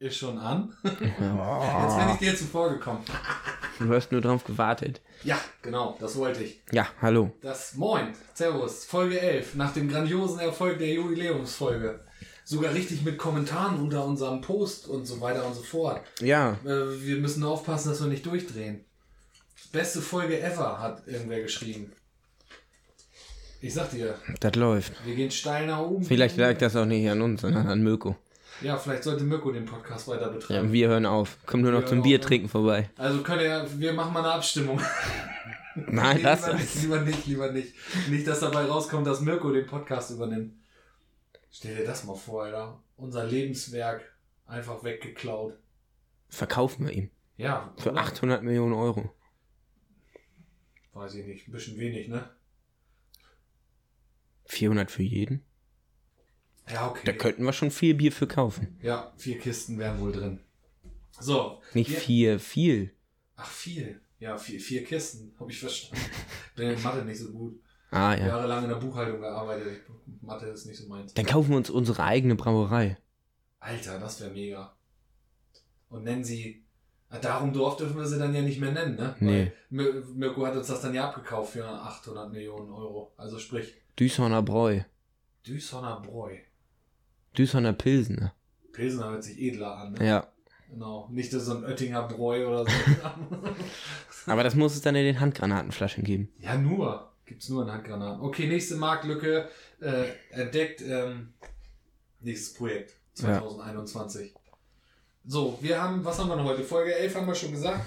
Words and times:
Ist 0.00 0.16
schon 0.16 0.38
an. 0.38 0.74
Jetzt 0.82 0.96
bin 1.98 2.08
ich 2.14 2.18
dir 2.18 2.34
zuvor 2.34 2.70
gekommen. 2.70 3.04
Du 3.78 3.92
hast 3.94 4.10
nur 4.10 4.22
drauf 4.22 4.42
gewartet. 4.44 5.02
Ja, 5.24 5.38
genau, 5.60 5.94
das 6.00 6.16
wollte 6.16 6.42
ich. 6.42 6.62
Ja, 6.72 6.88
hallo. 7.02 7.32
Das 7.42 7.74
Moin, 7.74 8.14
Servus, 8.32 8.86
Folge 8.86 9.20
11, 9.20 9.56
nach 9.56 9.74
dem 9.74 9.90
grandiosen 9.90 10.40
Erfolg 10.40 10.78
der 10.78 10.88
Jubiläumsfolge. 10.88 12.00
Sogar 12.44 12.72
richtig 12.72 13.02
mit 13.02 13.18
Kommentaren 13.18 13.78
unter 13.78 14.02
unserem 14.06 14.40
Post 14.40 14.88
und 14.88 15.04
so 15.04 15.20
weiter 15.20 15.46
und 15.46 15.52
so 15.54 15.60
fort. 15.62 16.00
Ja, 16.20 16.52
Äh, 16.64 17.02
wir 17.04 17.16
müssen 17.18 17.44
aufpassen, 17.44 17.90
dass 17.90 18.00
wir 18.00 18.08
nicht 18.08 18.24
durchdrehen. 18.24 18.82
Beste 19.70 20.00
Folge 20.00 20.40
ever, 20.40 20.80
hat 20.80 21.06
irgendwer 21.06 21.42
geschrieben. 21.42 21.92
Ich 23.60 23.74
sag 23.74 23.90
dir, 23.90 24.14
das 24.40 24.54
läuft. 24.56 24.94
wir 25.04 25.14
gehen 25.14 25.30
steil 25.30 25.66
nach 25.66 25.80
oben. 25.80 26.04
Vielleicht 26.04 26.38
lag 26.38 26.56
das 26.56 26.74
auch 26.74 26.86
nicht 26.86 27.06
an 27.10 27.20
uns, 27.20 27.42
sondern 27.42 27.66
an 27.66 27.82
Mirko. 27.82 28.16
Ja, 28.60 28.76
vielleicht 28.76 29.04
sollte 29.04 29.24
Mirko 29.24 29.52
den 29.52 29.64
Podcast 29.64 30.06
weiter 30.08 30.26
Ja, 30.26 30.28
betreiben. 30.28 30.72
wir 30.72 30.88
hören 30.88 31.06
auf. 31.06 31.38
Kommt 31.46 31.62
nur 31.62 31.72
noch 31.72 31.80
Wir 31.80 31.86
zum 31.86 32.02
Bier 32.02 32.20
trinken 32.20 32.48
vorbei. 32.48 32.90
Also 32.96 33.22
können 33.22 33.44
ja, 33.44 33.64
wir 33.78 33.92
machen 33.94 34.12
mal 34.12 34.20
eine 34.20 34.32
Abstimmung. 34.34 34.80
Nein, 35.74 36.16
Nee, 36.18 36.22
lass 36.24 36.42
lieber 36.46 36.52
das. 36.52 36.60
nicht, 36.60 36.82
lieber 36.82 37.00
nicht, 37.00 37.26
lieber 37.26 37.52
nicht. 37.52 37.74
Nicht, 38.10 38.26
dass 38.26 38.40
dabei 38.40 38.64
rauskommt, 38.64 39.06
dass 39.06 39.20
Mirko 39.20 39.50
den 39.50 39.66
Podcast 39.66 40.10
übernimmt. 40.10 40.54
Stell 41.50 41.76
dir 41.76 41.84
das 41.84 42.04
mal 42.04 42.14
vor, 42.16 42.44
Alter. 42.44 42.82
Unser 42.96 43.24
Lebenswerk 43.24 44.02
einfach 44.46 44.84
weggeklaut. 44.84 45.56
Verkaufen 46.28 46.86
wir 46.86 46.92
ihm. 46.92 47.10
Ja, 47.38 47.72
Für 47.78 47.92
oder? 47.92 48.00
800 48.02 48.42
Millionen 48.42 48.74
Euro. 48.74 49.10
Weiß 50.92 51.14
ich 51.14 51.24
nicht. 51.26 51.48
Ein 51.48 51.52
bisschen 51.52 51.78
wenig, 51.78 52.08
ne? 52.08 52.28
400 54.46 54.90
für 54.90 55.02
jeden. 55.02 55.42
Ja, 56.72 56.88
okay. 56.90 57.02
Da 57.04 57.12
könnten 57.12 57.44
wir 57.44 57.52
schon 57.52 57.70
viel 57.70 57.94
Bier 57.94 58.12
für 58.12 58.26
kaufen. 58.26 58.78
ja, 58.82 59.12
vier 59.16 59.38
Kisten 59.38 59.78
wären 59.78 60.00
wohl 60.00 60.12
drin. 60.12 60.40
So. 61.18 61.60
Nicht 61.74 61.90
vier, 61.90 62.38
viel. 62.40 62.94
Ach, 63.36 63.46
viel. 63.50 64.00
Ja, 64.18 64.36
vier, 64.36 64.60
vier 64.60 64.84
Kisten. 64.84 65.34
Habe 65.38 65.50
ich 65.50 65.58
verstanden. 65.60 66.04
Bin 66.56 66.70
in 66.70 66.82
Mathe 66.82 67.04
nicht 67.04 67.18
so 67.18 67.30
gut. 67.32 67.60
Ah 67.90 68.14
ja. 68.14 68.26
Jahrelang 68.28 68.64
in 68.64 68.70
der 68.70 68.76
Buchhaltung 68.76 69.20
gearbeitet. 69.20 69.80
Mathe 70.20 70.46
ist 70.46 70.66
nicht 70.66 70.78
so 70.78 70.86
meins. 70.88 71.12
Dann 71.14 71.26
kaufen 71.26 71.50
wir 71.50 71.56
uns 71.56 71.70
unsere 71.70 72.04
eigene 72.04 72.34
Brauerei. 72.36 72.98
Alter, 73.58 73.98
das 73.98 74.20
wäre 74.20 74.30
mega. 74.30 74.76
Und 75.88 76.04
nennen 76.04 76.22
sie. 76.24 76.64
Ah, 77.08 77.18
Darum 77.18 77.52
Dorf 77.52 77.76
dürfen 77.76 77.96
wir 77.96 78.06
sie 78.06 78.18
dann 78.18 78.32
ja 78.34 78.40
nicht 78.42 78.60
mehr 78.60 78.70
nennen, 78.70 78.94
ne? 78.94 79.16
Nee. 79.18 79.52
Weil 79.70 79.92
Mir- 79.94 80.04
Mirko 80.14 80.46
hat 80.46 80.54
uns 80.56 80.68
das 80.68 80.80
dann 80.80 80.94
ja 80.94 81.08
abgekauft 81.08 81.54
für 81.54 81.66
800 81.66 82.30
Millionen 82.30 82.70
Euro. 82.70 83.12
Also 83.16 83.38
sprich, 83.40 83.74
Düsseldorfer 83.98 84.42
Bräu. 84.42 84.80
Düsseldorfer 85.44 86.02
Bräu. 86.02 86.36
Düsseldorfer 87.36 87.72
Pilsen. 87.78 88.30
Pilsener 88.72 89.10
hört 89.10 89.24
sich 89.24 89.38
edler 89.40 89.76
an, 89.76 89.92
ne? 89.92 90.06
Ja. 90.06 90.26
Genau. 90.70 91.08
Nicht 91.10 91.32
so 91.32 91.56
ein 91.56 91.64
Oettinger 91.64 92.04
Bräu 92.06 92.46
oder 92.46 92.64
so. 92.64 92.70
Aber 94.26 94.44
das 94.44 94.54
muss 94.54 94.74
es 94.74 94.82
dann 94.82 94.94
in 94.94 95.04
den 95.04 95.20
Handgranatenflaschen 95.20 96.04
geben. 96.04 96.28
ja, 96.38 96.56
nur. 96.56 97.06
Gibt's 97.26 97.48
nur 97.48 97.62
in 97.62 97.70
Handgranaten. 97.70 98.20
Okay, 98.22 98.48
nächste 98.48 98.74
Marktlücke 98.74 99.48
äh, 99.80 100.06
entdeckt. 100.30 100.82
Ähm, 100.82 101.32
nächstes 102.20 102.54
Projekt. 102.54 102.96
2021. 103.14 104.34
So, 105.26 105.56
wir 105.60 105.80
haben, 105.80 106.04
was 106.04 106.18
haben 106.18 106.28
wir 106.28 106.34
noch 106.36 106.44
heute? 106.44 106.64
Folge 106.64 106.92
11 106.94 107.14
haben 107.14 107.26
wir 107.28 107.34
schon 107.36 107.52
gesagt. 107.52 107.84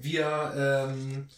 Wir, 0.00 0.88
ähm, 0.90 1.28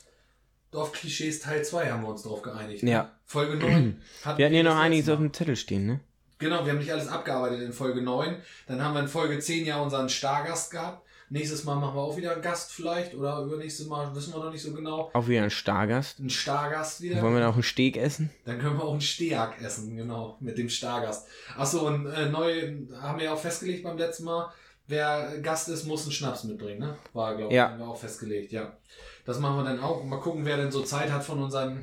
Dorfklischees 0.70 1.40
Teil 1.40 1.64
2 1.64 1.90
haben 1.90 2.02
wir 2.02 2.08
uns 2.08 2.22
drauf 2.22 2.40
geeinigt. 2.42 2.82
ne? 2.82 2.90
Ja. 2.90 3.12
Folge 3.24 3.56
9. 3.56 4.00
hatten 4.24 4.38
Wir 4.38 4.46
hatten 4.46 4.54
hier 4.54 4.64
noch 4.64 4.76
einiges 4.76 5.08
auf 5.08 5.18
dem 5.18 5.32
Zettel 5.32 5.56
stehen, 5.56 5.86
ne? 5.86 6.00
Genau, 6.38 6.64
wir 6.64 6.72
haben 6.72 6.78
nicht 6.78 6.92
alles 6.92 7.08
abgearbeitet 7.08 7.62
in 7.62 7.72
Folge 7.72 8.02
9. 8.02 8.36
Dann 8.66 8.82
haben 8.82 8.94
wir 8.94 9.00
in 9.00 9.08
Folge 9.08 9.38
10 9.38 9.64
ja 9.66 9.80
unseren 9.80 10.08
Stargast 10.08 10.70
gehabt. 10.70 11.02
Nächstes 11.28 11.64
Mal 11.64 11.74
machen 11.74 11.96
wir 11.96 12.02
auch 12.02 12.16
wieder 12.16 12.32
einen 12.32 12.42
Gast 12.42 12.70
vielleicht. 12.72 13.14
Oder 13.14 13.40
übernächstes 13.40 13.86
Mal, 13.86 14.14
wissen 14.14 14.32
wir 14.32 14.38
noch 14.44 14.52
nicht 14.52 14.62
so 14.62 14.72
genau. 14.72 15.10
Auch 15.12 15.26
wieder 15.26 15.42
ein 15.42 15.50
Stargast. 15.50 16.20
Ein 16.20 16.30
Stargast 16.30 17.00
wieder. 17.00 17.20
Wollen 17.22 17.34
wir 17.34 17.40
da 17.40 17.48
auch 17.48 17.54
einen 17.54 17.62
Steg 17.64 17.96
essen? 17.96 18.30
Dann 18.44 18.60
können 18.60 18.76
wir 18.78 18.84
auch 18.84 18.92
einen 18.92 19.00
Stehak 19.00 19.60
essen, 19.60 19.96
genau, 19.96 20.36
mit 20.40 20.56
dem 20.56 20.68
Stargast. 20.68 21.26
Achso, 21.56 21.86
und 21.86 22.06
äh, 22.06 22.26
neu 22.28 22.74
haben 23.00 23.18
wir 23.18 23.24
ja 23.24 23.32
auch 23.32 23.40
festgelegt 23.40 23.82
beim 23.82 23.98
letzten 23.98 24.24
Mal, 24.24 24.52
wer 24.86 25.38
Gast 25.42 25.68
ist, 25.68 25.84
muss 25.84 26.02
einen 26.04 26.12
Schnaps 26.12 26.44
mitbringen, 26.44 26.78
ne? 26.78 26.96
War, 27.12 27.34
glaube 27.36 27.50
ich, 27.52 27.56
Ja. 27.56 27.70
haben 27.70 27.80
wir 27.80 27.88
auch 27.88 27.98
festgelegt, 27.98 28.52
ja. 28.52 28.76
Das 29.24 29.40
machen 29.40 29.56
wir 29.56 29.64
dann 29.64 29.80
auch. 29.80 30.04
Mal 30.04 30.20
gucken, 30.20 30.44
wer 30.44 30.58
denn 30.58 30.70
so 30.70 30.82
Zeit 30.84 31.10
hat 31.10 31.24
von 31.24 31.42
unseren 31.42 31.82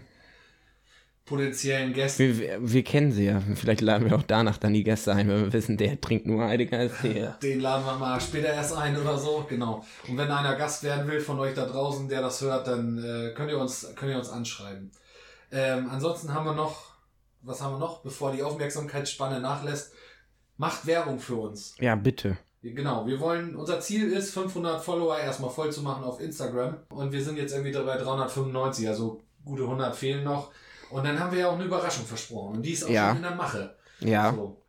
potenziellen 1.26 1.94
Gästen. 1.94 2.38
Wir, 2.38 2.58
wir, 2.60 2.84
kennen 2.84 3.12
sie 3.12 3.26
ja. 3.26 3.42
Vielleicht 3.56 3.82
laden 3.82 4.10
wir 4.10 4.18
auch 4.18 4.24
danach 4.24 4.58
dann 4.58 4.74
die 4.74 4.84
Gäste 4.84 5.14
ein, 5.14 5.30
wenn 5.30 5.46
wir 5.46 5.54
wissen, 5.54 5.78
der 5.78 6.00
trinkt 6.02 6.26
nur 6.26 6.44
Heidegger 6.44 6.80
als 6.80 6.94
der. 7.04 7.32
Den 7.42 7.62
laden 7.62 7.86
wir 7.86 7.96
mal 7.96 8.20
später 8.20 8.50
erst 8.50 8.76
ein 8.76 8.98
oder 8.98 9.18
so, 9.18 9.46
genau. 9.48 9.86
Und 10.08 10.18
wenn 10.18 10.30
einer 10.30 10.56
Gast 10.56 10.84
werden 10.84 11.10
will 11.10 11.22
von 11.22 11.40
euch 11.40 11.54
da 11.54 11.66
draußen, 11.66 12.10
der 12.10 12.22
das 12.22 12.42
hört, 12.42 12.68
dann 12.68 12.98
äh, 12.98 13.34
könnt 13.34 13.52
ihr 13.52 13.58
uns, 13.58 13.94
könnt 13.96 14.12
ihr 14.12 14.18
uns 14.18 14.30
anschreiben. 14.30 14.92
Ähm, 15.52 15.90
ansonsten 15.90 16.34
haben 16.34 16.46
wir 16.46 16.56
noch, 16.56 16.94
was 17.42 17.62
haben 17.62 17.76
wir 17.76 17.80
noch, 17.80 18.02
bevor 18.02 18.34
die 18.34 18.44
Aufmerksamkeitsspanne 18.44 19.40
nachlässt, 19.40 19.94
macht 20.58 20.86
Werbung 20.86 21.20
für 21.20 21.36
uns. 21.36 21.76
Ja, 21.80 21.96
bitte. 21.96 22.38
Genau, 22.62 23.06
wir 23.06 23.20
wollen, 23.20 23.56
unser 23.56 23.82
Ziel 23.82 24.12
ist, 24.12 24.34
500 24.34 24.82
Follower 24.82 25.18
erstmal 25.18 25.50
voll 25.50 25.72
zu 25.72 25.82
machen 25.82 26.04
auf 26.04 26.22
Instagram. 26.22 26.78
Und 26.90 27.12
wir 27.12 27.22
sind 27.22 27.38
jetzt 27.38 27.52
irgendwie 27.52 27.74
bei 27.74 27.98
395, 27.98 28.88
also 28.88 29.22
gute 29.44 29.64
100 29.64 29.96
fehlen 29.96 30.24
noch. 30.24 30.52
Und 30.94 31.04
dann 31.06 31.20
haben 31.20 31.32
wir 31.32 31.40
ja 31.40 31.48
auch 31.50 31.56
eine 31.56 31.64
Überraschung 31.66 32.06
versprochen. 32.06 32.58
Und 32.58 32.62
die 32.64 32.72
ist 32.72 32.84
auch 32.84 32.90
Ja. 32.90 33.08
schon 33.10 33.18
in 33.18 33.24
der 33.24 33.36
Mache. 33.36 33.76
Ja, 34.00 34.32
So. 34.32 34.62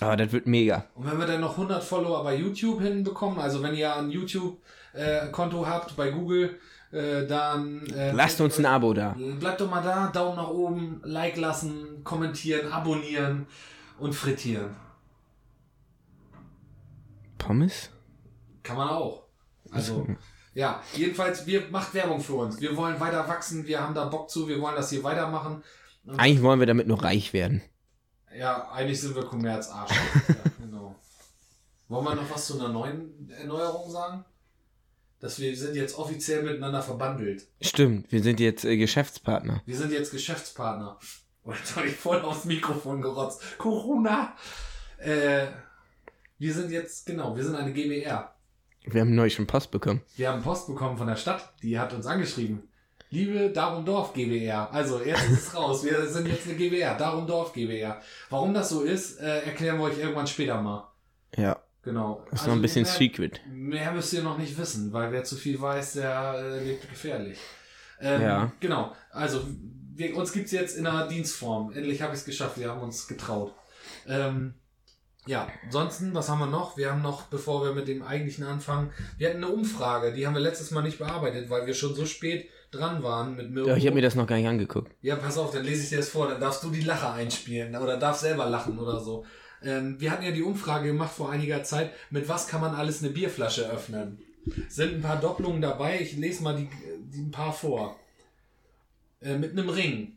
aber 0.00 0.16
das 0.16 0.32
wird 0.32 0.46
mega. 0.46 0.84
Und 0.94 1.06
wenn 1.08 1.18
wir 1.18 1.26
dann 1.26 1.40
noch 1.40 1.56
100 1.56 1.82
Follower 1.84 2.24
bei 2.24 2.34
YouTube 2.34 2.80
hinbekommen, 2.80 3.38
also 3.38 3.62
wenn 3.62 3.74
ihr 3.74 3.94
ein 3.94 4.10
YouTube-Konto 4.10 5.66
habt 5.66 5.94
bei 5.96 6.10
Google, 6.10 6.58
äh, 6.90 7.26
dann 7.26 7.86
äh, 7.94 8.10
Lasst 8.12 8.40
uns 8.40 8.58
ein 8.58 8.66
Abo 8.66 8.92
da. 8.92 9.14
Bleibt 9.38 9.60
doch 9.60 9.70
mal 9.70 9.82
da, 9.82 10.08
Daumen 10.08 10.36
nach 10.36 10.48
oben, 10.48 11.00
Like 11.04 11.36
lassen, 11.36 12.02
kommentieren, 12.02 12.72
abonnieren 12.72 13.46
und 14.00 14.14
frittieren. 14.14 14.74
Pommes? 17.38 17.90
Kann 18.62 18.76
man 18.76 18.88
auch. 18.88 19.22
Also, 19.70 20.06
ja, 20.58 20.82
jedenfalls, 20.92 21.46
wir 21.46 21.68
macht 21.70 21.94
Werbung 21.94 22.20
für 22.20 22.34
uns. 22.34 22.60
Wir 22.60 22.76
wollen 22.76 22.98
weiter 22.98 23.28
wachsen, 23.28 23.68
wir 23.68 23.80
haben 23.80 23.94
da 23.94 24.06
Bock 24.06 24.28
zu, 24.28 24.48
wir 24.48 24.60
wollen 24.60 24.74
das 24.74 24.90
hier 24.90 25.04
weitermachen. 25.04 25.62
Eigentlich 26.16 26.42
wollen 26.42 26.58
wir 26.58 26.66
damit 26.66 26.88
nur 26.88 27.00
reich 27.00 27.32
werden. 27.32 27.62
ja, 28.36 28.68
eigentlich 28.72 29.00
sind 29.00 29.14
wir 29.14 29.22
Kommerzarsch. 29.24 29.92
ja, 30.28 30.34
genau. 30.58 30.96
Wollen 31.86 32.04
wir 32.04 32.16
noch 32.16 32.28
was 32.28 32.46
zu 32.46 32.58
einer 32.58 32.70
neuen 32.70 33.30
Erneuerung 33.30 33.88
sagen? 33.88 34.24
Dass 35.20 35.38
wir 35.38 35.56
sind 35.56 35.76
jetzt 35.76 35.96
offiziell 35.96 36.42
miteinander 36.42 36.82
verbandelt. 36.82 37.46
Stimmt, 37.60 38.10
wir 38.10 38.24
sind 38.24 38.40
jetzt 38.40 38.64
äh, 38.64 38.76
Geschäftspartner. 38.76 39.62
Wir 39.64 39.76
sind 39.76 39.92
jetzt 39.92 40.10
Geschäftspartner. 40.10 40.98
Und 41.44 41.56
jetzt 41.58 41.76
habe 41.76 41.86
ich 41.86 41.94
voll 41.94 42.20
aufs 42.22 42.46
Mikrofon 42.46 43.00
gerotzt. 43.00 43.58
Corona! 43.58 44.34
Äh, 44.96 45.46
wir 46.36 46.52
sind 46.52 46.72
jetzt, 46.72 47.06
genau, 47.06 47.36
wir 47.36 47.44
sind 47.44 47.54
eine 47.54 47.72
GBR. 47.72 48.34
Wir 48.90 49.00
haben 49.02 49.14
neu 49.14 49.28
schon 49.28 49.46
Post 49.46 49.70
bekommen. 49.70 50.00
Wir 50.16 50.30
haben 50.30 50.42
Post 50.42 50.66
bekommen 50.66 50.96
von 50.96 51.06
der 51.06 51.16
Stadt, 51.16 51.52
die 51.62 51.78
hat 51.78 51.92
uns 51.92 52.06
angeschrieben. 52.06 52.62
Liebe 53.10 53.50
Darumdorf 53.50 54.12
GBR. 54.12 54.70
Also, 54.72 55.00
jetzt 55.02 55.24
ist 55.30 55.48
es 55.48 55.54
raus. 55.56 55.82
Wir 55.84 56.06
sind 56.08 56.28
jetzt 56.28 56.46
eine 56.46 56.56
GBR, 56.56 56.94
Darumdorf 56.96 57.52
GBR. 57.54 58.00
Warum 58.28 58.52
das 58.52 58.68
so 58.68 58.82
ist, 58.82 59.18
äh, 59.20 59.40
erklären 59.44 59.78
wir 59.78 59.84
euch 59.84 59.98
irgendwann 59.98 60.26
später 60.26 60.60
mal. 60.60 60.88
Ja, 61.36 61.58
Genau. 61.82 62.26
ist 62.32 62.46
noch 62.46 62.52
ein 62.54 62.60
bisschen 62.60 62.82
mehr, 62.82 62.92
secret. 62.92 63.40
Mehr 63.50 63.92
müsst 63.92 64.12
ihr 64.12 64.22
noch 64.22 64.36
nicht 64.36 64.58
wissen, 64.58 64.92
weil 64.92 65.10
wer 65.10 65.24
zu 65.24 65.36
viel 65.36 65.58
weiß, 65.58 65.94
der 65.94 66.34
äh, 66.36 66.64
lebt 66.64 66.88
gefährlich. 66.90 67.38
Ähm, 68.00 68.20
Ja. 68.20 68.52
Genau. 68.60 68.92
Also, 69.10 69.40
wir, 69.94 70.14
uns 70.16 70.32
gibt's 70.32 70.52
jetzt 70.52 70.76
in 70.76 70.86
einer 70.86 71.08
Dienstform. 71.08 71.72
Endlich 71.72 72.02
habe 72.02 72.12
ich 72.12 72.20
es 72.20 72.24
geschafft. 72.26 72.58
Wir 72.58 72.68
haben 72.70 72.80
uns 72.82 73.08
getraut. 73.08 73.54
Ähm, 74.06 74.54
ja, 75.28 75.46
ansonsten, 75.66 76.14
was 76.14 76.30
haben 76.30 76.38
wir 76.38 76.46
noch? 76.46 76.78
Wir 76.78 76.90
haben 76.90 77.02
noch, 77.02 77.24
bevor 77.24 77.62
wir 77.62 77.72
mit 77.74 77.86
dem 77.86 78.02
eigentlichen 78.02 78.44
anfangen, 78.44 78.90
wir 79.18 79.28
hatten 79.28 79.44
eine 79.44 79.52
Umfrage, 79.52 80.14
die 80.14 80.26
haben 80.26 80.32
wir 80.32 80.40
letztes 80.40 80.70
Mal 80.70 80.82
nicht 80.82 80.98
bearbeitet, 80.98 81.50
weil 81.50 81.66
wir 81.66 81.74
schon 81.74 81.94
so 81.94 82.06
spät 82.06 82.48
dran 82.70 83.02
waren 83.02 83.36
mit 83.36 83.50
Mirko. 83.50 83.68
Ja, 83.68 83.76
ich 83.76 83.84
habe 83.86 83.94
mir 83.96 84.02
das 84.02 84.14
noch 84.14 84.26
gar 84.26 84.36
nicht 84.36 84.48
angeguckt. 84.48 84.90
Ja, 85.02 85.16
pass 85.16 85.36
auf, 85.36 85.52
dann 85.52 85.64
lese 85.64 85.82
ich 85.82 85.88
dir 85.90 85.98
das 85.98 86.08
vor, 86.08 86.28
dann 86.28 86.40
darfst 86.40 86.64
du 86.64 86.70
die 86.70 86.80
Lacher 86.80 87.12
einspielen 87.12 87.76
oder 87.76 87.98
darfst 87.98 88.22
selber 88.22 88.46
lachen 88.46 88.78
oder 88.78 89.00
so. 89.00 89.26
Ähm, 89.62 90.00
wir 90.00 90.10
hatten 90.10 90.24
ja 90.24 90.30
die 90.30 90.42
Umfrage 90.42 90.88
gemacht 90.88 91.12
vor 91.12 91.30
einiger 91.30 91.62
Zeit, 91.62 91.92
mit 92.10 92.26
was 92.28 92.46
kann 92.48 92.62
man 92.62 92.74
alles 92.74 93.02
eine 93.02 93.12
Bierflasche 93.12 93.68
öffnen? 93.70 94.18
Sind 94.68 94.94
ein 94.94 95.02
paar 95.02 95.20
Doppelungen 95.20 95.60
dabei, 95.60 96.00
ich 96.00 96.16
lese 96.16 96.42
mal 96.42 96.56
die, 96.56 96.70
die 97.00 97.20
ein 97.20 97.30
paar 97.30 97.52
vor. 97.52 97.96
Äh, 99.20 99.36
mit 99.36 99.52
einem 99.52 99.68
Ring. 99.68 100.16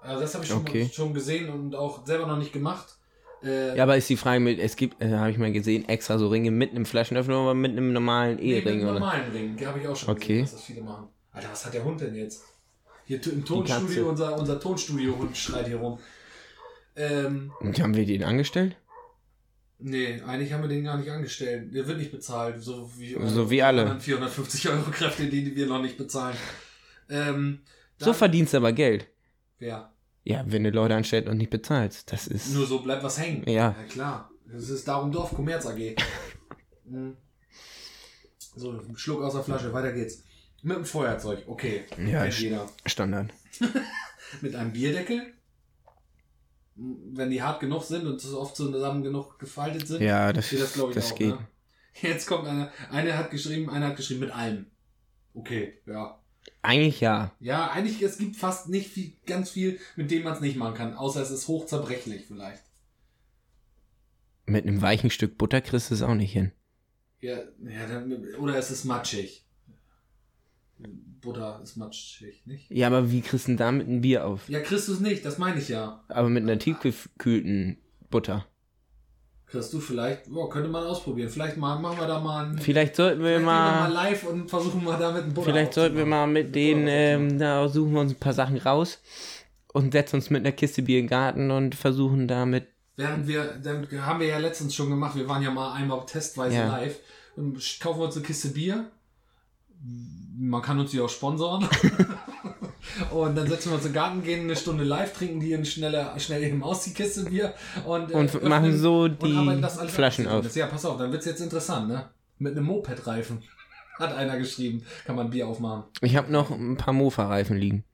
Also 0.00 0.22
das 0.22 0.34
habe 0.34 0.44
ich 0.44 0.50
schon, 0.50 0.60
Okay. 0.60 0.90
schon 0.90 1.12
gesehen 1.12 1.50
und 1.50 1.74
auch 1.74 2.06
selber 2.06 2.26
noch 2.26 2.38
nicht 2.38 2.52
gemacht. 2.52 2.96
Äh, 3.44 3.76
Ja, 3.76 3.82
aber 3.82 3.96
ist 3.96 4.08
die 4.08 4.16
Frage 4.16 4.40
mit, 4.40 4.58
es 4.58 4.76
gibt, 4.76 5.02
äh, 5.02 5.10
habe 5.12 5.30
ich 5.30 5.38
mal 5.38 5.52
gesehen, 5.52 5.88
extra 5.88 6.18
so 6.18 6.28
Ringe 6.28 6.50
mit 6.50 6.70
einem 6.70 6.86
Flaschenöffner 6.86 7.42
oder 7.42 7.54
mit 7.54 7.72
einem 7.72 7.92
normalen 7.92 8.36
nee, 8.36 8.56
mit 8.56 8.66
einem 8.66 8.84
normalen 8.84 9.30
Ring, 9.32 9.66
habe 9.66 9.78
ich 9.80 9.86
auch 9.88 9.96
schon 9.96 10.10
Okay. 10.14 10.26
gesehen, 10.40 10.42
dass 10.42 10.52
das 10.52 10.62
viele 10.64 10.80
machen. 10.82 11.08
Alter, 11.32 11.48
was 11.52 11.66
hat 11.66 11.74
der 11.74 11.84
Hund 11.84 12.00
denn 12.00 12.14
jetzt? 12.14 12.44
Hier 13.06 13.20
im. 13.26 13.44
Tonstudio, 13.44 14.08
unser, 14.08 14.38
unser 14.38 14.58
Tonstudio-Hund 14.58 15.36
schreit 15.36 15.66
hier 15.66 15.76
rum. 15.76 15.98
Ähm, 16.96 17.52
Und 17.60 17.78
haben 17.80 17.94
wir 17.94 18.06
den 18.06 18.22
angestellt? 18.22 18.76
Nee, 19.78 20.22
eigentlich 20.26 20.52
haben 20.52 20.62
wir 20.62 20.68
den 20.68 20.84
gar 20.84 20.96
nicht 20.96 21.10
angestellt. 21.10 21.74
Der 21.74 21.86
wird 21.86 21.98
nicht 21.98 22.12
bezahlt, 22.12 22.62
so 22.62 22.90
wie, 22.96 23.16
So 23.26 23.50
wie 23.50 23.62
alle. 23.62 23.82
anderen 23.82 24.00
450 24.00 24.68
Euro 24.70 24.90
Kräfte, 24.90 25.26
die 25.26 25.54
wir 25.54 25.66
noch 25.66 25.82
nicht 25.82 25.98
bezahlen. 25.98 26.36
Ähm, 27.10 27.60
So 27.98 28.06
dann- 28.06 28.14
verdienst 28.14 28.54
du 28.54 28.58
aber 28.58 28.72
Geld. 28.72 29.06
Wer? 29.58 29.90
Ja, 30.24 30.42
wenn 30.46 30.64
du 30.64 30.70
Leute 30.70 30.94
anstellst 30.94 31.28
und 31.28 31.36
nicht 31.36 31.50
bezahlst. 31.50 32.10
Das 32.10 32.26
ist. 32.26 32.54
Nur 32.54 32.66
so 32.66 32.80
bleibt 32.80 33.04
was 33.04 33.18
hängen. 33.18 33.48
Ja. 33.48 33.76
Ja, 33.78 33.84
klar. 33.88 34.30
Das 34.46 34.70
ist 34.70 34.88
darum 34.88 35.12
Dorf 35.12 35.34
Kommerz 35.34 35.66
AG. 35.66 35.96
Mhm. 36.86 37.16
so, 38.56 38.82
Schluck 38.94 39.22
aus 39.22 39.34
der 39.34 39.42
Flasche, 39.42 39.72
weiter 39.72 39.92
geht's. 39.92 40.22
Mit 40.62 40.78
dem 40.78 40.84
Feuerzeug, 40.86 41.44
okay. 41.46 41.84
Ja, 42.06 42.24
jeder. 42.24 42.66
Standard. 42.86 43.30
Mit 44.40 44.54
einem 44.54 44.72
Bierdeckel. 44.72 45.34
Wenn 46.74 47.30
die 47.30 47.42
hart 47.42 47.60
genug 47.60 47.84
sind 47.84 48.06
und 48.06 48.20
so 48.20 48.40
oft 48.40 48.56
zusammen 48.56 49.02
genug 49.02 49.38
gefaltet 49.38 49.86
sind. 49.86 50.02
Ja, 50.02 50.32
das, 50.32 50.48
geht 50.48 50.62
das, 50.62 50.72
glaube 50.72 50.90
ich, 50.90 50.96
das 50.96 51.12
auch, 51.12 51.16
geht. 51.16 51.34
Ne? 51.34 51.48
Jetzt 52.00 52.26
kommt 52.26 52.48
einer, 52.48 52.72
einer 52.90 53.16
hat 53.16 53.30
geschrieben, 53.30 53.70
einer 53.70 53.88
hat 53.88 53.96
geschrieben 53.96 54.20
mit 54.20 54.30
allem. 54.30 54.66
Okay, 55.34 55.80
ja. 55.86 56.18
Eigentlich 56.64 57.00
ja. 57.00 57.30
Ja, 57.40 57.70
eigentlich, 57.70 58.00
es 58.00 58.16
gibt 58.16 58.36
fast 58.36 58.70
nicht 58.70 58.88
viel, 58.88 59.12
ganz 59.26 59.50
viel, 59.50 59.78
mit 59.96 60.10
dem 60.10 60.22
man 60.22 60.32
es 60.32 60.40
nicht 60.40 60.56
machen 60.56 60.74
kann, 60.74 60.94
außer 60.94 61.20
es 61.20 61.30
ist 61.30 61.46
hochzerbrechlich 61.46 62.24
vielleicht. 62.26 62.62
Mit 64.46 64.66
einem 64.66 64.80
weichen 64.80 65.10
Stück 65.10 65.36
Butter 65.36 65.60
kriegst 65.60 65.90
du 65.90 65.94
es 65.94 66.00
auch 66.00 66.14
nicht 66.14 66.32
hin. 66.32 66.52
Ja, 67.20 67.36
ja 67.36 67.86
dann, 67.86 68.34
oder 68.38 68.56
es 68.56 68.70
ist 68.70 68.84
matschig. 68.84 69.44
Butter 71.20 71.60
ist 71.62 71.76
matschig, 71.76 72.46
nicht? 72.46 72.70
Ja, 72.70 72.86
aber 72.86 73.10
wie 73.10 73.20
kriegst 73.20 73.46
du 73.46 73.50
denn 73.50 73.56
damit 73.58 73.86
ein 73.86 74.00
Bier 74.00 74.26
auf? 74.26 74.48
Ja, 74.48 74.60
kriegst 74.60 74.88
du 74.88 74.94
es 74.94 75.00
nicht, 75.00 75.24
das 75.26 75.36
meine 75.36 75.60
ich 75.60 75.68
ja. 75.68 76.02
Aber 76.08 76.30
mit 76.30 76.44
einer 76.44 76.58
tiefgekühlten 76.58 77.76
Butter. 78.08 78.46
Kriegst 79.54 79.72
du 79.72 79.78
vielleicht, 79.78 80.28
boah, 80.32 80.50
könnte 80.50 80.68
man 80.68 80.84
ausprobieren. 80.84 81.28
Vielleicht 81.28 81.56
mal, 81.56 81.78
machen 81.78 81.98
wir 81.98 82.08
da 82.08 82.18
mal 82.18 82.46
ein, 82.46 82.58
Vielleicht 82.58 82.96
sollten 82.96 83.20
wir 83.22 83.38
vielleicht 83.38 83.38
gehen 83.38 83.46
wir 83.46 83.52
mal 83.52 83.88
mal. 83.88 83.92
live 83.92 84.24
und 84.24 84.50
versuchen 84.50 84.82
mal 84.82 84.98
damit 84.98 85.22
einen 85.22 85.32
Butter 85.34 85.50
Vielleicht 85.50 85.74
sollten 85.74 85.96
wir 85.96 86.06
mal 86.06 86.26
mit 86.26 86.54
denen, 86.56 86.84
Butter 86.86 86.92
ähm, 86.96 87.38
da 87.38 87.68
suchen 87.68 87.92
wir 87.92 88.00
uns 88.00 88.12
ein 88.12 88.18
paar 88.18 88.32
Sachen 88.32 88.58
raus 88.58 89.00
und 89.72 89.92
setzen 89.92 90.16
uns 90.16 90.28
mit 90.30 90.40
einer 90.44 90.50
Kiste 90.52 90.82
Bier 90.82 90.98
in 90.98 91.04
den 91.04 91.10
Garten 91.10 91.50
und 91.52 91.76
versuchen 91.76 92.26
damit. 92.26 92.66
Während 92.96 93.28
wir, 93.28 93.44
dann 93.62 93.86
haben 94.04 94.18
wir 94.20 94.26
ja 94.26 94.38
letztens 94.38 94.74
schon 94.74 94.88
gemacht, 94.90 95.14
wir 95.16 95.28
waren 95.28 95.42
ja 95.42 95.50
mal 95.52 95.72
einmal 95.74 96.04
testweise 96.06 96.56
Ja. 96.56 96.66
live 96.66 96.98
und 97.36 97.56
kaufen 97.80 98.00
wir 98.00 98.06
uns 98.06 98.16
eine 98.16 98.24
Kiste 98.24 98.48
Bier. 98.48 98.90
Man 100.36 100.62
kann 100.62 100.80
uns 100.80 100.90
die 100.90 101.00
auch 101.00 101.08
sponsoren. 101.08 101.68
und 103.10 103.36
dann 103.36 103.48
setzen 103.48 103.70
wir 103.70 103.76
uns 103.76 103.84
in 103.84 103.90
den 103.92 103.94
Garten, 103.94 104.22
gehen 104.22 104.44
eine 104.44 104.56
Stunde 104.56 104.84
live, 104.84 105.12
trinken 105.12 105.40
die 105.40 105.52
in 105.52 105.64
schneller, 105.64 106.18
schnell 106.18 106.42
eben 106.42 106.62
aus, 106.62 106.84
die 106.84 106.92
Kiste 106.94 107.24
Bier. 107.24 107.54
Und, 107.86 108.10
äh, 108.10 108.14
Und 108.14 108.42
machen 108.44 108.76
so 108.76 109.02
und 109.02 109.22
die 109.22 109.36
alles 109.36 109.90
Flaschen 109.90 110.28
auf. 110.28 110.54
Ja, 110.54 110.66
pass 110.66 110.84
auf, 110.84 110.98
dann 110.98 111.12
wird's 111.12 111.26
jetzt 111.26 111.40
interessant, 111.40 111.88
ne? 111.88 112.08
Mit 112.38 112.56
einem 112.56 112.66
Moped-Reifen. 112.66 113.42
Hat 113.98 114.12
einer 114.14 114.38
geschrieben, 114.38 114.84
kann 115.06 115.14
man 115.14 115.30
Bier 115.30 115.46
aufmachen. 115.46 115.84
Ich 116.00 116.16
habe 116.16 116.30
noch 116.32 116.50
ein 116.50 116.76
paar 116.76 116.92
Mofa-Reifen 116.92 117.56
liegen. 117.56 117.84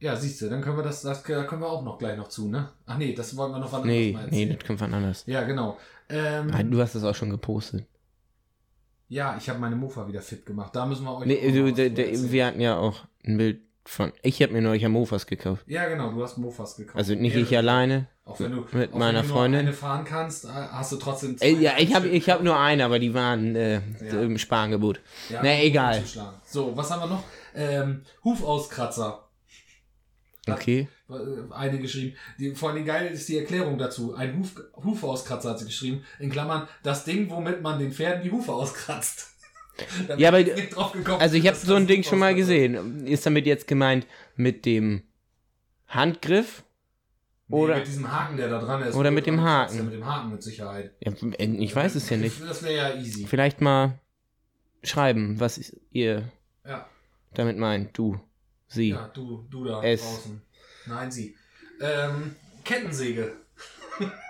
Ja, 0.00 0.14
siehst 0.14 0.40
du, 0.42 0.48
dann 0.48 0.60
können 0.60 0.76
wir 0.76 0.84
das, 0.84 1.02
das 1.02 1.22
da 1.22 1.42
können 1.44 1.62
wir 1.62 1.68
auch 1.68 1.82
noch 1.82 1.98
gleich 1.98 2.16
noch 2.16 2.28
zu, 2.28 2.48
ne? 2.48 2.68
Ach 2.86 2.98
nee, 2.98 3.14
das 3.14 3.36
wollen 3.36 3.50
wir 3.52 3.58
noch 3.58 3.72
wann 3.72 3.86
Nee, 3.86 4.12
mal 4.12 4.28
nee, 4.30 4.46
das 4.46 4.64
kommt 4.66 4.80
wann 4.80 4.94
anders. 4.94 5.24
Ja, 5.26 5.42
genau. 5.44 5.76
Ähm, 6.08 6.50
Ah, 6.52 6.62
Du 6.62 6.80
hast 6.80 6.94
das 6.94 7.02
auch 7.02 7.14
schon 7.14 7.30
gepostet. 7.30 7.86
Ja, 9.08 9.36
ich 9.38 9.48
habe 9.48 9.58
meine 9.58 9.74
Mofa 9.74 10.06
wieder 10.06 10.20
fit 10.20 10.44
gemacht. 10.44 10.76
Da 10.76 10.84
müssen 10.86 11.04
wir 11.04 11.16
euch. 11.16 11.26
Nee, 11.26 11.50
du, 11.50 11.72
der, 11.72 11.90
der, 11.90 12.30
wir 12.30 12.46
hatten 12.46 12.60
ja 12.60 12.76
auch 12.76 13.06
ein 13.24 13.38
Bild 13.38 13.60
von. 13.88 14.12
Ich 14.22 14.42
habe 14.42 14.52
mir 14.52 14.60
neulich 14.62 14.82
ja 14.82 14.88
Mofas 14.88 15.26
gekauft. 15.26 15.62
ja, 15.66 15.88
genau, 15.88 16.10
du 16.12 16.22
hast 16.22 16.36
Mofas 16.38 16.76
gekauft. 16.76 16.96
Also 16.96 17.12
nicht 17.14 17.34
Mehrere. 17.34 17.40
ich 17.40 17.56
alleine. 17.56 18.06
Auch 18.24 18.38
wenn 18.40 18.52
du 18.52 18.66
mit 18.72 18.92
auch 18.92 18.98
meiner 18.98 19.20
wenn 19.20 19.28
du 19.28 19.32
Freundin. 19.32 19.60
Nur 19.60 19.68
eine 19.68 19.72
fahren 19.76 20.04
kannst, 20.04 20.44
äh, 20.44 20.48
hast 20.48 20.92
du 20.92 20.96
trotzdem. 20.96 21.38
zwei 21.38 21.46
Ey, 21.46 21.56
ja, 21.62 21.72
ich 21.78 21.94
habe 21.94 22.08
ich 22.08 22.28
hab 22.28 22.42
nur 22.42 22.58
eine, 22.58 22.84
aber 22.84 22.98
die 22.98 23.14
waren 23.14 23.56
äh, 23.56 23.80
Ja. 24.06 24.20
im 24.20 24.36
Sparangebot. 24.38 25.00
Ja, 25.30 25.40
Na, 25.42 25.60
egal. 25.62 26.04
So, 26.44 26.76
was 26.76 26.90
haben 26.90 27.00
wir 27.00 27.06
noch? 27.06 27.24
Ähm, 27.54 28.02
Hufauskratzer. 28.24 29.24
Okay. 30.48 30.88
Äh, 31.10 31.14
Eine 31.54 31.78
geschrieben. 31.78 32.16
Die, 32.38 32.54
vor 32.54 32.70
allem 32.70 32.84
geil 32.84 33.06
ist 33.12 33.28
die 33.28 33.38
Erklärung 33.38 33.78
dazu. 33.78 34.14
Ein 34.14 34.38
Huf, 34.38 34.54
Hufauskratzer 34.76 35.50
hat 35.50 35.58
sie 35.58 35.64
geschrieben. 35.66 36.04
In 36.18 36.30
Klammern, 36.30 36.68
das 36.82 37.04
Ding, 37.04 37.30
womit 37.30 37.62
man 37.62 37.78
den 37.78 37.92
Pferden 37.92 38.22
die 38.22 38.30
Hufe 38.30 38.52
auskratzt. 38.52 39.34
Ja, 40.16 40.28
aber- 40.28 40.42
gekommen, 40.44 41.04
Also 41.20 41.36
ich 41.36 41.46
habe 41.46 41.56
so 41.56 41.74
ein 41.74 41.86
Ding 41.86 42.02
schon 42.02 42.18
mal 42.18 42.34
gesehen. 42.34 43.06
Ist 43.06 43.24
damit 43.26 43.46
jetzt 43.46 43.66
gemeint 43.66 44.06
mit 44.36 44.64
dem 44.66 45.02
Handgriff? 45.86 46.64
Nee, 47.50 47.56
Oder- 47.56 47.76
mit 47.76 47.86
diesem 47.86 48.10
Haken, 48.12 48.36
der 48.36 48.48
da 48.50 48.58
dran 48.60 48.82
ist. 48.82 48.94
Oder 48.94 49.10
mit 49.10 49.26
dem 49.26 49.40
Haken. 49.40 49.76
Ja, 49.76 49.82
mit 49.84 49.92
dem 49.94 50.04
Haken 50.06 50.30
mit 50.32 50.42
Sicherheit. 50.42 50.92
Ja, 51.00 51.12
ich 51.38 51.74
weiß 51.74 51.94
es 51.94 52.10
ja 52.10 52.16
nicht. 52.16 52.40
Das 52.42 52.62
wäre 52.62 52.74
ja 52.74 52.94
easy. 53.00 53.26
Vielleicht 53.26 53.60
mal 53.60 53.98
schreiben, 54.82 55.40
was 55.40 55.74
ihr 55.90 56.30
Ja, 56.66 56.86
damit 57.34 57.56
meint. 57.56 57.96
Du, 57.96 58.20
sie. 58.66 58.90
ja 58.90 59.08
du, 59.14 59.46
du 59.50 59.64
da 59.64 59.82
Es. 59.82 60.02
draußen. 60.02 60.42
Nein, 60.86 61.10
sie. 61.10 61.36
Ähm, 61.80 62.34
Kettensäge. 62.64 63.32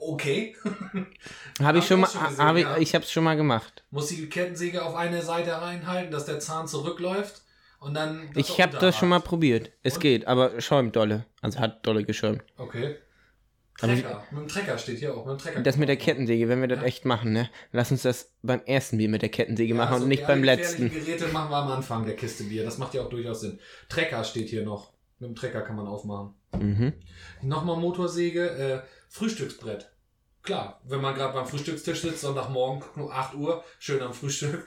okay. 0.00 0.56
Habe 1.62 1.78
ich 1.78 1.84
Hab 1.84 1.88
schon 1.88 2.00
mal, 2.00 2.06
schon 2.08 2.38
habe 2.38 2.60
ich, 2.60 2.66
ich 2.78 2.94
habe 2.94 3.04
es 3.04 3.10
schon 3.10 3.24
mal 3.24 3.36
gemacht. 3.36 3.84
Muss 3.90 4.08
die 4.08 4.28
Kettensäge 4.28 4.84
auf 4.84 4.94
eine 4.94 5.22
Seite 5.22 5.60
reinhalten, 5.60 6.10
dass 6.12 6.24
der 6.26 6.38
Zahn 6.40 6.68
zurückläuft 6.68 7.42
und 7.80 7.94
dann. 7.94 8.30
Ich 8.34 8.60
habe 8.60 8.76
das 8.78 8.96
schon 8.96 9.08
mal 9.08 9.20
probiert. 9.20 9.70
Es 9.82 9.94
Und? 9.94 10.00
geht, 10.00 10.26
aber 10.26 10.60
schäumt 10.60 10.94
dolle. 10.96 11.24
Also 11.42 11.58
hat 11.60 11.86
dolle 11.86 12.04
geschäumt. 12.04 12.42
Okay. 12.56 12.96
Aber 13.80 13.92
Trecker. 13.94 14.24
mit 14.32 14.40
dem 14.40 14.48
Trecker 14.48 14.76
steht 14.78 14.98
hier 14.98 15.14
auch. 15.16 15.24
Mit 15.24 15.38
dem 15.38 15.38
Trecker. 15.38 15.60
Das 15.60 15.76
mit 15.76 15.88
der 15.88 15.96
Kettensäge, 15.96 16.48
wenn 16.48 16.60
wir 16.60 16.66
das 16.66 16.80
Ja. 16.80 16.84
echt 16.86 17.04
machen, 17.04 17.32
ne? 17.32 17.48
Lass 17.70 17.92
uns 17.92 18.02
das 18.02 18.32
beim 18.42 18.60
ersten 18.66 18.98
Bier 18.98 19.08
mit 19.08 19.22
der 19.22 19.28
Kettensäge 19.28 19.70
Ja, 19.72 19.76
machen 19.76 19.98
so 19.98 20.02
und 20.02 20.08
nicht 20.08 20.22
die 20.22 20.26
beim 20.26 20.42
letzten. 20.42 20.90
Geräte 20.90 21.28
machen 21.28 21.50
wir 21.50 21.56
am 21.58 21.70
Anfang 21.70 22.04
der 22.04 22.16
Kiste 22.16 22.42
Bier. 22.44 22.64
Das 22.64 22.78
macht 22.78 22.94
ja 22.94 23.02
auch 23.02 23.08
durchaus 23.08 23.42
Sinn. 23.42 23.60
Trecker 23.88 24.24
steht 24.24 24.48
hier 24.48 24.64
noch. 24.64 24.92
Mit 25.20 25.30
dem 25.30 25.36
Trecker 25.36 25.60
kann 25.62 25.76
man 25.76 25.86
aufmachen. 25.86 26.34
Mhm. 26.58 26.92
Nochmal 27.42 27.76
Motorsäge, 27.76 28.50
äh, 28.50 28.80
Frühstücksbrett. 29.08 29.90
Klar, 30.42 30.80
wenn 30.84 31.00
man 31.00 31.14
gerade 31.14 31.34
beim 31.34 31.46
Frühstückstisch 31.46 32.02
sitzt, 32.02 32.20
Sonntagmorgen, 32.22 32.82
um 32.96 33.10
8 33.10 33.34
Uhr, 33.34 33.64
schön 33.78 34.00
am 34.00 34.14
Frühstück, 34.14 34.66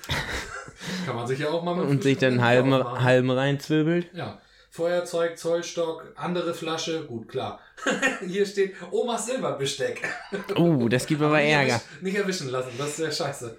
kann 1.06 1.16
man 1.16 1.26
sich 1.28 1.40
ja 1.40 1.50
auch 1.50 1.64
mal 1.64 1.76
mit 1.76 1.86
Und 1.86 2.04
sich 2.04 2.18
dann 2.18 2.42
halben, 2.44 2.74
halben 2.74 3.32
reinzwirbelt. 3.32 4.10
Ja. 4.14 4.40
Feuerzeug, 4.70 5.38
Zollstock, 5.38 6.14
andere 6.16 6.54
Flasche, 6.54 7.06
gut, 7.06 7.28
klar. 7.28 7.60
Hier 8.26 8.46
steht 8.46 8.76
Omas 8.92 9.26
Silberbesteck. 9.26 10.02
Oh, 10.56 10.88
das 10.88 11.06
gibt 11.08 11.22
aber 11.22 11.38
nicht 11.40 11.50
Ärger. 11.52 11.74
erwischen- 11.74 12.04
Nicht 12.04 12.16
erwischen 12.16 12.50
lassen, 12.50 12.72
das 12.78 12.90
ist 12.90 13.00
ja 13.00 13.12
scheiße. 13.12 13.58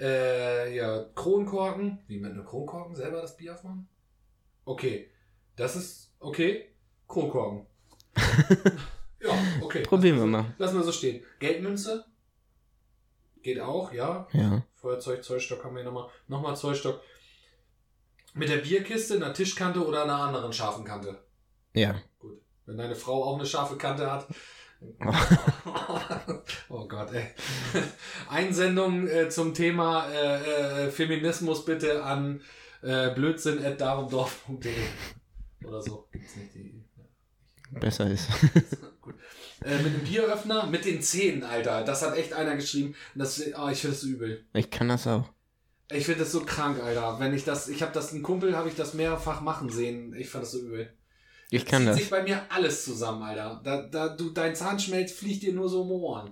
Äh, 0.00 0.76
ja, 0.76 1.04
Kronkorken. 1.14 1.98
Wie 2.08 2.18
mit 2.18 2.32
einem 2.32 2.44
Kronkorken 2.44 2.94
selber 2.96 3.20
das 3.22 3.36
Bier 3.36 3.54
aufmachen? 3.54 3.88
Okay. 4.64 5.10
Das 5.56 5.76
ist 5.76 6.12
okay. 6.18 6.74
Kronkorken. 7.06 7.66
Ja, 9.20 9.38
okay. 9.60 9.82
Probieren 9.82 10.18
wir 10.18 10.26
mal. 10.26 10.54
Lassen 10.58 10.76
wir 10.76 10.84
so 10.84 10.92
stehen. 10.92 11.22
Geldmünze. 11.38 12.04
Geht 13.42 13.60
auch, 13.60 13.92
ja. 13.92 14.28
Ja. 14.32 14.62
Feuerzeug, 14.74 15.24
Zollstock 15.24 15.64
haben 15.64 15.76
wir 15.76 15.84
nochmal. 15.84 16.08
Nochmal 16.28 16.56
Zollstock. 16.56 17.00
Mit 18.34 18.48
der 18.48 18.58
Bierkiste, 18.58 19.16
einer 19.16 19.32
Tischkante 19.32 19.84
oder 19.84 20.04
einer 20.04 20.20
anderen 20.20 20.52
scharfen 20.52 20.84
Kante. 20.84 21.18
Ja. 21.74 22.00
Gut. 22.18 22.40
Wenn 22.66 22.78
deine 22.78 22.94
Frau 22.94 23.24
auch 23.24 23.36
eine 23.36 23.46
scharfe 23.46 23.76
Kante 23.76 24.10
hat. 24.10 24.28
oh 26.70 26.88
Gott, 26.88 27.12
ey. 27.12 27.26
Einsendung 28.30 29.06
äh, 29.08 29.28
zum 29.28 29.52
Thema 29.52 30.06
äh, 30.08 30.86
äh, 30.86 30.90
Feminismus 30.90 31.64
bitte 31.64 32.02
an 32.02 32.40
äh, 32.82 33.10
blödsinn.darumdorf.de 33.10 34.72
oder 35.64 35.82
so. 35.82 36.08
Gibt's 36.12 36.36
nicht 36.36 36.54
die. 36.54 36.82
Besser 37.72 38.10
ist. 38.10 38.28
Äh, 39.64 39.82
mit 39.82 39.94
dem 39.94 40.04
Bieröffner, 40.04 40.66
mit 40.66 40.84
den 40.84 41.02
Zähnen, 41.02 41.44
Alter. 41.44 41.84
Das 41.84 42.02
hat 42.02 42.16
echt 42.16 42.32
einer 42.32 42.56
geschrieben. 42.56 42.94
Das, 43.14 43.40
oh, 43.40 43.68
ich 43.68 43.80
finde 43.80 43.94
das 43.94 44.00
so 44.00 44.08
übel. 44.08 44.44
Ich 44.54 44.70
kann 44.70 44.88
das 44.88 45.06
auch. 45.06 45.24
Ich 45.92 46.06
finde 46.06 46.20
das 46.20 46.32
so 46.32 46.40
krank, 46.40 46.80
Alter. 46.82 47.18
Wenn 47.18 47.34
ich 47.34 47.44
das, 47.44 47.68
ich 47.68 47.82
habe 47.82 47.92
das, 47.92 48.12
ein 48.12 48.22
Kumpel 48.22 48.56
habe 48.56 48.68
ich 48.68 48.76
das 48.76 48.94
mehrfach 48.94 49.40
machen 49.40 49.68
sehen. 49.68 50.14
Ich 50.16 50.28
fand 50.28 50.44
das 50.44 50.52
so 50.52 50.60
übel. 50.60 50.92
Ich 51.50 51.66
kann 51.66 51.80
zieht 51.82 51.88
das. 51.88 51.96
sich 51.98 52.10
bei 52.10 52.22
mir 52.22 52.42
alles 52.48 52.84
zusammen, 52.84 53.22
Alter. 53.22 53.60
Da, 53.64 53.82
da, 53.82 54.08
du, 54.08 54.30
dein 54.30 54.54
Zahnschmelz 54.54 55.12
fliegt 55.12 55.42
dir 55.42 55.52
nur 55.52 55.68
so 55.68 55.82
um 55.82 55.88
die 55.88 55.94
Ohren. 55.94 56.30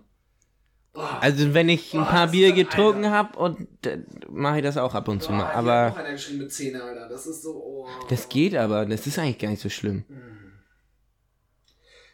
Oh. 0.95 1.01
Also 1.01 1.55
wenn 1.55 1.69
ich 1.69 1.93
ein 1.93 2.01
Oh, 2.01 2.05
paar 2.05 2.29
Bier 2.29 2.53
getrunken 2.53 3.11
habe 3.11 3.39
und 3.39 3.69
äh, 3.87 3.99
mache 4.31 4.59
ich 4.59 4.63
das 4.63 4.77
auch 4.77 4.95
ab 4.95 5.09
und 5.09 5.23
zu 5.23 5.33
mal. 5.33 5.53
Aber 5.53 5.91
noch 5.91 5.97
einer 5.97 6.13
geschrieben 6.13 6.39
mit 6.39 6.53
Zähne, 6.53 6.83
Alter. 6.83 7.09
Das 7.09 7.27
ist 7.27 7.43
so. 7.43 7.55
Oh. 7.55 7.89
das 8.09 8.29
geht 8.29 8.55
aber. 8.55 8.87
Das 8.87 9.07
ist 9.07 9.19
eigentlich 9.19 9.39
gar 9.39 9.51
nicht 9.51 9.63
so 9.63 9.69
schlimm. 9.69 10.05
Mm. 10.09 10.38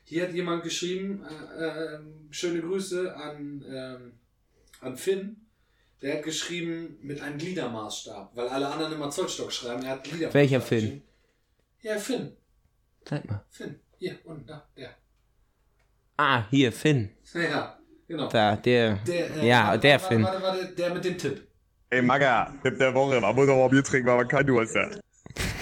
Hier 0.05 0.25
hat 0.25 0.35
jemand 0.35 0.63
geschrieben, 0.63 1.25
äh, 1.59 1.65
äh, 1.65 1.99
schöne 2.31 2.61
Grüße 2.61 3.17
an, 3.17 3.65
ähm, 3.67 4.13
an 4.81 4.97
Finn. 4.97 5.37
Der 6.03 6.17
hat 6.17 6.23
geschrieben 6.23 6.99
mit 7.01 7.21
einem 7.23 7.39
Gliedermaßstab, 7.39 8.37
weil 8.37 8.49
alle 8.49 8.69
anderen 8.69 8.93
immer 8.93 9.11
Zollstock 9.11 9.51
schreiben. 9.51 9.83
Er 9.83 9.93
hat 9.93 10.05
Gliedermaßstab. 10.05 10.35
Welcher 10.35 10.61
Finn? 10.61 10.81
geschrieben. 10.81 11.03
Ja, 11.81 11.99
Finn. 11.99 12.37
Zeig 13.05 13.25
mal. 13.29 13.45
Finn. 13.51 13.81
Hier, 13.99 14.19
und 14.25 14.49
da, 14.49 14.69
der. 14.77 14.95
Ah, 16.17 16.45
hier, 16.51 16.73
Finn. 16.73 17.11
Ja. 17.35 17.79
Genau. 18.07 18.29
Da, 18.29 18.57
der. 18.57 18.97
Der, 19.07 19.37
äh, 19.37 19.49
ja, 19.49 19.69
warte, 19.69 19.81
der 19.81 19.93
warte, 19.95 20.07
Film. 20.09 20.23
Warte, 20.25 20.43
warte, 20.43 20.75
der 20.75 20.95
mit 20.95 21.05
dem 21.05 21.17
Tipp. 21.17 21.49
Ey, 21.89 22.03
Magga, 22.03 22.55
Tipp 22.63 22.79
der 22.79 22.95
Woche. 22.95 23.19
Man 23.19 23.35
muss 23.35 23.49
auch 23.49 23.57
mal 23.57 23.69
Bier 23.69 23.83
trinken, 23.83 24.09
weil 24.09 24.17
man 24.19 24.29
kein 24.29 24.47
Durst 24.47 24.77
hat. 24.77 25.01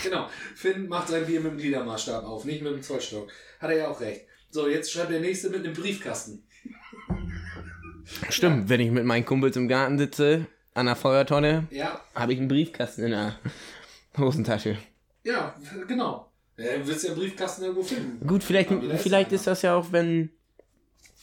Genau. 0.03 0.29
Finn 0.57 0.89
macht 0.89 1.09
sein 1.09 1.25
Bier 1.25 1.41
mit 1.41 1.53
dem 1.53 1.59
Gliedermaßstab 1.59 2.25
auf, 2.25 2.45
nicht 2.45 2.63
mit 2.63 2.73
dem 2.73 2.83
Zollstock. 2.83 3.31
Hat 3.61 3.71
er 3.71 3.77
ja 3.77 3.89
auch 3.89 4.01
recht. 4.01 4.27
So, 4.53 4.69
jetzt 4.69 4.93
schreibt 4.93 5.11
der 5.11 5.21
nächste 5.21 5.49
mit 5.49 5.65
einem 5.65 5.73
Briefkasten. 5.73 6.43
Stimmt, 8.29 8.69
wenn 8.69 8.81
ich 8.81 8.91
mit 8.91 9.07
meinen 9.07 9.25
Kumpels 9.25 9.57
im 9.57 9.67
Garten 9.67 9.97
sitze, 9.97 10.47
an 10.75 10.85
der 10.87 10.95
Feuertonne, 10.97 11.67
Ja, 11.71 12.01
habe 12.15 12.35
ich 12.35 12.39
einen 12.39 12.49
Briefkasten 12.49 13.05
in 13.05 13.13
der 13.13 13.37
Hosentasche. 14.19 14.77
ja, 15.25 15.55
genau. 15.89 16.29
Ja, 16.59 16.77
du 16.77 16.87
wirst 16.87 17.03
ja 17.05 17.11
einen 17.13 17.19
Briefkasten 17.19 17.63
irgendwo 17.63 17.83
finden. 17.83 18.27
Gut, 18.27 18.45
vielleicht, 18.45 18.69
vielleicht 18.99 19.33
ist 19.33 19.47
das 19.47 19.63
ja 19.63 19.75
auch, 19.75 19.91
wenn 19.91 20.29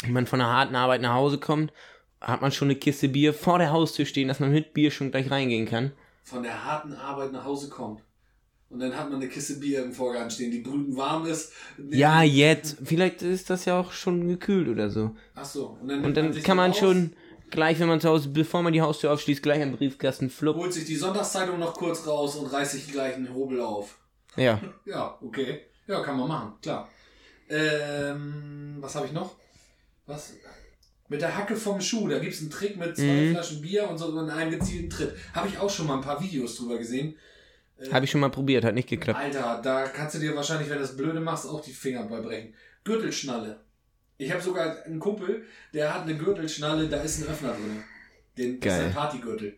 man 0.08 0.26
von 0.26 0.42
einer 0.42 0.50
harten 0.52 0.76
Arbeit 0.76 1.02
nach 1.02 1.14
Hause 1.14 1.38
kommt, 1.38 1.72
hat 2.20 2.42
man 2.42 2.52
schon 2.52 2.70
eine 2.70 2.80
Kiste 2.80 3.10
Bier 3.10 3.36
vor 3.36 3.60
der 3.60 3.72
Haustür 3.72 4.06
stehen, 4.06 4.28
dass 4.28 4.40
man 4.40 4.52
mit 4.52 4.74
Bier 4.74 4.90
schon 4.90 5.12
gleich 5.12 5.30
reingehen 5.30 5.68
kann. 5.68 5.92
Von 6.24 6.42
der 6.42 6.66
harten 6.66 6.94
Arbeit 6.94 7.32
nach 7.32 7.46
Hause 7.46 7.70
kommt. 7.70 8.02
Und 8.70 8.80
dann 8.80 8.96
hat 8.96 9.10
man 9.10 9.20
eine 9.20 9.30
Kiste 9.30 9.56
Bier 9.56 9.84
im 9.84 9.92
Vorgarten 9.92 10.30
stehen, 10.30 10.52
die 10.52 10.60
brüten 10.60 10.96
warm 10.96 11.26
ist. 11.26 11.52
Ja, 11.90 12.22
jetzt. 12.22 12.78
Vielleicht 12.84 13.24
ist 13.24 13.50
das 13.50 13.66
ja 13.66 13.80
auch 13.80 13.92
schon 13.92 14.28
gekühlt 14.28 14.68
oder 14.68 14.90
so. 14.92 15.16
Ach 15.34 15.44
so. 15.46 15.78
Und 15.82 15.88
dann, 15.88 16.06
Und 16.06 16.16
dann 16.16 16.44
kann 16.44 16.56
man 16.56 16.74
schon 16.76 17.14
gleich, 17.50 17.80
wenn 17.80 17.88
man 17.88 18.00
zu 18.00 18.10
Hause, 18.10 18.30
bevor 18.30 18.62
man 18.62 18.72
die 18.74 18.82
Haustür 18.82 19.12
aufschließt, 19.12 19.42
gleich 19.42 19.60
einen 19.62 19.76
Briefkasten 19.76 20.30
flupp. 20.30 20.56
Holt 20.56 20.72
sich 20.74 20.86
die 20.86 20.96
Sonntagszeitung 20.98 21.58
noch 21.58 21.74
kurz 21.74 22.06
raus 22.06 22.36
und 22.36 22.46
reißt 22.46 22.74
sich 22.74 22.92
gleich 22.92 23.16
einen 23.16 23.34
Hobel 23.34 23.60
auf. 23.60 23.98
Ja. 24.36 24.62
Ja, 24.86 25.18
okay. 25.22 25.62
Ja, 25.88 26.02
kann 26.04 26.18
man 26.18 26.28
machen, 26.28 26.54
klar. 26.62 26.88
Ähm, 27.50 28.78
was 28.80 28.94
habe 28.96 29.08
ich 29.08 29.12
noch? 29.14 29.36
Was? 30.06 30.34
Mit 31.08 31.22
der 31.22 31.36
Hacke 31.36 31.56
vom 31.56 31.82
Schuh, 31.82 32.08
da 32.08 32.20
gibt 32.20 32.34
es 32.36 32.42
einen 32.42 32.52
Trick 32.52 32.78
mit 32.78 32.96
zwei 32.96 33.04
Mhm. 33.06 33.32
Flaschen 33.32 33.62
Bier 33.62 33.90
und 33.90 33.98
so 33.98 34.18
in 34.20 34.30
einem 34.30 34.52
gezielten 34.52 34.90
Tritt. 34.92 35.16
Habe 35.34 35.48
ich 35.48 35.58
auch 35.58 35.70
schon 35.70 35.88
mal 35.88 35.96
ein 35.96 36.02
paar 36.02 36.22
Videos 36.22 36.56
drüber 36.56 36.78
gesehen. 36.78 37.16
Habe 37.92 38.06
ich 38.06 38.12
schon 38.12 38.22
mal 38.22 38.30
probiert, 38.30 38.66
hat 38.66 38.74
nicht 38.76 38.90
geklappt. 38.90 39.20
Alter, 39.20 39.62
da 39.64 39.88
kannst 39.88 40.16
du 40.16 40.20
dir 40.20 40.36
wahrscheinlich, 40.36 40.70
wenn 40.70 40.76
du 40.78 40.82
das 40.82 40.98
blöde 40.98 41.20
machst, 41.20 41.48
auch 41.48 41.62
die 41.62 41.72
Finger 41.72 42.04
bei 42.04 42.20
brechen. 42.22 42.54
Gürtelschnalle. 42.84 43.62
Ich 44.18 44.32
habe 44.32 44.42
sogar 44.42 44.84
einen 44.84 45.00
Kumpel, 45.00 45.46
der 45.74 45.94
hat 45.94 46.04
eine 46.04 46.18
Gürtelschnalle, 46.18 46.88
da 46.90 46.98
ist 47.02 47.22
ein 47.22 47.28
Öffner 47.30 47.50
drin. 47.54 47.84
Den, 48.38 48.60
das 48.60 48.74
ist 48.74 48.78
Geil. 48.80 48.88
ein 48.88 48.94
Partygürtel. 48.94 49.58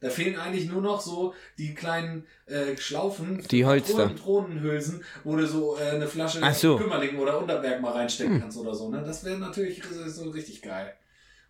Da 0.00 0.10
fehlen 0.10 0.36
eigentlich 0.36 0.68
nur 0.68 0.82
noch 0.82 1.00
so 1.00 1.32
die 1.56 1.74
kleinen 1.74 2.26
äh, 2.46 2.76
Schlaufen, 2.76 3.42
Die 3.50 3.64
Holster. 3.64 4.08
Patronenhülsen, 4.08 5.02
wo 5.22 5.36
du 5.36 5.46
so 5.46 5.78
äh, 5.78 5.90
eine 5.90 6.06
Flasche 6.06 6.40
Ach 6.42 6.52
so. 6.54 6.76
Kümmerling 6.76 7.16
oder 7.18 7.38
Unterberg 7.38 7.80
mal 7.80 7.92
reinstecken 7.92 8.34
Hm. 8.34 8.40
kannst 8.42 8.58
oder 8.58 8.74
so. 8.74 8.90
Ne? 8.90 9.02
Das 9.06 9.24
wäre 9.24 9.38
natürlich 9.38 9.82
so 10.08 10.28
richtig 10.30 10.60
geil. 10.60 10.92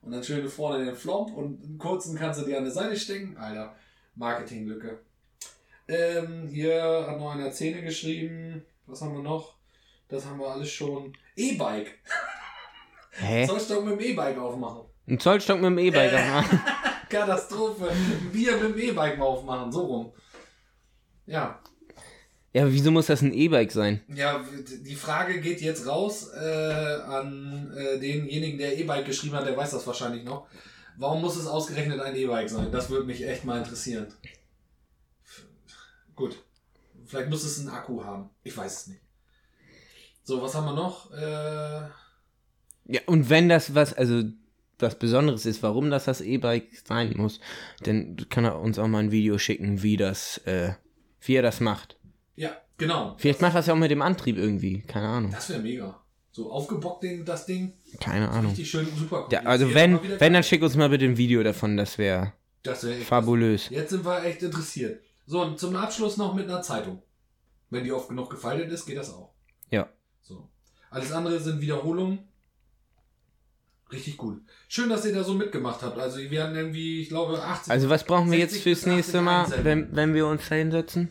Und 0.02 0.12
dann 0.12 0.22
schön 0.22 0.46
vorne 0.48 0.84
den 0.84 0.94
Flomp 0.94 1.34
und 1.34 1.64
einen 1.64 1.78
kurzen 1.78 2.14
kannst 2.16 2.40
du 2.40 2.44
dir 2.44 2.58
an 2.58 2.64
der 2.64 2.72
Seite 2.72 2.94
stecken. 2.96 3.36
Alter, 3.38 3.74
Marketinglücke. 4.14 4.98
Ähm, 5.88 6.48
hier 6.48 7.06
hat 7.08 7.18
noch 7.18 7.32
einer 7.32 7.50
Zähne 7.52 7.82
geschrieben. 7.82 8.64
Was 8.86 9.00
haben 9.02 9.14
wir 9.14 9.22
noch? 9.22 9.56
Das 10.08 10.24
haben 10.26 10.38
wir 10.38 10.48
alles 10.48 10.70
schon. 10.70 11.12
E-Bike. 11.36 11.98
Hä? 13.12 13.46
Zollstock 13.46 13.84
mit 13.84 14.00
dem 14.00 14.00
E-Bike 14.10 14.38
aufmachen. 14.38 14.82
Ein 15.06 15.20
Zollstock 15.20 15.56
mit 15.56 15.66
dem 15.66 15.78
E-Bike 15.78 16.12
Äh. 16.12 16.16
aufmachen. 16.16 16.60
Katastrophe. 17.08 17.88
Ein 17.90 18.30
Bier 18.32 18.56
mit 18.56 18.76
dem 18.76 18.78
E-Bike 18.90 19.18
mal 19.18 19.26
aufmachen. 19.26 19.70
So 19.70 19.80
rum. 19.84 20.12
Ja. 21.26 21.60
Ja, 22.52 22.62
aber 22.62 22.72
wieso 22.72 22.90
muss 22.90 23.06
das 23.06 23.20
ein 23.22 23.32
E-Bike 23.34 23.72
sein? 23.72 24.00
Ja, 24.14 24.44
die 24.84 24.94
Frage 24.94 25.40
geht 25.40 25.60
jetzt 25.60 25.86
raus 25.88 26.30
äh, 26.34 26.38
an 26.38 27.72
äh, 27.76 27.98
denjenigen, 27.98 28.58
der 28.58 28.78
E-Bike 28.78 29.06
geschrieben 29.06 29.34
hat, 29.34 29.46
der 29.46 29.56
weiß 29.56 29.72
das 29.72 29.86
wahrscheinlich 29.86 30.22
noch. 30.24 30.46
Warum 30.96 31.20
muss 31.20 31.36
es 31.36 31.46
ausgerechnet 31.48 32.00
ein 32.00 32.14
E-Bike 32.14 32.48
sein? 32.48 32.70
Das 32.70 32.90
würde 32.90 33.06
mich 33.06 33.26
echt 33.26 33.44
mal 33.44 33.58
interessieren. 33.58 34.06
Vielleicht 37.06 37.30
muss 37.30 37.44
es 37.44 37.58
einen 37.60 37.68
Akku 37.68 38.02
haben. 38.04 38.30
Ich 38.42 38.56
weiß 38.56 38.80
es 38.80 38.86
nicht. 38.88 39.00
So, 40.22 40.40
was 40.40 40.54
haben 40.54 40.64
wir 40.66 40.74
noch? 40.74 41.10
Äh, 41.12 41.88
Ja, 42.86 43.00
und 43.06 43.28
wenn 43.30 43.48
das 43.48 43.74
was, 43.74 43.92
also 43.94 44.22
was 44.78 44.98
Besonderes 44.98 45.46
ist, 45.46 45.62
warum 45.62 45.90
das 45.90 46.06
das 46.06 46.20
E-Bike 46.20 46.68
sein 46.86 47.14
muss, 47.16 47.40
dann 47.82 48.16
kann 48.28 48.44
er 48.44 48.58
uns 48.58 48.78
auch 48.78 48.88
mal 48.88 48.98
ein 48.98 49.10
Video 49.12 49.38
schicken, 49.38 49.82
wie 49.82 49.96
das, 49.96 50.38
äh, 50.46 50.72
wie 51.20 51.34
er 51.36 51.42
das 51.42 51.60
macht. 51.60 51.96
ja, 52.36 52.50
genau. 52.76 53.14
Vielleicht 53.18 53.40
macht 53.40 53.54
das 53.54 53.66
ja 53.66 53.74
auch 53.74 53.78
mit 53.78 53.90
dem 53.90 54.02
Antrieb 54.02 54.36
irgendwie, 54.36 54.80
keine 54.82 55.08
Ahnung. 55.08 55.30
Das 55.30 55.48
wäre 55.50 55.60
mega. 55.60 56.00
So 56.32 56.50
aufgebockt 56.50 57.04
den, 57.04 57.24
das 57.24 57.46
Ding. 57.46 57.74
Keine 58.00 58.28
Ahnung. 58.28 58.50
Richtig 58.50 58.68
schön, 58.68 58.88
super 58.96 59.28
Ja, 59.30 59.42
also 59.42 59.72
wenn, 59.72 60.00
wenn, 60.18 60.32
dann 60.32 60.42
schick 60.42 60.62
uns 60.62 60.74
mal 60.74 60.88
bitte 60.88 61.04
ein 61.04 61.16
Video 61.16 61.42
davon, 61.44 61.76
das 61.76 61.96
wäre 61.96 62.32
Das 62.64 62.82
wäre 62.82 62.96
echt 62.96 63.06
fabulös. 63.06 63.68
Jetzt 63.70 63.90
sind 63.90 64.04
wir 64.04 64.24
echt 64.24 64.42
interessiert. 64.42 65.00
So, 65.26 65.42
und 65.42 65.58
zum 65.58 65.74
Abschluss 65.76 66.16
noch 66.16 66.34
mit 66.34 66.48
einer 66.48 66.62
Zeitung. 66.62 67.02
Wenn 67.70 67.84
die 67.84 67.92
oft 67.92 68.08
genug 68.08 68.30
gefaltet 68.30 68.70
ist, 68.70 68.86
geht 68.86 68.98
das 68.98 69.12
auch. 69.12 69.34
Ja. 69.70 69.88
So. 70.22 70.48
Alles 70.90 71.12
andere 71.12 71.40
sind 71.40 71.60
Wiederholungen. 71.60 72.28
Richtig 73.90 74.16
gut. 74.16 74.42
Schön, 74.68 74.88
dass 74.88 75.04
ihr 75.04 75.14
da 75.14 75.24
so 75.24 75.34
mitgemacht 75.34 75.82
habt. 75.82 75.98
Also 75.98 76.18
wir 76.18 76.42
hatten 76.42 76.54
irgendwie, 76.54 77.02
ich 77.02 77.08
glaube, 77.08 77.42
80. 77.42 77.70
Also 77.70 77.90
was 77.90 78.04
brauchen 78.04 78.30
wir 78.30 78.38
jetzt 78.38 78.52
60 78.52 78.62
fürs 78.62 78.78
bis 78.80 78.86
80 78.86 78.96
nächste 78.96 79.20
Mal, 79.20 79.64
wenn, 79.64 79.94
wenn 79.94 80.14
wir 80.14 80.26
uns 80.26 80.48
da 80.48 80.54
hinsetzen? 80.54 81.10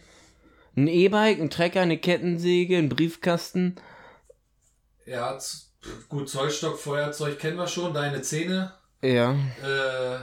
Ein 0.75 0.87
E-Bike, 0.87 1.39
ein 1.39 1.49
Trecker, 1.49 1.81
eine 1.81 1.97
Kettensäge, 1.97 2.77
ein 2.77 2.89
Briefkasten. 2.89 3.75
Ja, 5.05 5.37
gut, 6.09 6.29
Zollstock, 6.29 6.79
Feuerzeug 6.79 7.37
kennen 7.39 7.57
wir 7.57 7.67
schon. 7.67 7.93
Deine 7.93 8.21
Zähne. 8.21 8.73
Ja. 9.01 9.33
Äh, 9.63 10.19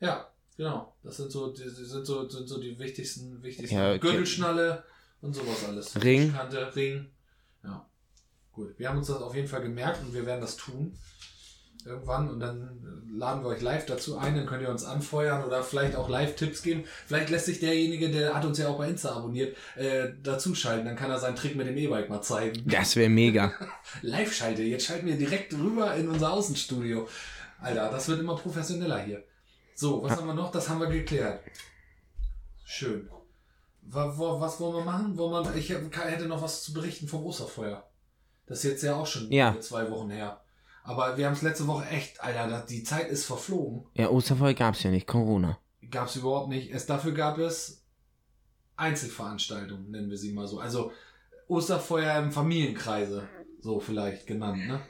ja, 0.00 0.29
genau. 0.60 0.94
Das 1.02 1.16
sind 1.16 1.32
so, 1.32 1.52
die, 1.52 1.68
sind 1.68 2.04
so, 2.04 2.28
sind 2.28 2.46
so 2.46 2.60
die 2.60 2.78
wichtigsten, 2.78 3.42
wichtigsten. 3.42 3.76
Ja, 3.76 3.90
okay. 3.90 3.98
Gürtelschnalle 3.98 4.84
und 5.22 5.34
sowas 5.34 5.64
alles. 5.66 6.02
Ring. 6.02 6.32
Kante, 6.34 6.76
Ring. 6.76 7.06
Ja. 7.64 7.86
Gut. 8.52 8.78
Wir 8.78 8.90
haben 8.90 8.98
uns 8.98 9.06
das 9.06 9.22
auf 9.22 9.34
jeden 9.34 9.48
Fall 9.48 9.62
gemerkt 9.62 10.02
und 10.02 10.12
wir 10.12 10.26
werden 10.26 10.42
das 10.42 10.56
tun. 10.56 10.94
Irgendwann 11.86 12.28
und 12.28 12.40
dann 12.40 13.06
laden 13.10 13.42
wir 13.42 13.48
euch 13.48 13.62
live 13.62 13.86
dazu 13.86 14.18
ein, 14.18 14.36
dann 14.36 14.44
könnt 14.44 14.60
ihr 14.60 14.68
uns 14.68 14.84
anfeuern 14.84 15.44
oder 15.44 15.62
vielleicht 15.62 15.96
auch 15.96 16.10
Live-Tipps 16.10 16.62
geben. 16.62 16.84
Vielleicht 17.06 17.30
lässt 17.30 17.46
sich 17.46 17.58
derjenige, 17.58 18.10
der 18.10 18.34
hat 18.34 18.44
uns 18.44 18.58
ja 18.58 18.68
auch 18.68 18.76
bei 18.76 18.90
Insta 18.90 19.16
abonniert, 19.16 19.56
äh, 19.76 20.10
dazuschalten. 20.22 20.84
Dann 20.84 20.96
kann 20.96 21.10
er 21.10 21.18
seinen 21.18 21.36
Trick 21.36 21.56
mit 21.56 21.66
dem 21.66 21.78
E-Bike 21.78 22.10
mal 22.10 22.20
zeigen. 22.20 22.64
Das 22.66 22.96
wäre 22.96 23.08
mega. 23.08 23.54
Live-Schalte. 24.02 24.62
Jetzt 24.62 24.84
schalten 24.84 25.06
wir 25.06 25.16
direkt 25.16 25.54
rüber 25.54 25.94
in 25.94 26.10
unser 26.10 26.34
Außenstudio. 26.34 27.08
Alter, 27.62 27.90
das 27.90 28.08
wird 28.08 28.20
immer 28.20 28.36
professioneller 28.36 28.98
hier. 28.98 29.24
So, 29.80 30.02
was 30.02 30.12
haben 30.18 30.26
wir 30.26 30.34
noch? 30.34 30.50
Das 30.50 30.68
haben 30.68 30.78
wir 30.80 30.88
geklärt. 30.88 31.40
Schön. 32.66 33.08
Wa- 33.80 34.12
wa- 34.18 34.38
Was 34.38 34.60
wollen 34.60 34.76
wir 34.76 34.84
machen? 34.84 35.16
Wollen 35.16 35.42
wir, 35.46 35.54
ich 35.54 35.70
hätte 35.70 36.26
noch 36.26 36.42
was 36.42 36.62
zu 36.64 36.74
berichten 36.74 37.08
vom 37.08 37.24
Osterfeuer. 37.24 37.82
Das 38.46 38.58
ist 38.58 38.64
jetzt 38.70 38.82
ja 38.82 38.94
auch 38.96 39.06
schon 39.06 39.32
Ja. 39.32 39.58
zwei 39.60 39.90
Wochen 39.90 40.10
her. 40.10 40.42
Aber 40.84 41.16
wir 41.16 41.24
haben 41.24 41.32
es 41.32 41.40
letzte 41.40 41.66
Woche 41.66 41.86
echt, 41.88 42.22
Alter, 42.22 42.60
die 42.68 42.82
Zeit 42.84 43.08
ist 43.08 43.24
verflogen. 43.24 43.86
Ja, 43.94 44.10
Osterfeuer 44.10 44.52
gab's 44.52 44.82
ja 44.82 44.90
nicht, 44.90 45.06
Corona. 45.06 45.58
Gab 45.90 46.08
es 46.08 46.16
überhaupt 46.16 46.50
nicht. 46.50 46.70
Es, 46.74 46.84
dafür 46.84 47.12
gab 47.12 47.38
es 47.38 47.82
Einzelveranstaltungen, 48.76 49.90
nennen 49.90 50.10
wir 50.10 50.18
sie 50.18 50.32
mal 50.34 50.46
so. 50.46 50.60
Also 50.60 50.92
Osterfeuer 51.48 52.18
im 52.18 52.32
Familienkreise, 52.32 53.26
so 53.60 53.80
vielleicht 53.80 54.26
genannt, 54.26 54.66
ne? 54.66 54.80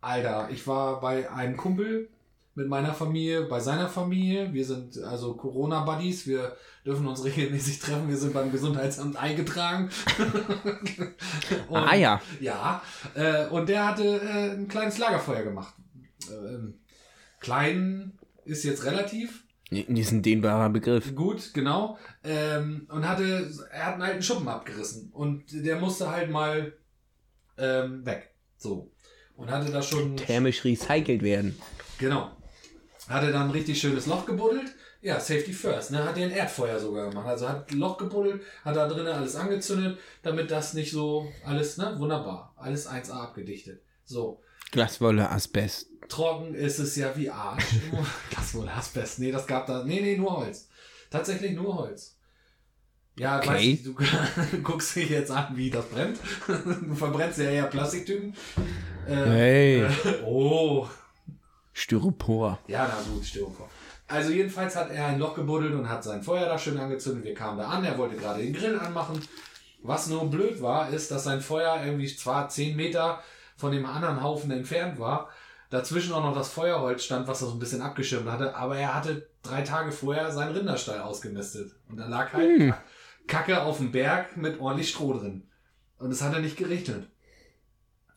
Alter, 0.00 0.48
ich 0.50 0.66
war 0.66 1.00
bei 1.00 1.30
einem 1.30 1.56
Kumpel 1.56 2.08
mit 2.54 2.68
meiner 2.68 2.92
Familie, 2.94 3.42
bei 3.42 3.60
seiner 3.60 3.88
Familie. 3.88 4.52
Wir 4.52 4.64
sind 4.64 4.98
also 4.98 5.34
Corona-Buddies. 5.34 6.26
Wir 6.26 6.56
dürfen 6.84 7.06
uns 7.06 7.24
regelmäßig 7.24 7.78
treffen. 7.78 8.08
Wir 8.08 8.16
sind 8.16 8.34
beim 8.34 8.50
Gesundheitsamt 8.52 9.16
eingetragen. 9.16 9.90
Und- 11.68 11.76
ah 11.76 11.94
ja. 11.94 12.20
ja, 12.40 12.82
äh, 13.14 13.46
und 13.46 13.68
der 13.68 13.86
hatte 13.86 14.04
äh, 14.04 14.50
ein 14.52 14.68
kleines 14.68 14.98
Lagerfeuer 14.98 15.42
gemacht. 15.42 15.74
Ähm, 16.30 16.80
klein 17.40 18.18
ist 18.44 18.64
jetzt 18.64 18.84
relativ. 18.84 19.44
Nee, 19.70 19.82
Ist 19.82 20.10
ein 20.10 20.22
dehnbarer 20.22 20.68
Begriff. 20.70 21.14
Gut, 21.14 21.54
genau. 21.54 21.96
Ähm, 22.24 22.88
und 22.90 23.08
hatte, 23.08 23.48
er 23.70 23.86
hat 23.86 23.94
einen 23.94 24.02
alten 24.02 24.22
Schuppen 24.22 24.48
abgerissen. 24.48 25.10
Und 25.12 25.44
der 25.52 25.78
musste 25.78 26.10
halt 26.10 26.28
mal 26.30 26.72
ähm, 27.56 28.04
weg. 28.04 28.34
So. 28.56 28.90
Und 29.36 29.50
hatte 29.50 29.70
da 29.70 29.80
schon. 29.80 30.16
Thermisch 30.16 30.64
recycelt 30.64 31.22
werden. 31.22 31.56
Genau. 31.98 32.32
Hatte 33.10 33.32
dann 33.32 33.46
ein 33.46 33.50
richtig 33.50 33.80
schönes 33.80 34.06
Loch 34.06 34.24
gebuddelt. 34.24 34.72
Ja, 35.02 35.18
Safety 35.18 35.52
First. 35.52 35.90
Ne? 35.90 36.04
Hat 36.04 36.16
er 36.18 36.26
ein 36.26 36.30
Erdfeuer 36.32 36.78
sogar 36.78 37.08
gemacht. 37.08 37.26
Also 37.26 37.48
hat 37.48 37.70
ein 37.70 37.78
Loch 37.78 37.96
gebuddelt, 37.98 38.42
hat 38.64 38.76
da 38.76 38.86
drinnen 38.86 39.08
alles 39.12 39.34
angezündet, 39.34 39.98
damit 40.22 40.50
das 40.50 40.74
nicht 40.74 40.90
so 40.92 41.26
alles, 41.44 41.76
ne? 41.78 41.94
Wunderbar. 41.98 42.54
Alles 42.56 42.88
1A 42.88 43.10
abgedichtet. 43.12 43.82
So. 44.04 44.40
Glaswolle, 44.70 45.28
Asbest. 45.30 45.88
Trocken 46.08 46.54
ist 46.54 46.78
es 46.78 46.96
ja 46.96 47.16
wie 47.16 47.30
Arsch. 47.30 47.64
das 48.34 48.54
wohl 48.54 48.68
Asbest. 48.68 49.18
Nee, 49.18 49.32
das 49.32 49.46
gab 49.46 49.66
da. 49.66 49.84
Nee, 49.84 50.00
nee, 50.00 50.16
nur 50.16 50.36
Holz. 50.36 50.68
Tatsächlich 51.10 51.52
nur 51.52 51.76
Holz. 51.76 52.16
Ja, 53.18 53.38
Okay. 53.38 53.48
weiß 53.48 53.62
ich, 53.64 53.82
du 53.82 53.94
guckst 54.62 54.94
dich 54.96 55.10
jetzt 55.10 55.30
an, 55.30 55.56
wie 55.56 55.70
das 55.70 55.84
brennt. 55.86 56.18
du 56.46 56.94
verbrennst 56.94 57.38
ja 57.38 57.50
eher 57.50 57.64
Plastiktüten. 57.66 58.34
Äh, 59.08 59.14
Hey. 59.14 59.80
Äh, 59.82 59.88
oh, 60.24 60.88
Styropor. 61.72 62.58
ja, 62.66 62.88
na 62.88 63.12
gut, 63.12 63.24
Styropor. 63.24 63.68
Also 64.08 64.32
jedenfalls 64.32 64.74
hat 64.74 64.90
er 64.90 65.06
ein 65.06 65.20
Loch 65.20 65.34
gebuddelt 65.34 65.72
und 65.72 65.88
hat 65.88 66.02
sein 66.02 66.22
Feuer 66.22 66.46
da 66.46 66.58
schön 66.58 66.78
angezündet. 66.78 67.24
Wir 67.24 67.34
kamen 67.34 67.58
da 67.58 67.68
an, 67.68 67.84
er 67.84 67.96
wollte 67.96 68.16
gerade 68.16 68.42
den 68.42 68.52
Grill 68.52 68.78
anmachen. 68.78 69.20
Was 69.82 70.08
nur 70.08 70.28
blöd 70.28 70.60
war, 70.60 70.90
ist, 70.90 71.10
dass 71.10 71.24
sein 71.24 71.40
Feuer 71.40 71.80
irgendwie 71.84 72.14
zwar 72.14 72.48
10 72.48 72.76
Meter 72.76 73.22
von 73.56 73.72
dem 73.72 73.86
anderen 73.86 74.22
Haufen 74.22 74.50
entfernt 74.50 74.98
war, 74.98 75.28
dazwischen 75.70 76.12
auch 76.12 76.24
noch 76.24 76.34
das 76.34 76.50
Feuerholz 76.50 77.04
stand, 77.04 77.28
was 77.28 77.40
er 77.40 77.48
so 77.48 77.54
ein 77.54 77.60
bisschen 77.60 77.82
abgeschirmt 77.82 78.28
hatte, 78.30 78.56
aber 78.56 78.76
er 78.76 78.94
hatte 78.94 79.28
drei 79.42 79.62
Tage 79.62 79.92
vorher 79.92 80.32
seinen 80.32 80.56
Rinderstall 80.56 81.00
ausgemistet. 81.00 81.72
Und 81.88 81.98
da 81.98 82.06
lag 82.06 82.32
halt 82.32 82.74
Kacke 83.28 83.62
auf 83.62 83.78
dem 83.78 83.92
Berg 83.92 84.36
mit 84.36 84.60
ordentlich 84.60 84.90
Stroh 84.90 85.12
drin. 85.14 85.48
Und 85.98 86.10
es 86.10 86.20
hatte 86.20 86.40
nicht 86.40 86.56
geregnet. 86.56 87.08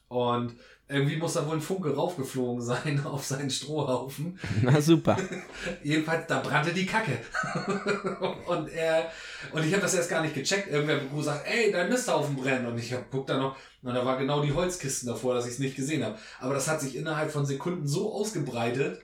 Und 0.07 0.55
irgendwie 0.89 1.15
muss 1.15 1.33
da 1.33 1.47
wohl 1.47 1.55
ein 1.55 1.61
Funke 1.61 1.95
raufgeflogen 1.95 2.61
sein 2.61 3.03
auf 3.05 3.25
seinen 3.25 3.49
Strohhaufen. 3.49 4.37
Na 4.61 4.81
super. 4.81 5.17
Jedenfalls, 5.83 6.27
da 6.27 6.39
brannte 6.39 6.73
die 6.73 6.85
Kacke. 6.85 7.19
und 8.47 8.69
er, 8.69 9.09
und 9.51 9.65
ich 9.65 9.71
habe 9.71 9.81
das 9.81 9.93
erst 9.93 10.09
gar 10.09 10.21
nicht 10.21 10.35
gecheckt. 10.35 10.69
Irgendwer 10.69 10.99
gesagt, 10.99 11.45
ey, 11.47 11.71
dein 11.71 11.89
Misthaufen 11.89 12.35
brennt. 12.35 12.67
Und 12.67 12.77
ich 12.77 12.93
hab, 12.93 13.09
guck 13.09 13.27
da 13.27 13.37
noch, 13.37 13.55
und 13.81 13.93
da 13.93 14.05
war 14.05 14.17
genau 14.17 14.41
die 14.41 14.53
Holzkisten 14.53 15.07
davor, 15.07 15.33
dass 15.33 15.45
ich 15.45 15.53
es 15.53 15.59
nicht 15.59 15.75
gesehen 15.75 16.03
habe. 16.03 16.17
Aber 16.39 16.53
das 16.53 16.67
hat 16.67 16.81
sich 16.81 16.95
innerhalb 16.95 17.31
von 17.31 17.45
Sekunden 17.45 17.87
so 17.87 18.13
ausgebreitet. 18.13 19.01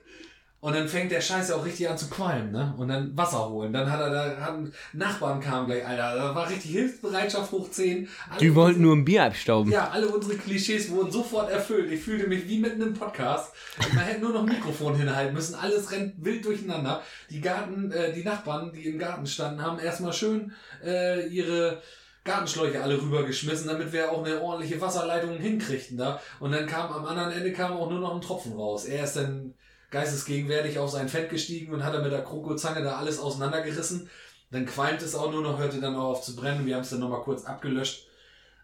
Und 0.60 0.74
dann 0.74 0.88
fängt 0.88 1.10
der 1.10 1.22
Scheiß 1.22 1.48
ja 1.48 1.56
auch 1.56 1.64
richtig 1.64 1.88
an 1.88 1.96
zu 1.96 2.10
qualmen, 2.10 2.52
ne? 2.52 2.74
Und 2.76 2.88
dann 2.88 3.16
Wasser 3.16 3.48
holen. 3.48 3.72
Dann 3.72 3.90
hat 3.90 3.98
er 3.98 4.10
da, 4.10 4.36
hatten 4.42 4.72
Nachbarn 4.92 5.40
kamen 5.40 5.66
gleich, 5.66 5.86
Alter. 5.86 6.14
Da 6.16 6.34
war 6.34 6.50
richtig 6.50 6.72
Hilfsbereitschaft 6.72 7.50
hoch 7.50 7.70
10. 7.70 8.06
Alle 8.28 8.40
Die 8.40 8.54
wollten 8.54 8.82
nur 8.82 8.94
ein 8.94 9.06
Bier 9.06 9.24
abstauben. 9.24 9.72
ja, 9.72 9.88
alle 9.88 10.08
unsere 10.08 10.36
Klischees 10.36 10.90
wurden 10.90 11.10
sofort 11.10 11.50
erfüllt. 11.50 11.90
Ich 11.90 12.02
fühlte 12.02 12.26
mich 12.26 12.46
wie 12.46 12.58
mitten 12.58 12.82
im 12.82 12.92
Podcast. 12.92 13.54
Man 13.94 14.04
hätte 14.04 14.20
nur 14.20 14.34
noch 14.34 14.40
ein 14.40 14.50
Mikrofon 14.50 14.96
hinhalten 14.96 15.32
müssen. 15.32 15.54
Alles 15.54 15.90
rennt 15.92 16.22
wild 16.22 16.44
durcheinander. 16.44 17.00
Die 17.30 17.40
Garten, 17.40 17.90
äh, 17.90 18.12
die 18.12 18.22
Nachbarn, 18.24 18.70
die 18.72 18.86
im 18.86 18.98
Garten 18.98 19.26
standen, 19.26 19.62
haben 19.62 19.78
erstmal 19.78 20.12
schön 20.12 20.52
äh, 20.84 21.26
ihre 21.28 21.80
Gartenschläuche 22.24 22.82
alle 22.82 23.00
rübergeschmissen, 23.00 23.66
damit 23.66 23.94
wir 23.94 24.12
auch 24.12 24.22
eine 24.24 24.42
ordentliche 24.42 24.78
Wasserleitung 24.78 25.38
hinkriegten 25.38 25.96
da. 25.96 26.20
Und 26.38 26.52
dann 26.52 26.66
kam 26.66 26.92
am 26.92 27.06
anderen 27.06 27.32
Ende 27.32 27.50
kam 27.54 27.72
auch 27.72 27.88
nur 27.88 28.00
noch 28.00 28.14
ein 28.14 28.20
Tropfen 28.20 28.52
raus. 28.52 28.84
Er 28.84 29.04
ist 29.04 29.16
dann 29.16 29.54
geistesgegenwärtig 29.90 30.78
auf 30.78 30.90
sein 30.90 31.08
Fett 31.08 31.30
gestiegen 31.30 31.72
und 31.72 31.84
hat 31.84 31.94
dann 31.94 32.02
mit 32.02 32.12
der 32.12 32.22
Krokozange 32.24 32.82
da 32.82 32.96
alles 32.96 33.18
auseinandergerissen. 33.18 34.08
Dann 34.50 34.66
qualmt 34.66 35.02
es 35.02 35.14
auch 35.14 35.30
nur 35.30 35.42
noch, 35.42 35.58
hörte 35.58 35.80
dann 35.80 35.94
auch 35.96 36.10
auf 36.10 36.22
zu 36.22 36.34
brennen. 36.34 36.66
Wir 36.66 36.74
haben 36.76 36.82
es 36.82 36.90
dann 36.90 37.00
nochmal 37.00 37.22
kurz 37.22 37.44
abgelöscht. 37.44 38.06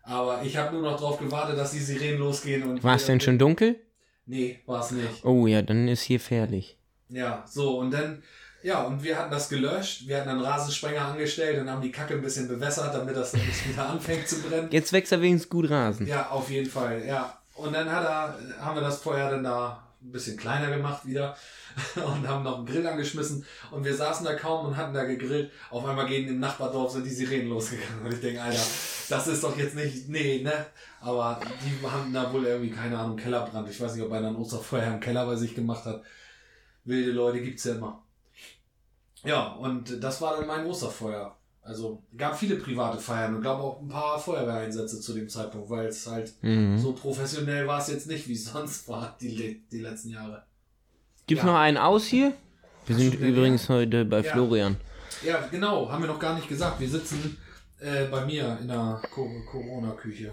Aber 0.03 0.43
ich 0.43 0.57
habe 0.57 0.73
nur 0.73 0.83
noch 0.83 0.97
darauf 0.97 1.19
gewartet, 1.19 1.59
dass 1.59 1.73
die 1.73 1.81
Sirenen 1.81 2.21
losgehen. 2.21 2.63
und 2.63 2.83
War 2.83 2.95
es 2.97 3.07
denn 3.07 3.21
schon 3.21 3.39
dunkel? 3.39 3.77
Nee, 4.25 4.61
war 4.67 4.81
es 4.81 4.91
nicht. 4.93 5.25
Oh 5.25 5.47
ja, 5.47 5.63
dann 5.63 5.89
ist 5.89 6.03
hier 6.03 6.19
gefährlich. 6.19 6.77
Ja, 7.09 7.45
so 7.49 7.79
und 7.79 7.93
dann, 7.93 8.23
ja, 8.63 8.83
und 8.83 9.03
wir 9.05 9.17
hatten 9.17 9.31
das 9.31 9.49
gelöscht. 9.49 10.07
Wir 10.07 10.19
hatten 10.19 10.29
einen 10.29 10.41
Rasensprenger 10.41 11.03
angestellt 11.03 11.61
und 11.61 11.71
haben 11.71 11.83
die 11.83 11.93
Kacke 11.93 12.15
ein 12.15 12.23
bisschen 12.23 12.49
bewässert, 12.49 12.95
damit 12.95 13.17
das 13.17 13.33
nicht 13.35 13.69
wieder 13.69 13.89
anfängt 13.89 14.29
zu 14.29 14.43
brennen. 14.43 14.69
Jetzt 14.71 14.93
wächst 14.93 15.13
er 15.13 15.21
wenigstens 15.23 15.51
gut 15.51 15.71
Rasen. 15.71 16.07
Ja, 16.07 16.31
auf 16.31 16.51
jeden 16.51 16.69
Fall, 16.71 17.05
ja. 17.07 17.39
Und 17.55 17.73
dann 17.73 17.91
hat 17.91 18.05
er, 18.05 18.65
haben 18.65 18.75
wir 18.77 18.83
das 18.83 19.01
Feuer 19.01 19.31
dann 19.31 19.45
da 19.45 19.86
ein 20.07 20.13
bisschen 20.13 20.37
kleiner 20.37 20.71
gemacht 20.75 21.05
wieder 21.07 21.37
und 21.97 22.27
haben 22.27 22.45
noch 22.45 22.59
einen 22.59 22.67
Grill 22.67 22.87
angeschmissen 22.87 23.45
und 23.71 23.85
wir 23.85 23.95
saßen 23.95 24.25
da 24.25 24.35
kaum 24.35 24.67
und 24.67 24.77
hatten 24.77 24.95
da 24.95 25.05
gegrillt. 25.05 25.51
Auf 25.71 25.85
einmal 25.85 26.07
gehen 26.07 26.29
im 26.29 26.41
Nachbardorf 26.41 26.93
sind 26.93 27.05
die 27.05 27.11
Sirenen 27.11 27.49
losgegangen 27.49 28.05
und 28.05 28.13
ich 28.13 28.21
denke, 28.21 28.43
Alter, 28.43 28.63
das 29.09 29.27
ist 29.27 29.43
doch 29.43 29.57
jetzt 29.59 29.75
nicht, 29.75 30.09
nee, 30.09 30.43
ne? 30.43 30.67
Aber 31.01 31.41
die 31.63 31.87
haben 31.87 32.13
da 32.13 32.33
wohl 32.33 32.47
irgendwie, 32.47 32.71
keine 32.71 32.99
Ahnung, 32.99 33.17
Kellerbrand. 33.17 33.69
Ich 33.69 33.81
weiß 33.81 33.95
nicht, 33.95 34.05
ob 34.05 34.13
einer 34.13 34.29
ein 34.29 34.37
Osterfeuer 34.37 34.87
im 34.95 35.01
Keller 35.01 35.27
bei 35.27 35.37
sich 35.37 35.55
gemacht 35.55 35.85
hat. 35.85 36.03
Wilde 36.85 37.13
Leute 37.13 37.41
gibt's 37.43 37.65
ja 37.65 37.75
immer. 37.75 38.03
Ja, 39.25 39.49
und 39.49 40.03
das 40.03 40.21
war 40.21 40.37
dann 40.37 40.47
mein 40.47 40.67
Osterfeuer. 40.67 41.36
Also 41.67 42.03
gab 42.17 42.39
viele 42.39 42.57
private 42.57 42.99
Feiern 42.99 43.35
und 43.35 43.43
glaube 43.43 43.63
auch 43.63 43.81
ein 43.83 43.89
paar 43.89 44.19
Feuerwehreinsätze 44.21 45.01
zu 45.01 45.13
dem 45.15 45.29
Zeitpunkt, 45.29 45.69
weil 45.69 45.87
es 45.87 46.07
halt 46.07 46.33
Mhm. 46.43 46.79
so 46.79 46.93
professionell 46.93 47.67
war 47.67 47.81
es 47.81 47.89
jetzt 47.89 48.07
nicht, 48.07 48.29
wie 48.29 48.35
es 48.35 48.45
sonst 48.53 48.89
war, 48.89 49.17
die, 49.21 49.65
die 49.71 49.81
letzten 49.81 50.11
Jahre. 50.11 50.45
Gibt's 51.27 51.43
Ja. 51.45 51.51
noch 51.51 51.59
einen 51.59 51.77
aus 51.77 52.05
hier? 52.07 52.33
Wir 52.87 52.95
Ach, 52.95 53.01
sind 53.01 53.15
übrigens 53.15 53.69
heute 53.69 54.05
bei 54.05 54.21
Ja. 54.21 54.33
Florian. 54.33 54.77
Ja, 55.25 55.45
genau, 55.51 55.91
haben 55.91 56.03
wir 56.03 56.09
noch 56.09 56.21
gar 56.21 56.35
nicht 56.37 56.49
gesagt. 56.49 56.79
Wir 56.79 56.89
sitzen 56.89 57.37
äh, 57.81 58.05
bei 58.07 58.25
mir 58.25 58.59
in 58.61 58.69
der 58.69 59.03
Co 59.13 59.29
Corona-Küche. 59.51 60.33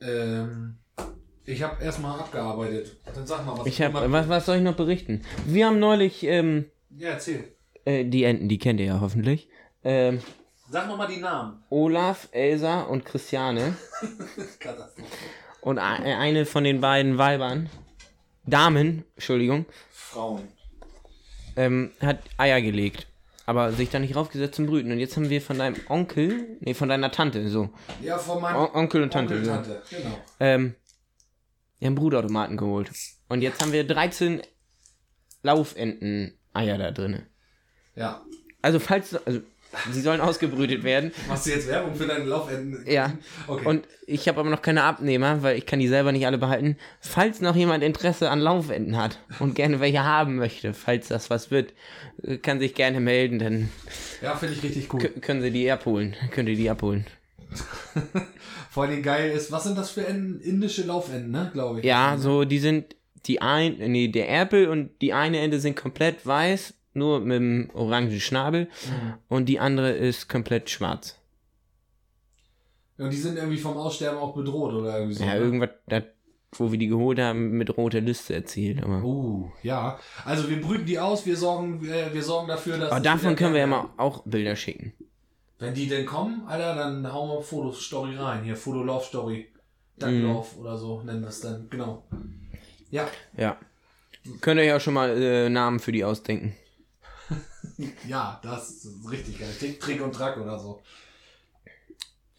Ähm, 0.00 0.78
ich 1.44 1.62
habe 1.62 1.82
erstmal 1.82 2.18
abgearbeitet. 2.18 2.96
Dann 3.14 3.26
sag 3.26 3.44
mal, 3.46 3.58
was 3.58 3.66
Ich 3.66 3.76
du 3.76 3.84
hab, 3.84 3.92
gemacht 3.92 4.10
was, 4.10 4.28
was 4.28 4.46
soll 4.46 4.56
ich 4.56 4.62
noch 4.62 4.76
berichten? 4.76 5.22
Wir 5.46 5.66
haben 5.66 5.78
neulich, 5.78 6.22
ähm, 6.24 6.66
Ja, 6.96 7.10
erzähl. 7.10 7.54
Äh, 7.84 8.04
die 8.04 8.24
Enten, 8.24 8.48
die 8.48 8.58
kennt 8.58 8.80
ihr 8.80 8.86
ja 8.86 9.00
hoffentlich. 9.00 9.48
Ähm, 9.84 10.20
Sag 10.70 10.86
noch 10.86 10.96
mal 10.96 11.06
die 11.08 11.20
Namen. 11.20 11.62
Olaf, 11.70 12.28
Elsa 12.32 12.82
und 12.82 13.04
Christiane. 13.04 13.76
Katastrophe. 14.60 15.08
Und 15.62 15.78
äh, 15.78 15.80
eine 15.80 16.46
von 16.46 16.64
den 16.64 16.80
beiden 16.80 17.18
Weibern, 17.18 17.68
Damen, 18.46 19.04
Entschuldigung, 19.16 19.66
Frauen. 19.90 20.48
ähm, 21.56 21.90
hat 22.00 22.20
Eier 22.38 22.62
gelegt. 22.62 23.06
Aber 23.46 23.72
sich 23.72 23.90
da 23.90 23.98
nicht 23.98 24.14
raufgesetzt 24.14 24.54
zum 24.54 24.66
Brüten. 24.66 24.92
Und 24.92 25.00
jetzt 25.00 25.16
haben 25.16 25.28
wir 25.28 25.42
von 25.42 25.58
deinem 25.58 25.74
Onkel, 25.88 26.56
nee, 26.60 26.72
von 26.72 26.88
deiner 26.88 27.10
Tante, 27.10 27.48
so. 27.48 27.70
Ja, 28.00 28.16
von 28.16 28.40
meinem 28.40 28.56
On 28.56 28.74
Onkel 28.74 29.02
und 29.02 29.12
Tante. 29.12 29.34
Onkel, 29.34 29.44
so. 29.44 29.52
Tante. 29.52 29.82
Genau. 29.90 30.18
Ähm, 30.38 30.74
wir 31.80 31.86
haben 31.86 31.94
Brutautomaten 31.96 32.56
geholt. 32.56 32.92
Und 33.28 33.42
jetzt 33.42 33.60
haben 33.60 33.72
wir 33.72 33.84
13 33.84 34.42
Laufenten-Eier 35.42 36.78
da 36.78 36.90
drin. 36.92 37.26
Ja. 37.96 38.22
Also 38.62 38.78
falls, 38.78 39.14
also 39.26 39.40
sie 39.92 40.00
sollen 40.00 40.20
ausgebrütet 40.20 40.82
werden. 40.82 41.12
Machst 41.28 41.46
du 41.46 41.50
jetzt 41.50 41.68
Werbung 41.68 41.94
für 41.94 42.06
deine 42.06 42.24
Laufenden? 42.24 42.84
Ja. 42.86 43.12
Okay. 43.46 43.66
Und 43.66 43.86
ich 44.06 44.28
habe 44.28 44.40
aber 44.40 44.50
noch 44.50 44.62
keine 44.62 44.82
Abnehmer, 44.82 45.42
weil 45.42 45.56
ich 45.56 45.66
kann 45.66 45.78
die 45.78 45.88
selber 45.88 46.12
nicht 46.12 46.26
alle 46.26 46.38
behalten. 46.38 46.76
Falls 47.00 47.40
noch 47.40 47.54
jemand 47.54 47.84
Interesse 47.84 48.30
an 48.30 48.40
Laufenden 48.40 48.96
hat 48.96 49.18
und 49.38 49.54
gerne 49.54 49.80
welche 49.80 50.04
haben 50.04 50.36
möchte, 50.36 50.74
falls 50.74 51.08
das 51.08 51.30
was 51.30 51.50
wird, 51.50 51.72
kann 52.42 52.58
sich 52.58 52.74
gerne 52.74 53.00
melden, 53.00 53.38
dann 53.38 53.70
ja, 54.22 54.34
finde 54.36 54.54
ich 54.56 54.62
richtig 54.62 54.92
cool. 54.92 55.00
können 55.20 55.42
sie 55.42 55.50
die 55.50 55.70
abholen. 55.70 56.16
Könnt 56.30 56.48
ihr 56.48 56.56
die 56.56 56.70
abholen. 56.70 57.06
Vor 58.70 58.84
allem 58.84 59.02
geil 59.02 59.32
ist, 59.32 59.50
was 59.50 59.64
sind 59.64 59.76
das 59.76 59.90
für 59.90 60.06
Enten? 60.06 60.40
Indische 60.40 60.82
Laufenden, 60.82 61.30
ne, 61.30 61.50
glaube 61.52 61.80
ich. 61.80 61.84
Ja, 61.84 62.16
so 62.18 62.44
die 62.44 62.60
sind 62.60 62.94
die 63.26 63.42
ein, 63.42 63.76
nee, 63.78 64.08
der 64.08 64.28
Erpel 64.28 64.68
und 64.68 64.90
die 65.02 65.12
eine 65.12 65.40
Ende 65.40 65.60
sind 65.60 65.76
komplett 65.76 66.24
weiß, 66.24 66.74
nur 66.92 67.20
mit 67.20 67.36
dem 67.36 67.70
orangen 67.74 68.18
Schnabel 68.20 68.68
und 69.28 69.46
die 69.46 69.60
andere 69.60 69.90
ist 69.92 70.28
komplett 70.28 70.70
schwarz. 70.70 71.16
Und 72.98 73.10
die 73.10 73.16
sind 73.16 73.36
irgendwie 73.36 73.56
vom 73.58 73.76
Aussterben 73.76 74.18
auch 74.18 74.34
bedroht 74.34 74.74
oder 74.74 74.98
irgendwie 74.98 75.14
so. 75.14 75.24
Ja, 75.24 75.34
ne? 75.34 75.40
irgendwas, 75.40 75.70
das, 75.86 76.04
wo 76.52 76.70
wir 76.70 76.78
die 76.78 76.88
geholt 76.88 77.18
haben, 77.18 77.52
mit 77.52 77.74
roter 77.76 78.00
Liste 78.00 78.34
erzielt. 78.34 78.82
Aber, 78.82 79.02
Uh, 79.02 79.50
ja. 79.62 79.98
Also 80.24 80.50
wir 80.50 80.60
brüten 80.60 80.84
die 80.84 80.98
aus, 80.98 81.24
wir 81.24 81.36
sorgen, 81.36 81.82
äh, 81.88 82.12
wir 82.12 82.22
sorgen 82.22 82.48
dafür, 82.48 82.76
dass. 82.76 82.90
aber 82.90 83.00
davon 83.00 83.36
können 83.36 83.54
wir 83.54 83.60
ja 83.60 83.66
mal 83.66 83.88
auch 83.96 84.22
Bilder 84.26 84.54
schicken. 84.56 84.92
Wenn 85.58 85.74
die 85.74 85.88
denn 85.88 86.04
kommen, 86.06 86.42
Alter, 86.46 86.74
dann 86.74 87.10
hauen 87.12 87.28
wir 87.30 87.42
Fotostory 87.42 88.16
rein. 88.16 88.44
Hier, 88.44 88.56
Fotolauf-Story. 88.56 89.48
Ducklauf 89.98 90.56
Mhm. 90.56 90.60
oder 90.62 90.78
so 90.78 91.02
nennen 91.02 91.20
wir 91.20 91.28
es 91.28 91.40
dann. 91.40 91.68
Genau. 91.70 92.04
Ja. 92.90 93.06
Ja. 93.36 93.56
Könnt 94.40 94.60
ihr 94.60 94.76
auch 94.76 94.80
schon 94.80 94.94
mal 94.94 95.10
äh, 95.22 95.48
Namen 95.50 95.78
für 95.78 95.92
die 95.92 96.04
ausdenken. 96.04 96.54
Ja, 98.06 98.40
das 98.42 98.70
ist 98.70 99.10
richtig 99.10 99.38
geil. 99.38 99.54
Trick, 99.58 99.80
Trick 99.80 100.02
und 100.02 100.14
Track 100.14 100.36
oder 100.38 100.58
so. 100.58 100.82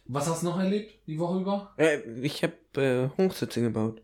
Was 0.06 0.28
hast 0.28 0.42
du 0.42 0.46
noch 0.46 0.58
erlebt 0.58 0.94
die 1.06 1.18
Woche 1.18 1.40
über? 1.40 1.72
Äh, 1.76 2.00
ich 2.22 2.42
habe 2.42 2.54
äh, 2.76 3.08
Hochsitze 3.16 3.60
gebaut. 3.60 4.02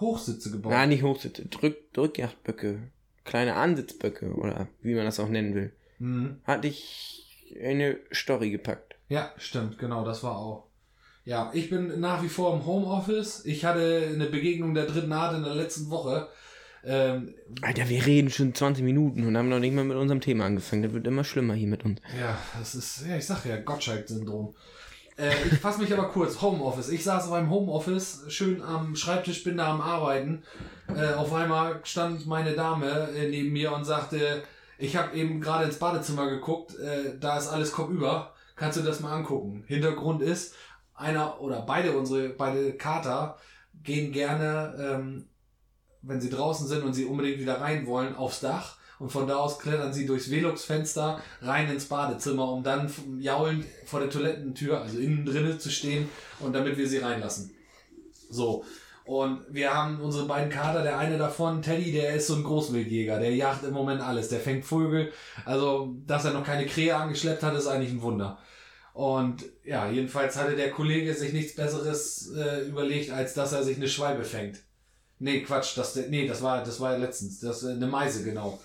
Hochsitze 0.00 0.50
gebaut. 0.50 0.72
Nein, 0.72 0.90
nicht 0.90 1.02
Hochsitze, 1.02 1.46
Drück, 1.46 1.92
Drückjagdböcke. 1.92 2.90
Kleine 3.24 3.56
Ansitzböcke 3.56 4.32
oder 4.34 4.68
wie 4.82 4.94
man 4.94 5.04
das 5.04 5.18
auch 5.18 5.28
nennen 5.28 5.54
will. 5.54 5.72
Mhm. 5.98 6.40
Hatte 6.44 6.68
ich 6.68 7.26
in 7.50 7.66
eine 7.66 7.98
Story 8.12 8.50
gepackt. 8.50 8.96
Ja, 9.08 9.32
stimmt, 9.36 9.78
genau, 9.78 10.04
das 10.04 10.22
war 10.22 10.36
auch. 10.36 10.68
Ja, 11.24 11.50
ich 11.52 11.70
bin 11.70 11.98
nach 11.98 12.22
wie 12.22 12.28
vor 12.28 12.54
im 12.54 12.64
Homeoffice. 12.64 13.44
Ich 13.44 13.64
hatte 13.64 14.10
eine 14.14 14.26
Begegnung 14.26 14.74
der 14.74 14.86
dritten 14.86 15.12
Art 15.12 15.34
in 15.34 15.42
der 15.42 15.56
letzten 15.56 15.90
Woche. 15.90 16.28
Ähm, 16.84 17.34
Alter, 17.62 17.88
wir 17.88 18.06
reden 18.06 18.30
schon 18.30 18.54
20 18.54 18.84
Minuten 18.84 19.26
und 19.26 19.36
haben 19.36 19.48
noch 19.48 19.58
nicht 19.58 19.74
mal 19.74 19.84
mit 19.84 19.96
unserem 19.96 20.20
Thema 20.20 20.44
angefangen. 20.46 20.82
Das 20.82 20.92
wird 20.92 21.06
immer 21.06 21.24
schlimmer 21.24 21.54
hier 21.54 21.68
mit 21.68 21.84
uns. 21.84 22.00
ja, 22.18 22.38
das 22.58 22.74
ist, 22.74 23.06
ja, 23.06 23.16
ich 23.16 23.26
sag 23.26 23.44
ja, 23.44 23.56
Gottschalk-Syndrom. 23.56 24.54
Äh, 25.18 25.32
ich 25.50 25.58
fasse 25.58 25.80
mich 25.80 25.92
aber 25.92 26.08
kurz. 26.08 26.40
Homeoffice. 26.40 26.90
Ich 26.90 27.02
saß 27.04 27.30
beim 27.30 27.50
Homeoffice, 27.50 28.24
schön 28.28 28.62
am 28.62 28.94
Schreibtisch, 28.96 29.42
bin 29.44 29.56
da 29.56 29.70
am 29.72 29.80
Arbeiten. 29.80 30.42
Äh, 30.94 31.14
auf 31.14 31.32
einmal 31.32 31.80
stand 31.84 32.26
meine 32.26 32.52
Dame 32.52 33.10
äh, 33.16 33.28
neben 33.28 33.52
mir 33.52 33.72
und 33.72 33.84
sagte, 33.84 34.42
ich 34.78 34.96
habe 34.96 35.16
eben 35.16 35.40
gerade 35.40 35.64
ins 35.64 35.78
Badezimmer 35.78 36.28
geguckt, 36.28 36.78
äh, 36.78 37.18
da 37.18 37.38
ist 37.38 37.48
alles 37.48 37.72
kopfüber. 37.72 38.34
Kannst 38.56 38.78
du 38.78 38.82
das 38.82 39.00
mal 39.00 39.14
angucken? 39.14 39.64
Hintergrund 39.66 40.22
ist, 40.22 40.54
einer 40.94 41.40
oder 41.40 41.62
beide 41.62 41.96
unsere, 41.96 42.30
beide 42.30 42.74
Kater 42.74 43.38
gehen 43.82 44.12
gerne, 44.12 44.76
ähm, 44.78 45.28
wenn 46.06 46.20
sie 46.20 46.30
draußen 46.30 46.66
sind 46.66 46.84
und 46.84 46.94
sie 46.94 47.04
unbedingt 47.04 47.38
wieder 47.38 47.60
rein 47.60 47.86
wollen, 47.86 48.14
aufs 48.14 48.40
Dach. 48.40 48.76
Und 48.98 49.12
von 49.12 49.26
da 49.28 49.36
aus 49.36 49.58
klettern 49.58 49.92
sie 49.92 50.06
durchs 50.06 50.30
Velux-Fenster 50.30 51.20
rein 51.42 51.70
ins 51.70 51.84
Badezimmer, 51.84 52.50
um 52.50 52.62
dann 52.62 52.90
jaulend 53.20 53.66
vor 53.84 54.00
der 54.00 54.08
Toilettentür, 54.08 54.80
also 54.80 54.98
innen 54.98 55.26
drinnen 55.26 55.60
zu 55.60 55.70
stehen 55.70 56.08
und 56.40 56.54
damit 56.54 56.78
wir 56.78 56.88
sie 56.88 56.98
reinlassen. 56.98 57.54
So. 58.30 58.64
Und 59.04 59.42
wir 59.50 59.72
haben 59.72 60.00
unsere 60.00 60.26
beiden 60.26 60.50
Kater, 60.50 60.82
der 60.82 60.98
eine 60.98 61.16
davon, 61.16 61.62
Teddy, 61.62 61.92
der 61.92 62.14
ist 62.14 62.26
so 62.26 62.34
ein 62.34 62.42
Großwildjäger, 62.42 63.20
der 63.20 63.34
jagt 63.36 63.62
im 63.64 63.72
Moment 63.72 64.00
alles, 64.00 64.28
der 64.28 64.40
fängt 64.40 64.64
Vögel. 64.64 65.12
Also, 65.44 65.94
dass 66.06 66.24
er 66.24 66.32
noch 66.32 66.44
keine 66.44 66.66
Krähe 66.66 66.96
angeschleppt 66.96 67.44
hat, 67.44 67.54
ist 67.54 67.68
eigentlich 67.68 67.92
ein 67.92 68.02
Wunder. 68.02 68.38
Und 68.94 69.44
ja, 69.62 69.88
jedenfalls 69.88 70.36
hatte 70.36 70.56
der 70.56 70.70
Kollege 70.70 71.14
sich 71.14 71.32
nichts 71.34 71.54
Besseres 71.54 72.32
äh, 72.34 72.62
überlegt, 72.62 73.10
als 73.10 73.34
dass 73.34 73.52
er 73.52 73.62
sich 73.62 73.76
eine 73.76 73.88
Schwalbe 73.88 74.24
fängt. 74.24 74.62
Nee, 75.18 75.42
Quatsch, 75.42 75.76
das, 75.76 75.96
nee, 75.96 76.26
das 76.26 76.42
war, 76.42 76.62
das 76.62 76.78
war 76.80 76.92
ja 76.92 76.98
letztens, 76.98 77.40
das 77.40 77.64
äh, 77.64 77.72
eine 77.72 77.86
Meise, 77.86 78.22
genau. 78.22 78.58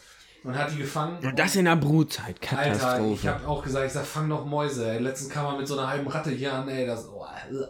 Und 0.43 0.57
hat 0.57 0.71
die 0.71 0.77
gefangen. 0.77 1.23
Und 1.23 1.37
das 1.37 1.55
in 1.55 1.65
der 1.65 1.75
Brutzeit, 1.75 2.35
Alter, 2.51 2.73
ich 2.73 2.79
Katastrophe. 2.79 3.29
habe 3.29 3.47
auch 3.47 3.63
gesagt, 3.63 3.85
ich 3.85 3.93
sag, 3.93 4.05
fang 4.05 4.27
doch 4.27 4.43
Mäuse. 4.43 4.89
Ey. 4.89 4.99
Letztens 4.99 5.29
kam 5.29 5.45
er 5.45 5.57
mit 5.57 5.67
so 5.67 5.77
einer 5.77 5.87
halben 5.87 6.07
Ratte 6.07 6.31
hier 6.31 6.53
an, 6.53 6.67
ey, 6.67 6.85
das. 6.85 7.07
Oh, 7.07 7.23
äh. 7.25 7.67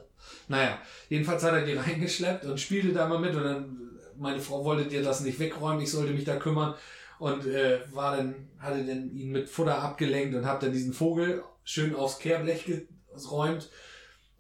naja, 0.48 0.78
jedenfalls 1.10 1.44
hat 1.44 1.54
er 1.54 1.66
die 1.66 1.74
reingeschleppt 1.78 2.46
und 2.46 2.60
spielte 2.60 2.94
da 2.94 3.08
mal 3.08 3.20
mit 3.20 3.36
und 3.36 3.44
dann, 3.44 3.90
meine 4.18 4.40
Frau 4.40 4.64
wollte 4.64 4.90
dir 4.90 5.04
das 5.04 5.20
nicht 5.20 5.38
wegräumen, 5.40 5.82
ich 5.82 5.92
sollte 5.92 6.14
mich 6.14 6.24
da 6.24 6.38
kümmern 6.38 6.76
und 7.20 7.46
äh, 7.46 7.82
war 7.92 8.16
dann, 8.16 8.36
hatte 8.58 8.84
dann 8.86 9.16
ihn 9.16 9.32
mit 9.32 9.50
Futter 9.50 9.78
abgelenkt 9.78 10.36
und 10.36 10.46
hab 10.46 10.60
dann 10.60 10.72
diesen 10.72 10.94
Vogel 10.94 11.44
schön 11.64 11.94
aufs 11.94 12.20
Kehrblech 12.20 12.66
geräumt 12.66 13.70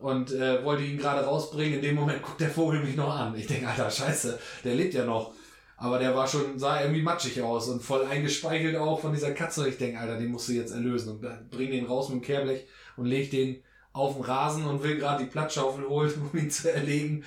und 0.01 0.31
äh, 0.31 0.63
wollte 0.63 0.83
ihn 0.83 0.97
gerade 0.97 1.25
rausbringen. 1.25 1.75
In 1.75 1.81
dem 1.81 1.95
Moment 1.95 2.21
guckt 2.21 2.41
der 2.41 2.49
Vogel 2.49 2.83
mich 2.83 2.95
noch 2.95 3.15
an. 3.15 3.35
Ich 3.35 3.47
denke, 3.47 3.67
Alter, 3.67 3.89
scheiße, 3.89 4.39
der 4.63 4.75
lebt 4.75 4.93
ja 4.93 5.05
noch. 5.05 5.33
Aber 5.77 5.97
der 5.97 6.15
war 6.15 6.27
schon, 6.27 6.59
sah 6.59 6.81
irgendwie 6.81 7.01
matschig 7.01 7.41
aus 7.41 7.67
und 7.67 7.81
voll 7.81 8.05
eingespeichelt 8.05 8.75
auch 8.75 8.99
von 8.99 9.13
dieser 9.13 9.31
Katze. 9.31 9.67
Ich 9.67 9.77
denke, 9.77 9.99
Alter, 9.99 10.17
den 10.17 10.29
musst 10.29 10.47
du 10.47 10.53
jetzt 10.53 10.71
erlösen 10.71 11.13
und 11.13 11.49
bring 11.49 11.71
den 11.71 11.85
raus 11.85 12.09
mit 12.09 12.19
dem 12.19 12.23
Kehrblech 12.23 12.67
und 12.97 13.05
leg 13.05 13.31
den 13.31 13.63
auf 13.93 14.13
den 14.13 14.23
Rasen 14.23 14.65
und 14.65 14.83
will 14.83 14.97
gerade 14.97 15.23
die 15.23 15.29
Plattschaufel 15.29 15.87
holen, 15.87 16.13
um 16.31 16.39
ihn 16.39 16.51
zu 16.51 16.71
erlegen. 16.71 17.23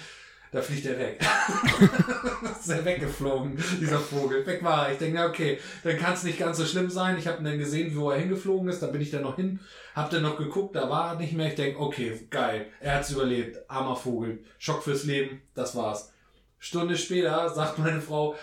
Da 0.55 0.63
fliegt 0.63 0.87
er 0.87 0.97
weg. 0.97 1.21
ist 2.61 2.71
er 2.71 2.85
weggeflogen, 2.85 3.61
dieser 3.81 3.99
Vogel. 3.99 4.47
Weg 4.47 4.63
war 4.63 4.87
er. 4.87 4.93
Ich 4.93 4.99
denke, 4.99 5.25
okay, 5.25 5.59
dann 5.83 5.99
kann 5.99 6.15
es 6.15 6.23
nicht 6.23 6.39
ganz 6.39 6.59
so 6.59 6.65
schlimm 6.65 6.89
sein. 6.89 7.19
Ich 7.19 7.27
habe 7.27 7.43
dann 7.43 7.59
gesehen, 7.59 7.97
wo 7.97 8.13
er 8.13 8.21
hingeflogen 8.21 8.69
ist. 8.69 8.81
Da 8.81 8.87
bin 8.87 9.01
ich 9.01 9.11
dann 9.11 9.23
noch 9.23 9.35
hin, 9.35 9.59
hab 9.97 10.11
dann 10.11 10.23
noch 10.23 10.39
geguckt, 10.39 10.77
da 10.77 10.89
war 10.89 11.09
er 11.09 11.19
nicht 11.19 11.33
mehr. 11.33 11.49
Ich 11.49 11.57
denke, 11.57 11.81
okay, 11.81 12.29
geil, 12.31 12.67
er 12.79 12.95
hat's 12.95 13.11
überlebt. 13.11 13.69
Armer 13.69 13.97
Vogel. 13.97 14.45
Schock 14.59 14.85
fürs 14.85 15.03
Leben, 15.03 15.43
das 15.57 15.75
war's. 15.75 16.13
Stunde 16.61 16.97
später 16.97 17.49
sagt 17.49 17.81
meine 17.81 18.01
Frau, 18.01 18.37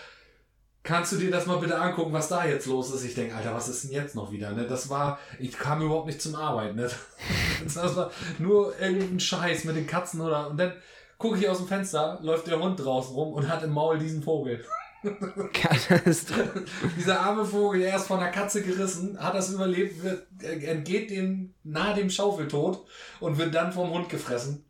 kannst 0.82 1.12
du 1.12 1.16
dir 1.16 1.30
das 1.30 1.46
mal 1.46 1.60
bitte 1.60 1.80
angucken, 1.80 2.12
was 2.12 2.28
da 2.28 2.44
jetzt 2.44 2.66
los 2.66 2.92
ist? 2.92 3.06
Ich 3.06 3.14
denke, 3.14 3.34
Alter, 3.34 3.54
was 3.54 3.68
ist 3.68 3.84
denn 3.84 3.92
jetzt 3.92 4.14
noch 4.14 4.30
wieder? 4.30 4.52
Ne? 4.52 4.66
Das 4.66 4.90
war, 4.90 5.18
ich 5.38 5.56
kam 5.56 5.80
überhaupt 5.80 6.08
nicht 6.08 6.20
zum 6.20 6.34
Arbeiten. 6.34 6.76
Ne? 6.76 6.90
Das 7.64 7.96
war 7.96 8.10
nur 8.38 8.78
irgendein 8.78 9.18
Scheiß 9.18 9.64
mit 9.64 9.76
den 9.76 9.86
Katzen 9.86 10.20
oder. 10.20 10.50
Und 10.50 10.58
dann 10.58 10.74
gucke 11.22 11.38
ich 11.38 11.48
aus 11.48 11.58
dem 11.58 11.66
Fenster, 11.68 12.18
läuft 12.22 12.46
der 12.48 12.60
Hund 12.60 12.78
draußen 12.78 13.14
rum 13.14 13.32
und 13.32 13.48
hat 13.48 13.62
im 13.62 13.70
Maul 13.70 13.98
diesen 13.98 14.22
Vogel. 14.22 14.62
Dieser 16.96 17.20
arme 17.20 17.44
Vogel, 17.44 17.82
er 17.82 17.96
ist 17.96 18.06
von 18.06 18.20
der 18.20 18.30
Katze 18.30 18.62
gerissen, 18.62 19.18
hat 19.18 19.34
das 19.34 19.50
überlebt, 19.52 20.02
wird, 20.02 20.26
entgeht 20.42 21.10
dem, 21.10 21.54
nahe 21.64 21.94
dem 21.94 22.10
Schaufeltod 22.10 22.84
und 23.20 23.38
wird 23.38 23.54
dann 23.54 23.72
vom 23.72 23.90
Hund 23.90 24.08
gefressen. 24.08 24.64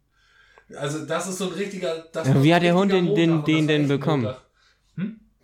Also 0.74 1.04
das 1.04 1.28
ist 1.28 1.38
so 1.38 1.46
ein 1.48 1.52
richtiger... 1.52 2.06
Wie 2.42 2.54
hat 2.54 2.62
der 2.62 2.74
Hund 2.74 2.92
den- 2.92 3.14
den- 3.14 3.44
den 3.44 3.66
denn 3.68 3.88
bekommen? 3.88 4.22
Montag. 4.24 4.42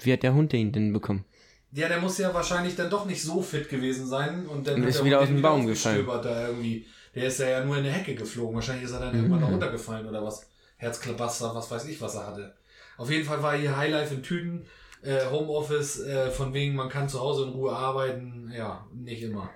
Wie 0.01 0.12
hat 0.12 0.23
der 0.23 0.33
Hund 0.35 0.53
den 0.53 0.73
denn 0.73 0.92
bekommen? 0.92 1.25
Ja, 1.73 1.88
der 1.88 2.01
muss 2.01 2.16
ja 2.16 2.33
wahrscheinlich 2.33 2.77
dann 2.77 2.88
doch 2.88 3.05
nicht 3.05 3.23
so 3.23 3.42
fit 3.42 3.68
gewesen 3.68 4.07
sein 4.07 4.47
und 4.47 4.66
dann 4.66 4.77
Und 4.83 4.88
ist 4.88 4.99
der 4.99 5.05
wieder 5.05 5.16
Hund 5.18 5.29
aus 5.29 5.35
dem 5.35 5.42
Baum 5.42 5.61
aufgestöbert 5.62 6.25
Da 6.25 6.47
irgendwie. 6.49 6.87
Der 7.14 7.25
ist 7.27 7.40
ja, 7.40 7.49
ja 7.49 7.64
nur 7.64 7.77
in 7.77 7.85
eine 7.85 7.92
Hecke 7.92 8.14
geflogen. 8.14 8.55
Wahrscheinlich 8.55 8.85
ist 8.85 8.92
er 8.92 9.01
dann 9.01 9.14
irgendwann 9.14 9.40
Mhm. 9.40 9.44
da 9.44 9.49
runtergefallen 9.51 10.07
oder 10.09 10.25
was. 10.25 10.49
Herzklabaster, 10.79 11.55
was 11.55 11.71
weiß 11.71 11.85
ich, 11.87 12.01
was 12.01 12.14
er 12.14 12.27
hatte. 12.27 12.57
Auf 12.97 13.11
jeden 13.11 13.25
Fall 13.25 13.43
war 13.43 13.57
hier 13.57 13.77
Highlife 13.77 14.14
in 14.14 14.23
Tüten. 14.23 14.67
Äh, 15.03 15.27
Homeoffice, 15.27 16.01
äh, 16.01 16.31
von 16.31 16.53
wegen, 16.55 16.75
man 16.75 16.88
kann 16.88 17.09
zu 17.09 17.21
Hause 17.21 17.45
in 17.45 17.51
Ruhe 17.51 17.73
arbeiten. 17.73 18.51
Ja, 18.53 18.88
nicht 18.93 19.23
immer. 19.23 19.51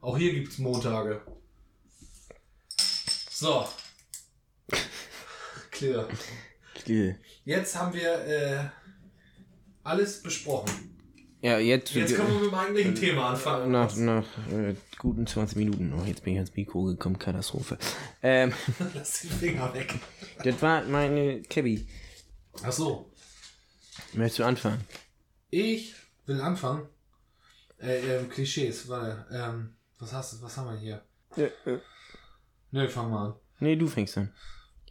Auch 0.00 0.16
hier 0.16 0.32
gibt's 0.32 0.58
Montage. 0.58 1.22
So. 3.30 3.66
Clear. 5.70 6.08
Jetzt 7.44 7.76
haben 7.76 7.94
wir 7.94 8.24
äh, 8.26 8.64
alles 9.82 10.22
besprochen. 10.22 10.95
Ja, 11.46 11.60
jetzt, 11.60 11.94
Jetzt 11.94 12.16
können 12.16 12.28
wir 12.28 12.40
mit 12.40 12.50
dem 12.50 12.54
eigentlichen 12.58 12.94
Thema 12.96 13.30
anfangen. 13.30 13.70
nach, 13.70 13.94
nach 13.94 14.24
äh, 14.50 14.74
guten 14.98 15.28
20 15.28 15.56
Minuten. 15.56 15.92
Oh, 15.92 16.02
jetzt 16.04 16.24
bin 16.24 16.32
ich 16.32 16.38
ans 16.40 16.56
Mikro 16.56 16.82
gekommen. 16.82 17.20
Katastrophe. 17.20 17.78
Ähm, 18.20 18.52
Lass 18.94 19.20
die 19.20 19.28
Finger 19.28 19.72
weg. 19.72 19.94
das 20.42 20.60
war 20.60 20.82
meine 20.86 21.42
Cabby. 21.42 21.86
Ach 22.64 22.72
so. 22.72 23.12
Möchtest 24.12 24.40
du 24.40 24.44
anfangen? 24.44 24.80
Ich 25.50 25.94
will 26.24 26.40
anfangen. 26.40 26.88
Äh, 27.78 27.98
ähm, 27.98 28.28
Klischees, 28.28 28.88
warte. 28.88 29.24
Ähm, 29.30 29.76
was 30.00 30.12
hast 30.12 30.32
du, 30.32 30.42
was 30.42 30.56
haben 30.56 30.68
wir 30.72 30.76
hier? 30.80 31.04
Nö, 32.72 32.88
fang 32.88 33.08
mal 33.08 33.26
an. 33.26 33.34
Nee, 33.60 33.76
du 33.76 33.86
fängst 33.86 34.18
an. 34.18 34.32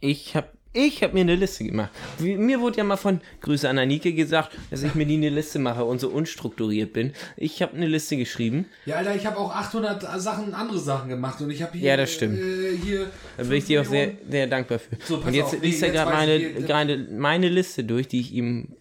Ich 0.00 0.34
hab, 0.34 0.55
ich 0.76 1.02
hab 1.02 1.14
mir 1.14 1.20
eine 1.20 1.34
Liste 1.36 1.64
gemacht. 1.64 1.90
Mir 2.18 2.60
wurde 2.60 2.78
ja 2.78 2.84
mal 2.84 2.96
von 2.96 3.20
Grüße 3.40 3.68
an 3.68 3.78
Anike 3.78 4.12
gesagt, 4.12 4.56
dass 4.70 4.82
ich 4.82 4.94
mir 4.94 5.06
die 5.06 5.14
eine 5.16 5.30
Liste 5.30 5.58
mache 5.58 5.84
und 5.84 6.00
so 6.00 6.08
unstrukturiert 6.10 6.92
bin. 6.92 7.12
Ich 7.36 7.62
habe 7.62 7.74
eine 7.74 7.86
Liste 7.86 8.16
geschrieben. 8.16 8.66
Ja, 8.84 8.96
Alter, 8.96 9.14
ich 9.16 9.24
habe 9.26 9.38
auch 9.38 9.50
800 9.54 10.20
Sachen, 10.20 10.54
andere 10.54 10.78
Sachen 10.78 11.08
gemacht 11.08 11.40
und 11.40 11.50
ich 11.50 11.62
habe 11.62 11.78
hier. 11.78 11.88
Ja, 11.90 11.96
das 11.96 12.12
stimmt. 12.12 12.38
Äh, 12.38 12.76
hier 12.76 13.10
Da 13.36 13.44
bin 13.44 13.52
ich 13.52 13.64
dir 13.64 13.80
auch 13.80 13.86
sehr, 13.86 14.12
sehr 14.28 14.46
dankbar 14.46 14.78
für. 14.78 14.96
So, 15.04 15.18
pass 15.18 15.28
und 15.28 15.34
jetzt 15.34 15.46
auf, 15.46 15.52
nee, 15.60 15.66
liest 15.66 15.82
er 15.82 15.90
gerade 15.90 16.10
meine, 16.12 16.36
ich, 16.36 16.66
gerade 16.66 17.08
meine 17.10 17.48
Liste 17.48 17.84
durch, 17.84 18.08
die 18.08 18.20
ich 18.20 18.32
ihm 18.32 18.76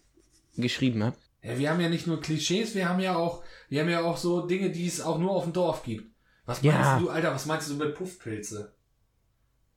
geschrieben 0.58 1.03
habe. 1.03 1.15
Ja, 1.43 1.58
wir 1.58 1.69
haben 1.69 1.79
ja 1.79 1.89
nicht 1.89 2.08
nur 2.08 2.19
Klischees, 2.21 2.75
wir 2.75 2.89
haben 2.89 2.99
ja 2.99 3.15
auch, 3.15 3.43
wir 3.69 3.81
haben 3.81 3.89
ja 3.89 4.03
auch 4.03 4.17
so 4.17 4.45
Dinge, 4.47 4.71
die 4.71 4.88
es 4.88 4.99
auch 4.99 5.19
nur 5.19 5.31
auf 5.31 5.43
dem 5.43 5.53
Dorf 5.53 5.84
gibt. 5.84 6.05
Was 6.45 6.62
meinst 6.62 6.77
Ja. 6.79 6.99
du, 6.99 7.10
Alter, 7.10 7.34
was 7.34 7.45
meinst 7.45 7.69
du 7.69 7.75
mit 7.75 7.95
Puffpilze? 7.95 8.73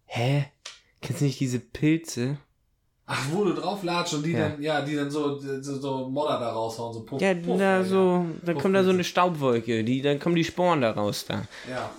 Hä? 0.07 0.46
Kennst 1.00 1.20
du 1.20 1.24
nicht 1.26 1.40
diese 1.40 1.61
Pilze? 1.61 2.38
Ach, 3.06 3.24
wo 3.32 3.44
du 3.44 3.54
drauf 3.54 3.82
latsch 3.84 4.12
und 4.12 4.22
die 4.24 4.32
Ja. 4.32 4.50
dann, 4.50 4.61
ja, 4.62 4.80
die 4.82 4.94
dann 4.94 5.11
so, 5.11 5.38
so, 5.38 5.61
so 5.80 6.08
Modder 6.11 6.38
da 6.40 6.50
raushauen, 6.52 6.92
so 6.92 7.04
Puff. 7.04 7.22
Ja, 7.22 7.32
Puff, 7.34 7.58
da 7.58 7.76
Alter. 7.78 7.88
so, 7.88 8.26
dann 8.44 8.58
kommt 8.58 8.74
da 8.74 8.84
so 8.84 8.90
eine 8.90 9.04
Staubwolke, 9.04 9.82
die, 9.82 10.02
dann 10.02 10.18
kommen 10.20 10.34
die 10.34 10.44
Sporen 10.44 10.82
da 10.82 10.90
raus 10.90 11.24
da. 11.26 11.44
Ja. 11.70 11.90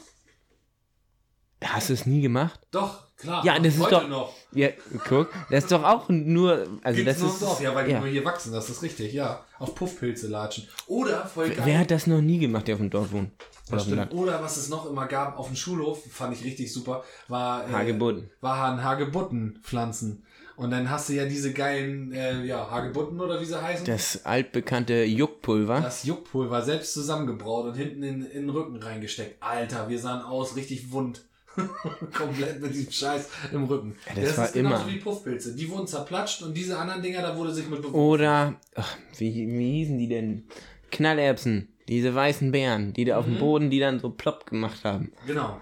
Hast 1.63 1.89
du 1.89 1.93
es 1.93 2.05
nie 2.05 2.21
gemacht? 2.21 2.59
Doch, 2.71 3.03
klar. 3.19 3.45
Ja, 3.45 3.59
das 3.59 3.75
ist 3.75 3.91
doch- 3.91 4.07
noch. 4.07 4.33
Ja, 4.51 4.69
guck, 5.07 5.31
das 5.51 5.65
ist 5.65 5.71
doch 5.71 5.83
auch 5.83 6.09
nur, 6.09 6.67
also 6.81 7.03
Gibt's 7.03 7.19
das 7.21 7.33
ist, 7.33 7.41
Dorf, 7.41 7.61
ja, 7.61 7.75
weil 7.75 7.85
die 7.85 7.91
ja. 7.91 7.99
nur 7.99 8.09
hier 8.09 8.25
wachsen, 8.25 8.51
das 8.51 8.67
ist 8.69 8.81
richtig, 8.81 9.13
ja. 9.13 9.43
Auf 9.59 9.75
Puffpilze 9.75 10.27
latschen. 10.27 10.67
Oder, 10.87 11.25
voll 11.27 11.49
geil. 11.49 11.61
Wer 11.65 11.79
hat 11.79 11.91
das 11.91 12.07
noch 12.07 12.21
nie 12.21 12.39
gemacht, 12.39 12.67
der 12.67 12.75
auf 12.75 12.81
dem 12.81 12.89
Dorf 12.89 13.11
wohnt? 13.11 13.29
Oder? 13.71 14.11
Oder 14.11 14.41
was 14.41 14.57
es 14.57 14.69
noch 14.69 14.89
immer 14.89 15.05
gab 15.05 15.37
auf 15.37 15.45
dem 15.47 15.55
Schulhof, 15.55 16.01
fand 16.11 16.33
ich 16.35 16.43
richtig 16.43 16.73
super, 16.73 17.03
war 17.27 17.69
äh, 17.69 17.71
Hagebutten. 17.71 18.31
waren 18.41 18.83
Hagebuttenpflanzen. 18.83 20.23
Und 20.55 20.71
dann 20.71 20.89
hast 20.89 21.07
du 21.07 21.13
ja 21.13 21.25
diese 21.25 21.53
geilen, 21.53 22.11
äh, 22.11 22.43
ja, 22.43 22.69
Hagebutten 22.69 23.21
oder 23.21 23.39
wie 23.39 23.45
sie 23.45 23.61
heißen. 23.61 23.85
Das 23.85 24.25
altbekannte 24.25 25.05
Juckpulver. 25.05 25.79
Das 25.79 26.03
Juckpulver 26.03 26.63
selbst 26.63 26.93
zusammengebraut 26.93 27.67
und 27.67 27.75
hinten 27.75 28.03
in, 28.03 28.25
in 28.25 28.41
den 28.41 28.49
Rücken 28.49 28.75
reingesteckt. 28.75 29.41
Alter, 29.41 29.87
wir 29.87 29.99
sahen 29.99 30.21
aus 30.21 30.57
richtig 30.57 30.91
wund. 30.91 31.28
Komplett 32.13 32.61
mit 32.61 32.73
diesem 32.73 32.91
Scheiß 32.91 33.29
im 33.51 33.65
Rücken. 33.65 33.95
Ja, 34.15 34.21
das 34.21 34.37
war 34.37 34.45
ist 34.45 34.53
genauso 34.53 34.83
immer. 34.83 34.93
wie 34.93 34.97
Puffpilze. 34.99 35.55
Die 35.55 35.69
wurden 35.69 35.87
zerplatscht 35.87 36.41
und 36.41 36.53
diese 36.55 36.77
anderen 36.77 37.01
Dinger, 37.01 37.21
da 37.21 37.35
wurde 37.35 37.53
sich 37.53 37.67
mit 37.67 37.83
Oder, 37.93 38.59
ach, 38.75 38.97
wie, 39.17 39.33
wie 39.47 39.71
hießen 39.79 39.97
die 39.97 40.07
denn? 40.07 40.45
Knallerbsen. 40.91 41.69
Diese 41.87 42.13
weißen 42.13 42.51
Beeren, 42.51 42.93
die 42.93 43.03
da 43.05 43.17
auf 43.17 43.25
dem 43.25 43.35
Mhm. 43.35 43.39
Boden, 43.39 43.69
die 43.69 43.79
dann 43.79 43.99
so 43.99 44.11
plopp 44.11 44.45
gemacht 44.45 44.83
haben. 44.85 45.11
Genau. 45.25 45.59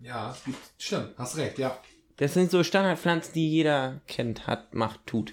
Ja, 0.00 0.36
stimmt, 0.78 1.14
hast 1.18 1.36
recht, 1.36 1.58
ja. 1.58 1.76
Das 2.16 2.32
sind 2.34 2.50
so 2.50 2.62
Standardpflanzen, 2.62 3.34
die 3.34 3.50
jeder 3.50 4.00
kennt, 4.06 4.46
hat, 4.46 4.72
macht, 4.74 5.04
tut. 5.06 5.32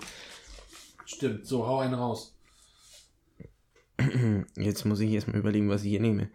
Stimmt. 1.06 1.46
So, 1.46 1.68
hau 1.68 1.78
einen 1.80 1.94
raus. 1.94 2.36
Jetzt 4.56 4.86
muss 4.86 5.00
ich 5.00 5.12
erstmal 5.12 5.38
überlegen, 5.38 5.70
was 5.70 5.84
ich 5.84 5.90
hier 5.92 6.00
nehme. 6.02 6.30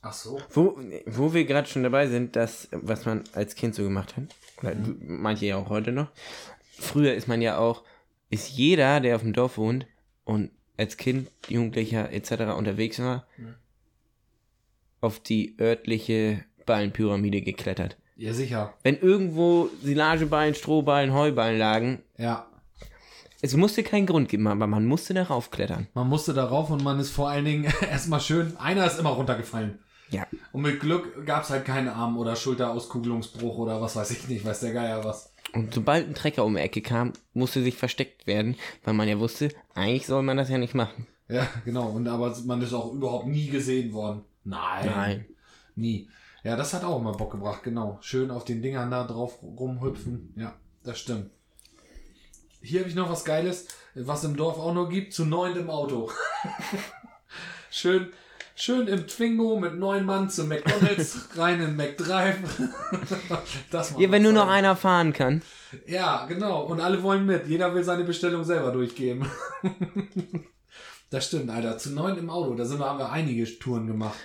Ach 0.00 0.12
so. 0.12 0.40
Wo, 0.50 0.78
wo 1.06 1.34
wir 1.34 1.44
gerade 1.44 1.68
schon 1.68 1.82
dabei 1.82 2.06
sind, 2.06 2.36
das, 2.36 2.68
was 2.70 3.04
man 3.04 3.24
als 3.32 3.54
Kind 3.56 3.74
so 3.74 3.82
gemacht 3.82 4.16
hat, 4.16 4.24
oder 4.62 4.74
Mhm. 4.74 4.96
manche 5.20 5.46
ja 5.46 5.56
auch 5.56 5.68
heute 5.70 5.92
noch. 5.92 6.08
Früher 6.78 7.14
ist 7.14 7.26
man 7.28 7.42
ja 7.42 7.58
auch, 7.58 7.82
ist 8.30 8.50
jeder, 8.50 9.00
der 9.00 9.16
auf 9.16 9.22
dem 9.22 9.32
Dorf 9.32 9.58
wohnt 9.58 9.86
und 10.24 10.50
als 10.76 10.96
Kind, 10.96 11.28
Jugendlicher 11.48 12.12
etc. 12.12 12.54
unterwegs 12.56 13.00
war, 13.00 13.26
Mhm. 13.36 13.54
auf 15.00 15.20
die 15.20 15.56
örtliche 15.60 16.44
Ballenpyramide 16.66 17.40
geklettert. 17.42 17.96
Ja, 18.16 18.32
sicher. 18.32 18.74
Wenn 18.82 18.98
irgendwo 18.98 19.68
Silageballen, 19.82 20.54
Strohballen, 20.54 21.12
Heuballen 21.14 21.58
lagen, 21.58 22.02
Ja. 22.16 22.46
es 23.42 23.54
musste 23.56 23.82
keinen 23.84 24.06
Grund 24.06 24.28
geben, 24.28 24.46
aber 24.48 24.66
man 24.66 24.84
musste 24.86 25.14
darauf 25.14 25.50
klettern. 25.50 25.86
Man 25.94 26.08
musste 26.08 26.34
darauf 26.34 26.70
und 26.70 26.82
man 26.82 26.98
ist 26.98 27.10
vor 27.10 27.28
allen 27.28 27.44
Dingen 27.44 27.64
erstmal 27.90 28.20
schön. 28.20 28.56
Einer 28.56 28.86
ist 28.86 28.98
immer 28.98 29.10
runtergefallen. 29.10 29.78
Ja. 30.10 30.26
Und 30.52 30.62
mit 30.62 30.80
Glück 30.80 31.26
gab 31.26 31.44
es 31.44 31.50
halt 31.50 31.64
keinen 31.64 31.88
Arm- 31.88 32.18
oder 32.18 32.36
Schulterauskugelungsbruch 32.36 33.58
oder 33.58 33.80
was 33.80 33.96
weiß 33.96 34.10
ich 34.10 34.28
nicht, 34.28 34.44
weiß 34.44 34.60
der 34.60 34.72
Geier 34.72 35.04
was. 35.04 35.32
Und 35.52 35.74
sobald 35.74 36.06
ein 36.06 36.14
Trecker 36.14 36.44
um 36.44 36.54
die 36.54 36.60
Ecke 36.60 36.82
kam, 36.82 37.12
musste 37.32 37.62
sich 37.62 37.76
versteckt 37.76 38.26
werden, 38.26 38.56
weil 38.84 38.94
man 38.94 39.08
ja 39.08 39.18
wusste, 39.18 39.50
eigentlich 39.74 40.06
soll 40.06 40.22
man 40.22 40.36
das 40.36 40.50
ja 40.50 40.58
nicht 40.58 40.74
machen. 40.74 41.06
Ja, 41.28 41.46
genau. 41.64 41.88
Und 41.88 42.08
aber 42.08 42.34
man 42.44 42.62
ist 42.62 42.72
auch 42.72 42.92
überhaupt 42.92 43.26
nie 43.26 43.48
gesehen 43.48 43.92
worden. 43.92 44.24
Nein. 44.44 44.86
Nein. 44.86 45.26
Nie. 45.74 46.08
Ja, 46.42 46.56
das 46.56 46.72
hat 46.72 46.84
auch 46.84 47.00
immer 47.00 47.12
Bock 47.12 47.32
gebracht, 47.32 47.62
genau. 47.62 47.98
Schön 48.00 48.30
auf 48.30 48.44
den 48.44 48.62
Dingern 48.62 48.90
da 48.90 49.04
drauf 49.04 49.42
rumhüpfen. 49.42 50.32
Ja, 50.36 50.54
das 50.82 50.98
stimmt. 50.98 51.30
Hier 52.60 52.80
habe 52.80 52.88
ich 52.88 52.96
noch 52.96 53.10
was 53.10 53.24
Geiles, 53.24 53.68
was 53.94 54.24
im 54.24 54.36
Dorf 54.36 54.58
auch 54.58 54.72
nur 54.72 54.88
gibt, 54.88 55.12
zu 55.12 55.24
neunt 55.24 55.56
im 55.56 55.70
Auto. 55.70 56.10
schön, 57.70 58.12
schön 58.58 58.88
im 58.88 59.06
Twingo 59.06 59.58
mit 59.58 59.76
neun 59.76 60.04
Mann 60.04 60.28
zu 60.28 60.44
McDonalds, 60.44 61.28
rein 61.36 61.60
in 61.60 61.76
McDrive. 61.76 62.38
das 63.70 63.94
Ja, 63.98 64.10
wenn 64.10 64.22
nur 64.22 64.32
noch 64.32 64.48
einer 64.48 64.76
fahren 64.76 65.12
kann. 65.12 65.42
Ja, 65.86 66.26
genau. 66.26 66.62
Und 66.64 66.80
alle 66.80 67.02
wollen 67.02 67.26
mit. 67.26 67.46
Jeder 67.46 67.74
will 67.74 67.84
seine 67.84 68.04
Bestellung 68.04 68.44
selber 68.44 68.72
durchgeben. 68.72 69.26
das 71.10 71.26
stimmt, 71.26 71.50
Alter. 71.50 71.78
Zu 71.78 71.92
neun 71.92 72.18
im 72.18 72.30
Auto. 72.30 72.54
Da 72.54 72.64
sind 72.64 72.80
wir, 72.80 72.86
haben 72.86 72.98
wir 72.98 73.10
einige 73.10 73.44
Touren 73.58 73.86
gemacht. 73.86 74.18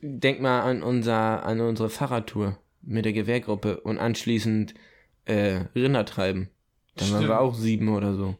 Denk 0.00 0.40
mal 0.40 0.60
an, 0.62 0.82
unser, 0.82 1.44
an 1.44 1.60
unsere 1.60 1.90
Fahrradtour 1.90 2.58
mit 2.82 3.04
der 3.04 3.12
Gewehrgruppe 3.12 3.80
und 3.80 3.98
anschließend 3.98 4.74
äh, 5.24 5.64
Rinder 5.74 6.04
treiben. 6.04 6.50
Dann 6.94 7.10
waren 7.10 7.18
Stimmt. 7.18 7.28
wir 7.28 7.40
auch 7.40 7.54
sieben 7.54 7.88
oder 7.88 8.14
so. 8.14 8.36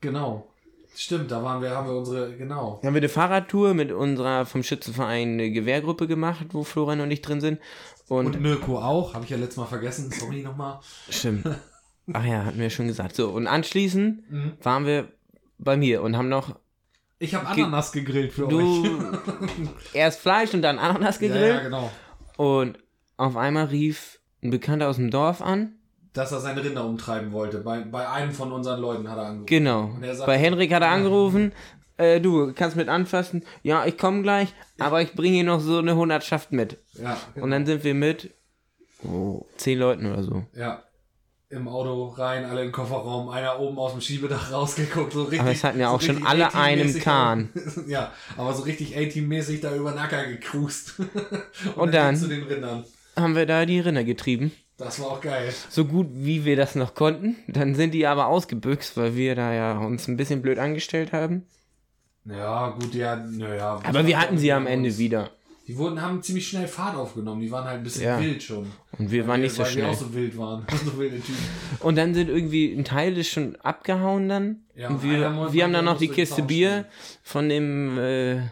Genau. 0.00 0.48
Stimmt, 0.96 1.30
da 1.30 1.42
waren 1.42 1.60
wir, 1.62 1.70
haben 1.70 1.88
wir 1.88 1.96
unsere, 1.96 2.36
genau. 2.36 2.78
Dann 2.80 2.88
haben 2.88 2.94
wir 2.94 3.00
eine 3.00 3.08
Fahrradtour 3.08 3.74
mit 3.74 3.90
unserer 3.92 4.46
vom 4.46 4.62
Schützenverein 4.62 5.32
eine 5.34 5.50
Gewehrgruppe 5.50 6.06
gemacht, 6.06 6.46
wo 6.52 6.62
Florian 6.64 7.00
und 7.00 7.10
ich 7.10 7.20
drin 7.22 7.40
sind. 7.40 7.58
Und, 8.08 8.26
Und 8.26 8.40
Mirko 8.40 8.78
auch, 8.78 9.14
habe 9.14 9.24
ich 9.24 9.30
ja 9.30 9.36
letztes 9.36 9.56
Mal 9.56 9.66
vergessen. 9.66 10.10
Sorry 10.12 10.42
nochmal. 10.42 10.80
stimmt. 11.10 11.44
Ach 12.12 12.24
ja, 12.24 12.44
hatten 12.44 12.58
wir 12.58 12.68
schon 12.70 12.86
gesagt. 12.86 13.16
So, 13.16 13.30
und 13.30 13.46
anschließend 13.46 14.30
Mhm. 14.30 14.52
waren 14.62 14.84
wir 14.86 15.08
bei 15.58 15.76
mir 15.76 16.02
und 16.02 16.16
haben 16.16 16.28
noch 16.28 16.54
Ich 17.18 17.34
habe 17.34 17.46
Ananas 17.46 17.92
gegrillt 17.92 18.32
für 18.32 18.46
euch. 18.46 18.52
du 18.52 18.98
erst 19.94 20.20
Fleisch 20.20 20.52
und 20.52 20.62
dann 20.62 20.78
Ananas 20.78 21.18
Ja, 21.20 21.28
ja, 21.28 21.32
gegrillt. 21.34 21.62
genau. 21.64 21.90
Und 22.36 22.78
auf 23.16 23.36
einmal 23.36 23.66
rief 23.66 24.20
ein 24.42 24.50
Bekannter 24.50 24.88
aus 24.90 24.96
dem 24.96 25.10
Dorf 25.10 25.40
an. 25.40 25.76
Dass 26.14 26.32
er 26.32 26.40
seine 26.40 26.64
Rinder 26.64 26.84
umtreiben 26.86 27.32
wollte. 27.32 27.58
Bei, 27.58 27.80
bei 27.80 28.08
einem 28.08 28.32
von 28.32 28.50
unseren 28.52 28.80
Leuten 28.80 29.10
hat 29.10 29.18
er 29.18 29.24
angerufen. 29.26 29.46
Genau. 29.46 29.90
Sagt- 30.12 30.26
Bei 30.26 30.38
Henrik 30.38 30.72
hat 30.72 30.82
er 30.82 30.88
angerufen. 30.90 31.52
Äh, 31.96 32.20
du 32.20 32.52
kannst 32.54 32.76
mit 32.76 32.88
anfassen. 32.88 33.44
Ja, 33.62 33.84
ich 33.84 33.98
komme 33.98 34.22
gleich, 34.22 34.54
aber 34.78 35.02
ich 35.02 35.12
bringe 35.14 35.34
hier 35.36 35.44
noch 35.44 35.60
so 35.60 35.78
eine 35.78 35.94
Hundertschaft 35.94 36.50
mit. 36.52 36.78
Ja, 36.94 37.16
Und 37.40 37.50
dann 37.50 37.66
sind 37.66 37.84
wir 37.84 37.94
mit 37.94 38.32
oh, 39.04 39.44
zehn 39.56 39.78
Leuten 39.78 40.06
oder 40.10 40.22
so. 40.22 40.44
ja. 40.54 40.82
Im 41.50 41.68
Auto 41.68 42.08
rein, 42.08 42.44
alle 42.46 42.64
im 42.64 42.72
Kofferraum, 42.72 43.28
einer 43.28 43.60
oben 43.60 43.78
aus 43.78 43.92
dem 43.92 44.00
Schiebedach 44.00 44.50
rausgeguckt. 44.50 45.12
So 45.12 45.22
richtig, 45.22 45.40
Aber 45.40 45.52
es 45.52 45.62
hatten 45.62 45.78
ja 45.78 45.88
so 45.90 45.94
auch 45.96 46.00
schon 46.00 46.16
richtig 46.16 46.28
alle 46.30 46.52
einen 46.52 46.98
Kahn. 46.98 47.50
ja, 47.86 48.10
aber 48.36 48.52
so 48.54 48.64
richtig 48.64 48.96
A-Team-mäßig 48.96 49.60
da 49.60 49.72
über 49.76 49.92
den 49.92 49.98
Acker 50.00 50.24
gecruised. 50.26 50.94
Und, 51.76 51.76
Und 51.76 51.94
dann? 51.94 52.16
zu 52.16 52.26
den 52.26 52.42
Rindern. 52.42 52.84
Haben 53.14 53.36
wir 53.36 53.46
da 53.46 53.66
die 53.66 53.78
Rinder 53.78 54.02
getrieben. 54.02 54.50
Das 54.76 54.98
war 55.00 55.06
auch 55.08 55.20
geil. 55.20 55.52
So 55.70 55.84
gut 55.84 56.08
wie 56.12 56.44
wir 56.44 56.56
das 56.56 56.74
noch 56.74 56.94
konnten. 56.94 57.36
Dann 57.46 57.74
sind 57.74 57.94
die 57.94 58.06
aber 58.06 58.26
ausgebüxt, 58.26 58.96
weil 58.96 59.14
wir 59.16 59.34
da 59.36 59.52
ja 59.54 59.78
uns 59.78 60.08
ein 60.08 60.16
bisschen 60.16 60.42
blöd 60.42 60.58
angestellt 60.58 61.12
haben. 61.12 61.46
Ja, 62.24 62.70
gut, 62.70 62.94
ja, 62.94 63.16
naja. 63.16 63.80
Aber 63.84 64.06
wir 64.06 64.18
hatten 64.18 64.38
sie 64.38 64.52
am 64.52 64.66
Ende 64.66 64.96
wieder. 64.98 65.30
Die 65.66 65.78
wurden, 65.78 66.02
haben 66.02 66.22
ziemlich 66.22 66.46
schnell 66.48 66.66
Fahrt 66.68 66.94
aufgenommen. 66.96 67.40
Die 67.40 67.50
waren 67.50 67.64
halt 67.64 67.78
ein 67.78 67.84
bisschen 67.84 68.04
Ja. 68.04 68.20
wild 68.20 68.42
schon. 68.42 68.70
Und 68.98 69.10
wir 69.10 69.26
waren 69.26 69.40
nicht 69.40 69.54
so 69.54 69.60
weil 69.62 69.66
wir 69.66 69.72
schnell. 69.72 69.90
auch 69.90 69.94
so 69.94 70.14
wild 70.14 70.36
waren. 70.36 70.66
so 70.84 70.98
wilde 70.98 71.20
Typen. 71.20 71.38
Und 71.80 71.96
dann 71.96 72.12
sind 72.12 72.28
irgendwie 72.28 72.72
ein 72.74 72.84
Teil 72.84 73.16
ist 73.16 73.28
schon 73.28 73.56
abgehauen 73.62 74.28
dann. 74.28 74.64
Ja, 74.74 74.88
und 74.88 75.02
wir, 75.02 75.52
wir 75.52 75.64
haben 75.64 75.72
dann 75.72 75.84
noch 75.86 75.96
die 75.98 76.08
Kiste. 76.08 76.42
Bier 76.42 76.84
von 77.22 77.48
dem 77.48 77.96
äh, 77.98 78.42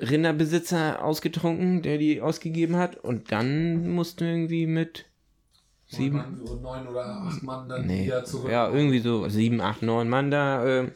Rinderbesitzer 0.00 1.02
ausgetrunken, 1.04 1.82
der 1.82 1.98
die 1.98 2.20
ausgegeben 2.20 2.76
hat. 2.76 2.96
Und 2.96 3.32
dann 3.32 3.88
mussten 3.88 4.20
wir 4.20 4.32
irgendwie 4.32 4.66
mit 4.66 5.06
sieben, 5.86 6.42
Neun, 6.62 6.86
oder 6.86 7.06
acht 7.06 7.42
Mann 7.42 7.68
dann 7.68 7.86
nee, 7.86 8.06
wieder 8.06 8.24
zurück. 8.24 8.50
ja, 8.50 8.68
irgendwie 8.68 9.00
so 9.00 9.28
sieben, 9.28 9.60
acht, 9.60 9.82
neun 9.82 10.08
Mann 10.08 10.30
da. 10.30 10.64
Äh, 10.64 10.90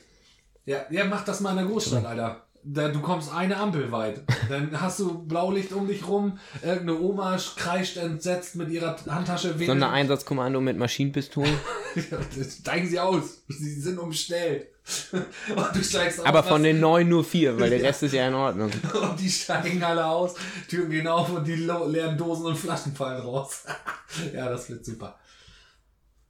Ja, 0.67 0.79
ja, 0.91 1.05
mach 1.07 1.25
das 1.25 1.41
mal 1.41 1.51
in 1.51 1.57
der 1.57 1.67
Großstadt, 1.67 2.05
Alter. 2.05 2.47
Da, 2.65 2.91
du 2.91 3.01
kommst 3.01 3.35
eine 3.35 3.57
Ampel 3.57 3.91
weit. 3.91 4.23
Dann 4.49 4.81
hast 4.81 5.01
du 5.01 5.27
Blaulicht 5.27 5.73
um 5.73 5.89
dich 5.89 6.07
rum. 6.07 6.39
Irgendeine 6.63 7.01
Oma 7.01 7.37
kreischt 7.57 7.97
entsetzt 7.97 8.55
mit 8.55 8.71
ihrer 8.71 8.97
Handtasche. 9.09 9.57
Sondereinsatzkommando 9.59 10.61
mit 10.61 10.79
Maschinenpistolen. 10.79 11.53
Steigen 12.61 12.87
sie 12.87 13.01
aus. 13.01 13.43
Sie 13.49 13.81
sind 13.81 13.99
umstellt. 13.99 14.69
Aber 16.25 16.43
von 16.43 16.63
den 16.63 16.81
neun 16.81 17.09
nur 17.09 17.25
vier, 17.25 17.59
weil 17.59 17.71
der 17.71 17.83
Rest 17.89 18.03
ist 18.03 18.15
ja 18.15 18.29
in 18.29 18.35
Ordnung. 18.35 18.71
Und 18.71 19.21
die 19.21 19.31
steigen 19.31 19.83
alle 19.83 20.05
aus. 20.05 20.35
Türen 20.69 20.91
gehen 20.91 21.07
auf 21.07 21.31
und 21.31 21.47
die 21.47 21.55
leeren 21.55 22.19
Dosen 22.19 22.47
und 22.47 22.57
Flaschen 22.57 22.95
fallen 22.95 23.23
raus. 23.23 23.65
ja, 24.35 24.49
das 24.49 24.69
wird 24.69 24.85
super. 24.85 25.19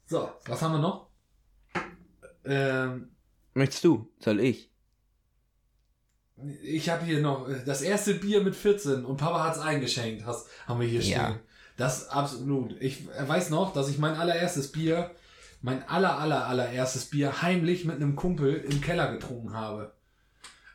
So, 0.06 0.30
was 0.44 0.60
haben 0.60 0.72
wir 0.72 0.80
noch? 0.80 1.08
Ähm, 2.44 3.10
Möchtest 3.54 3.84
du? 3.84 4.10
Soll 4.18 4.40
ich? 4.40 4.70
Ich 6.62 6.88
habe 6.90 7.04
hier 7.04 7.20
noch 7.20 7.48
äh, 7.48 7.64
das 7.64 7.82
erste 7.82 8.14
Bier 8.14 8.42
mit 8.42 8.56
14 8.56 9.04
und 9.04 9.16
Papa 9.16 9.44
hat's 9.44 9.58
eingeschenkt, 9.58 10.26
hast, 10.26 10.48
haben 10.66 10.80
wir 10.80 10.88
hier 10.88 11.02
stehen. 11.02 11.12
Ja. 11.14 11.40
Das 11.76 12.08
absolut. 12.08 12.76
Ich 12.80 13.06
weiß 13.06 13.50
noch, 13.50 13.72
dass 13.72 13.88
ich 13.88 13.98
mein 13.98 14.14
allererstes 14.14 14.72
Bier, 14.72 15.10
mein 15.62 15.88
aller 15.88 16.18
aller 16.18 16.46
allererstes 16.46 17.06
Bier 17.06 17.40
heimlich 17.40 17.84
mit 17.84 17.96
einem 17.96 18.16
Kumpel 18.16 18.56
im 18.56 18.80
Keller 18.80 19.12
getrunken 19.12 19.54
habe. 19.54 19.94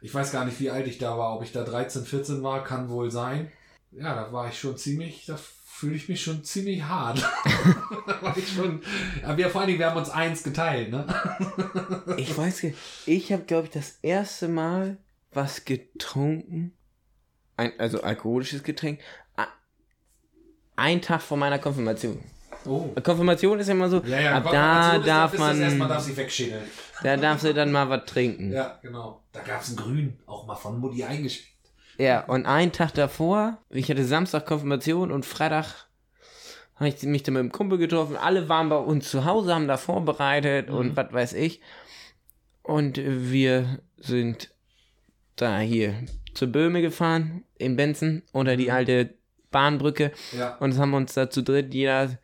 Ich 0.02 0.14
weiß 0.14 0.32
gar 0.32 0.46
nicht, 0.46 0.60
wie 0.60 0.70
alt 0.70 0.88
ich 0.88 0.98
da 0.98 1.18
war, 1.18 1.36
ob 1.36 1.44
ich 1.44 1.52
da 1.52 1.64
13, 1.64 2.06
14 2.06 2.44
war, 2.44 2.64
kann 2.64 2.90
wohl 2.90 3.12
sein. 3.12 3.52
Ja, 3.92 4.16
da 4.16 4.32
war 4.32 4.48
ich 4.48 4.60
schon 4.60 4.78
ziemlich, 4.78 5.26
da 5.26 5.38
fühle 5.38 5.96
ich 5.96 6.08
mich 6.08 6.22
schon 6.22 6.44
ziemlich 6.44 6.84
hart. 6.84 7.20
da 8.08 8.22
war 8.22 8.38
ich 8.38 8.54
schon, 8.54 8.82
aber 9.24 9.38
wir 9.38 9.50
vor 9.50 9.62
allen 9.62 9.68
Dingen, 9.68 9.80
wir 9.80 9.90
haben 9.90 9.98
uns 9.98 10.10
eins 10.10 10.44
geteilt, 10.44 10.92
ne? 10.92 11.06
Ich 12.18 12.38
weiß. 12.38 12.68
Ich 13.06 13.32
habe, 13.32 13.44
glaube 13.44 13.68
ich, 13.68 13.74
das 13.74 14.00
erste 14.02 14.48
Mal 14.48 14.98
was 15.32 15.66
getrunken. 15.66 16.74
Ein, 17.58 17.74
also 17.80 18.02
alkoholisches 18.02 18.64
Getränk. 18.64 19.00
Ein 20.76 21.02
Tag 21.02 21.24
vor 21.24 21.38
meiner 21.38 21.58
Konfirmation. 21.58 22.24
Oh. 22.68 22.94
Konfirmation 23.02 23.60
ist 23.60 23.68
ja 23.68 23.74
immer 23.74 23.90
so, 23.90 24.02
Ja, 24.06 24.20
ja, 24.20 24.36
ab 24.38 24.44
da 24.52 24.98
darf 25.00 25.34
ist 25.34 25.40
das 25.42 25.60
erstmal 25.60 25.88
darf 25.90 26.08
man, 26.08 26.18
wegschädeln. 26.18 26.64
da 27.04 27.18
darfst 27.18 27.46
du 27.46 27.54
dann 27.54 27.72
mal 27.72 27.90
was 27.90 28.06
trinken. 28.06 28.52
Ja. 28.52 28.58
Ja, 28.58 28.80
genau. 28.82 29.24
Da 29.32 29.42
gab 29.42 29.62
es 29.62 29.70
ein 29.70 29.76
Grün, 29.76 30.18
auch 30.26 30.46
mal 30.46 30.56
von 30.56 30.80
Mutti 30.80 31.04
eingeschickt. 31.04 31.48
und 32.28 32.46
einen 32.46 32.72
Tag 32.72 32.94
davor, 32.94 33.58
ich 33.70 33.90
hatte 33.90 34.06
Samstag 34.06 34.46
Konfirmation 34.46 35.12
und 35.12 35.26
Freitag 35.26 35.88
habe 36.76 36.90
ich 36.90 37.02
mich 37.04 37.24
dann 37.24 37.34
mit 37.34 37.42
dem 37.42 37.52
Kumpel 37.52 37.78
getroffen. 37.80 38.16
Alle 38.18 38.50
waren 38.50 38.70
bei 38.70 38.78
uns 38.78 39.10
zu 39.10 39.26
Hause, 39.26 39.54
haben 39.56 39.68
da 39.68 39.78
vorbereitet 39.78 40.70
und 40.70 40.96
was 40.96 41.12
weiß 41.12 41.34
ich. 41.34 41.60
Und 42.62 43.00
wir 43.04 43.80
sind 43.98 44.52
da 45.36 45.60
hier 45.60 45.96
zur 46.36 46.50
Böhme 46.50 46.82
gefahren, 46.82 47.44
in 47.58 47.76
Benzen, 47.76 48.22
unter 48.32 48.58
die 48.58 48.72
alte 48.72 49.16
Bahnbrücke 49.50 50.12
Ja. 50.38 50.56
und 50.58 50.78
haben 50.78 50.94
uns 50.94 51.14
da 51.16 51.30
zu 51.32 51.42
dritt 51.42 51.74
jeder 51.74 52.20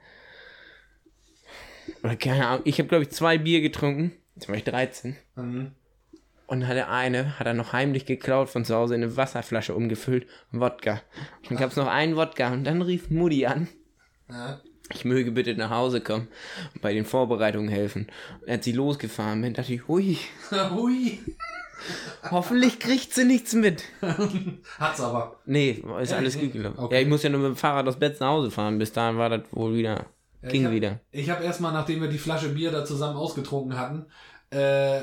oder 2.03 2.15
keine 2.15 2.47
Ahnung, 2.47 2.61
ich 2.65 2.77
habe 2.79 2.89
glaube 2.89 3.03
ich 3.03 3.09
zwei 3.11 3.37
Bier 3.37 3.61
getrunken, 3.61 4.11
jetzt 4.35 4.47
war 4.49 4.55
ich 4.55 4.63
13 4.63 5.15
Mhm. 5.35 5.71
und 6.47 6.67
hatte 6.67 6.87
eine, 6.87 7.39
hat 7.39 7.47
er 7.47 7.53
noch 7.53 7.73
heimlich 7.73 8.05
geklaut 8.05 8.49
von 8.49 8.65
zu 8.65 8.75
Hause 8.75 8.95
in 8.95 9.03
eine 9.03 9.17
Wasserflasche 9.17 9.73
umgefüllt, 9.75 10.27
Wodka. 10.51 11.01
Und 11.41 11.51
dann 11.51 11.57
gab 11.57 11.71
es 11.71 11.75
noch 11.77 11.87
einen 11.87 12.15
Wodka 12.15 12.51
und 12.53 12.63
dann 12.65 12.81
rief 12.81 13.09
Mutti 13.09 13.45
an, 13.45 13.67
Ja. 14.29 14.59
ich 14.93 15.05
möge 15.05 15.31
bitte 15.31 15.55
nach 15.55 15.69
Hause 15.71 16.01
kommen 16.01 16.27
und 16.73 16.81
bei 16.81 16.93
den 16.93 17.05
Vorbereitungen 17.05 17.69
helfen. 17.69 18.07
Und 18.41 18.49
als 18.49 18.65
sie 18.65 18.71
losgefahren 18.73 19.41
bin, 19.41 19.53
dachte 19.53 19.73
ich, 19.73 19.87
hui, 19.87 20.17
Hui. 20.71 21.19
hoffentlich 22.31 22.79
kriegt 22.79 23.13
sie 23.13 23.25
nichts 23.25 23.53
mit. 23.53 23.83
Hat's 24.79 25.01
aber. 25.01 25.39
Nee, 25.45 25.83
ist 26.01 26.11
Ja, 26.11 26.17
alles 26.17 26.39
gut 26.39 26.53
gelaufen. 26.53 26.79
Okay. 26.79 26.95
Ja, 26.95 27.01
ich 27.01 27.07
muss 27.07 27.23
ja 27.23 27.29
nur 27.29 27.41
mit 27.41 27.49
dem 27.49 27.55
Fahrrad 27.55 27.87
aus 27.87 27.97
Betz 27.99 28.19
nach 28.19 28.27
Hause 28.29 28.51
fahren. 28.51 28.77
Bis 28.79 28.91
dahin 28.93 29.17
war 29.17 29.29
das 29.29 29.41
wohl 29.51 29.75
wieder, 29.75 30.05
ging 30.49 30.61
ich 30.61 30.67
hab, 30.67 30.73
wieder. 30.73 30.99
Ich 31.11 31.29
habe 31.29 31.43
erstmal, 31.43 31.73
nachdem 31.73 32.01
wir 32.01 32.09
die 32.09 32.17
Flasche 32.17 32.49
Bier 32.49 32.71
da 32.71 32.85
zusammen 32.85 33.17
ausgetrunken 33.17 33.77
hatten, 33.77 34.05
Äh, 34.53 35.01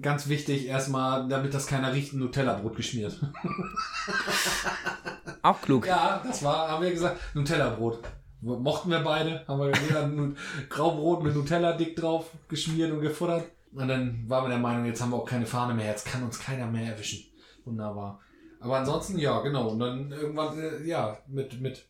ganz 0.00 0.28
wichtig, 0.28 0.66
erstmal, 0.66 1.28
damit 1.28 1.52
das 1.52 1.66
keiner 1.66 1.92
riecht, 1.92 2.14
ein 2.14 2.18
Nutella-Brot 2.18 2.76
geschmiert. 2.76 3.20
Auch 5.42 5.60
klug. 5.60 5.86
Ja, 5.86 6.22
das 6.26 6.42
war, 6.42 6.68
haben 6.68 6.82
wir 6.82 6.90
gesagt, 6.90 7.20
Nutella-Brot. 7.34 8.00
Mochten 8.40 8.90
wir 8.90 9.00
beide, 9.00 9.46
haben 9.46 9.60
wir 9.60 9.72
jeder 9.86 10.04
ein 10.04 10.34
Graubrot 10.70 11.22
mit 11.22 11.34
Nutella 11.34 11.74
dick 11.74 11.94
drauf 11.94 12.30
geschmiert 12.48 12.90
und 12.90 13.02
gefuttert. 13.02 13.50
Und 13.74 13.86
dann 13.86 14.24
waren 14.28 14.44
wir 14.44 14.48
der 14.48 14.58
Meinung, 14.58 14.86
jetzt 14.86 15.02
haben 15.02 15.10
wir 15.10 15.18
auch 15.18 15.28
keine 15.28 15.44
Fahne 15.44 15.74
mehr, 15.74 15.86
jetzt 15.86 16.06
kann 16.06 16.22
uns 16.22 16.38
keiner 16.38 16.66
mehr 16.66 16.92
erwischen. 16.92 17.22
Wunderbar. 17.66 18.20
Aber 18.60 18.78
ansonsten, 18.78 19.18
ja, 19.18 19.40
genau. 19.40 19.68
Und 19.68 19.80
dann 19.80 20.10
irgendwann, 20.10 20.58
äh, 20.58 20.82
ja, 20.86 21.18
mit, 21.26 21.60
mit 21.60 21.86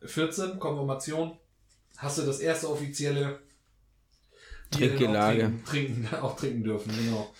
14, 0.00 0.58
Konfirmation, 0.58 1.36
hast 1.96 2.18
du 2.18 2.22
das 2.22 2.40
erste 2.40 2.70
offizielle 2.70 3.40
Trinkgelage. 4.70 5.46
Auch 5.46 5.68
trinken, 5.68 6.04
trinken, 6.04 6.16
auch 6.22 6.36
trinken 6.36 6.64
dürfen, 6.64 6.96
genau. 6.96 7.32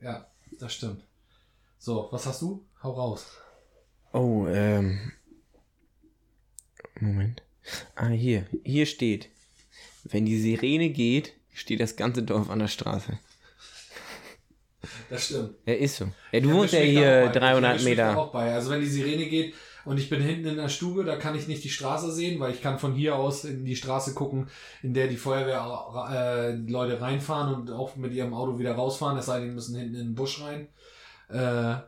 Ja, 0.00 0.26
das 0.58 0.74
stimmt. 0.74 1.02
So, 1.78 2.08
was 2.10 2.26
hast 2.26 2.42
du? 2.42 2.64
Hau 2.82 2.92
raus. 2.92 3.26
Oh, 4.12 4.46
ähm. 4.48 5.12
Moment. 7.00 7.42
Ah, 7.94 8.08
hier. 8.08 8.46
Hier 8.64 8.86
steht. 8.86 9.28
Wenn 10.04 10.26
die 10.26 10.40
Sirene 10.40 10.90
geht, 10.90 11.34
steht 11.52 11.80
das 11.80 11.96
ganze 11.96 12.22
Dorf 12.22 12.50
an 12.50 12.60
der 12.60 12.68
Straße. 12.68 13.18
Das 15.10 15.26
stimmt. 15.26 15.54
Ja, 15.66 15.74
ist 15.74 15.96
so. 15.96 16.08
Ja, 16.32 16.40
du 16.40 16.52
wohnst 16.52 16.72
ja 16.72 16.80
hier 16.80 17.28
auch 17.28 17.32
bei. 17.32 17.32
Ich 17.32 17.38
300 17.38 17.70
erwisch 17.72 17.84
mich 17.84 17.96
da 17.96 18.08
Meter. 18.08 18.18
Auch 18.18 18.32
bei. 18.32 18.54
Also 18.54 18.70
wenn 18.70 18.80
die 18.80 18.86
Sirene 18.86 19.26
geht 19.26 19.54
und 19.88 19.98
ich 19.98 20.08
bin 20.10 20.20
hinten 20.20 20.46
in 20.46 20.56
der 20.56 20.68
Stube, 20.68 21.04
da 21.04 21.16
kann 21.16 21.34
ich 21.34 21.48
nicht 21.48 21.64
die 21.64 21.68
Straße 21.70 22.12
sehen, 22.12 22.38
weil 22.40 22.52
ich 22.52 22.62
kann 22.62 22.78
von 22.78 22.94
hier 22.94 23.16
aus 23.16 23.44
in 23.44 23.64
die 23.64 23.76
Straße 23.76 24.14
gucken, 24.14 24.48
in 24.82 24.94
der 24.94 25.08
die 25.08 25.16
Feuerwehr 25.16 25.64
äh, 26.10 26.54
Leute 26.70 27.00
reinfahren 27.00 27.54
und 27.54 27.70
auch 27.70 27.96
mit 27.96 28.12
ihrem 28.12 28.34
Auto 28.34 28.58
wieder 28.58 28.74
rausfahren, 28.74 29.18
es 29.18 29.26
sei 29.26 29.40
denn, 29.40 29.48
die 29.48 29.54
müssen 29.54 29.76
hinten 29.76 29.94
in 29.96 30.06
den 30.08 30.14
Busch 30.14 30.40
rein. 30.42 30.68
Äh, 31.30 31.80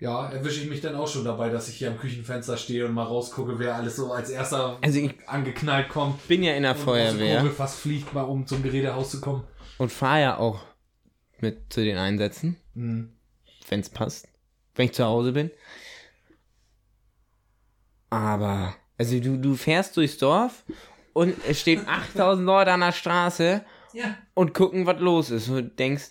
ja, 0.00 0.28
erwische 0.30 0.62
ich 0.62 0.68
mich 0.68 0.80
dann 0.80 0.96
auch 0.96 1.06
schon 1.06 1.24
dabei, 1.24 1.48
dass 1.48 1.68
ich 1.68 1.76
hier 1.76 1.88
am 1.90 1.98
Küchenfenster 1.98 2.56
stehe 2.56 2.86
und 2.86 2.92
mal 2.94 3.04
rausgucke, 3.04 3.58
wer 3.60 3.76
alles 3.76 3.94
so 3.96 4.12
als 4.12 4.30
erster 4.30 4.78
Also 4.82 4.98
angeknallt 5.26 5.88
kommt. 5.88 6.26
bin 6.26 6.42
ja 6.42 6.54
in 6.54 6.62
der 6.64 6.72
und 6.72 6.78
Feuerwehr 6.78 7.40
Kurve 7.40 7.54
fast 7.54 7.78
fliegt, 7.78 8.12
mal 8.12 8.22
um 8.22 8.44
zum 8.46 8.62
Gerätehaus 8.64 9.10
zu 9.12 9.20
kommen. 9.20 9.44
und 9.78 9.92
fahre 9.92 10.20
ja 10.20 10.38
auch 10.38 10.60
mit 11.38 11.72
zu 11.72 11.84
den 11.84 11.98
Einsätzen, 11.98 12.56
Mhm. 12.74 13.12
wenn 13.68 13.80
es 13.80 13.90
passt. 13.90 14.26
Wenn 14.74 14.86
ich 14.86 14.92
zu 14.92 15.04
Hause 15.04 15.32
bin. 15.32 15.50
Aber, 18.12 18.74
also 18.98 19.18
du, 19.20 19.38
du 19.38 19.54
fährst 19.54 19.96
durchs 19.96 20.18
Dorf 20.18 20.64
und 21.14 21.34
es 21.48 21.60
stehen 21.60 21.82
8000 21.88 22.44
Leute 22.46 22.72
an 22.72 22.80
der 22.80 22.92
Straße 22.92 23.64
Ja. 23.94 24.16
und 24.34 24.52
gucken, 24.54 24.86
was 24.86 25.00
los 25.00 25.30
ist. 25.30 25.48
Und 25.48 25.56
du 25.56 25.62
denkst, 25.64 26.10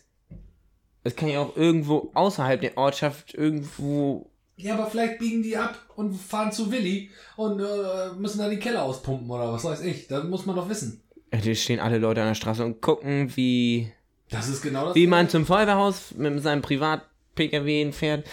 es 1.04 1.16
kann 1.16 1.30
ja 1.30 1.40
auch 1.42 1.56
irgendwo 1.56 2.12
außerhalb 2.14 2.60
der 2.62 2.78
Ortschaft 2.78 3.34
irgendwo. 3.34 4.30
Ja, 4.58 4.76
aber 4.76 4.88
vielleicht 4.88 5.18
biegen 5.20 5.42
die 5.44 5.58
ab 5.58 5.78
und 5.96 6.14
fahren 6.16 6.52
zu 6.52 6.72
Willi 6.72 7.10
und 7.36 7.60
äh, 7.60 8.14
müssen 8.18 8.40
dann 8.40 8.52
die 8.52 8.60
Keller 8.60 8.84
auspumpen 8.84 9.30
oder 9.30 9.52
was 9.54 9.64
weiß 9.64 9.82
ich. 9.82 10.08
Das 10.08 10.24
muss 10.26 10.46
man 10.46 10.56
doch 10.56 10.70
wissen. 10.70 11.02
Ja, 11.34 11.40
Da 11.40 11.54
stehen 11.56 11.80
alle 11.80 11.98
Leute 11.98 12.22
an 12.22 12.28
der 12.28 12.36
Straße 12.36 12.64
und 12.66 12.82
gucken, 12.82 13.36
wie, 13.36 13.92
Das 14.30 14.48
ist 14.50 14.62
genau 14.62 14.88
das. 14.88 14.96
wie 14.96 15.08
man 15.08 15.30
zum 15.30 15.46
Feuerwehrhaus 15.46 16.14
mit 16.16 16.42
seinem 16.44 16.62
Privat-Pkw 16.62 17.92
fährt. 17.92 18.28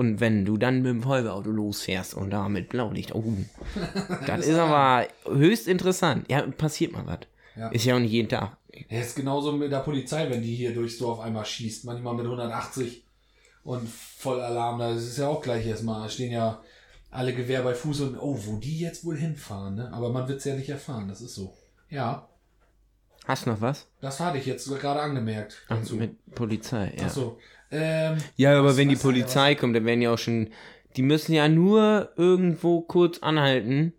Und 0.00 0.18
wenn 0.18 0.46
du 0.46 0.56
dann 0.56 0.76
mit 0.76 0.86
dem 0.86 1.02
Feuerwehrauto 1.02 1.50
losfährst 1.50 2.14
und 2.14 2.30
da 2.30 2.48
mit 2.48 2.70
Blaulicht, 2.70 3.14
oh, 3.14 3.22
das 4.26 4.46
ist 4.46 4.56
aber 4.56 5.06
höchst 5.26 5.68
interessant. 5.68 6.24
Ja, 6.30 6.40
passiert 6.40 6.92
mal 6.92 7.06
was. 7.06 7.18
Ja. 7.54 7.68
Ist 7.68 7.84
ja 7.84 7.96
auch 7.96 7.98
nicht 7.98 8.10
jeden 8.10 8.30
Tag. 8.30 8.56
Ja, 8.88 8.98
ist 8.98 9.14
genauso 9.14 9.52
mit 9.52 9.70
der 9.70 9.80
Polizei, 9.80 10.30
wenn 10.30 10.40
die 10.40 10.54
hier 10.54 10.72
durchs 10.72 10.96
Dorf 10.96 11.20
einmal 11.20 11.44
schießt. 11.44 11.84
Manchmal 11.84 12.14
mit 12.14 12.24
180 12.24 13.04
und 13.62 13.86
voll 13.86 14.40
Alarm. 14.40 14.78
Das 14.78 15.02
ist 15.02 15.18
ja 15.18 15.28
auch 15.28 15.42
gleich 15.42 15.66
erstmal. 15.66 16.04
Da 16.04 16.08
stehen 16.08 16.32
ja 16.32 16.62
alle 17.10 17.34
Gewehr 17.34 17.60
bei 17.60 17.74
Fuß 17.74 18.00
und 18.00 18.18
oh, 18.18 18.38
wo 18.46 18.56
die 18.56 18.80
jetzt 18.80 19.04
wohl 19.04 19.18
hinfahren, 19.18 19.74
ne? 19.74 19.92
Aber 19.92 20.08
man 20.08 20.28
wird 20.28 20.38
es 20.38 20.46
ja 20.46 20.54
nicht 20.54 20.70
erfahren, 20.70 21.08
das 21.08 21.20
ist 21.20 21.34
so. 21.34 21.52
Ja, 21.90 22.26
Hast 23.26 23.44
du 23.44 23.50
noch 23.50 23.60
was? 23.60 23.86
das 24.00 24.18
hatte 24.18 24.38
ich 24.38 24.46
jetzt 24.46 24.66
gerade 24.80 25.02
angemerkt. 25.02 25.62
Ach, 25.68 25.76
dazu. 25.76 25.96
mit 25.96 26.34
Polizei, 26.34 26.94
ja. 26.96 27.04
Achso. 27.04 27.38
Ähm, 27.70 28.18
Ja, 28.36 28.58
aber 28.58 28.76
wenn 28.76 28.88
die 28.88 28.96
Polizei 28.96 29.54
kommt, 29.54 29.76
dann 29.76 29.84
werden 29.84 30.02
ja 30.02 30.12
auch 30.12 30.18
schon. 30.18 30.50
Die 30.96 31.02
müssen 31.02 31.32
ja 31.32 31.48
nur 31.48 32.12
irgendwo 32.16 32.80
kurz 32.80 33.18
anhalten. 33.20 33.92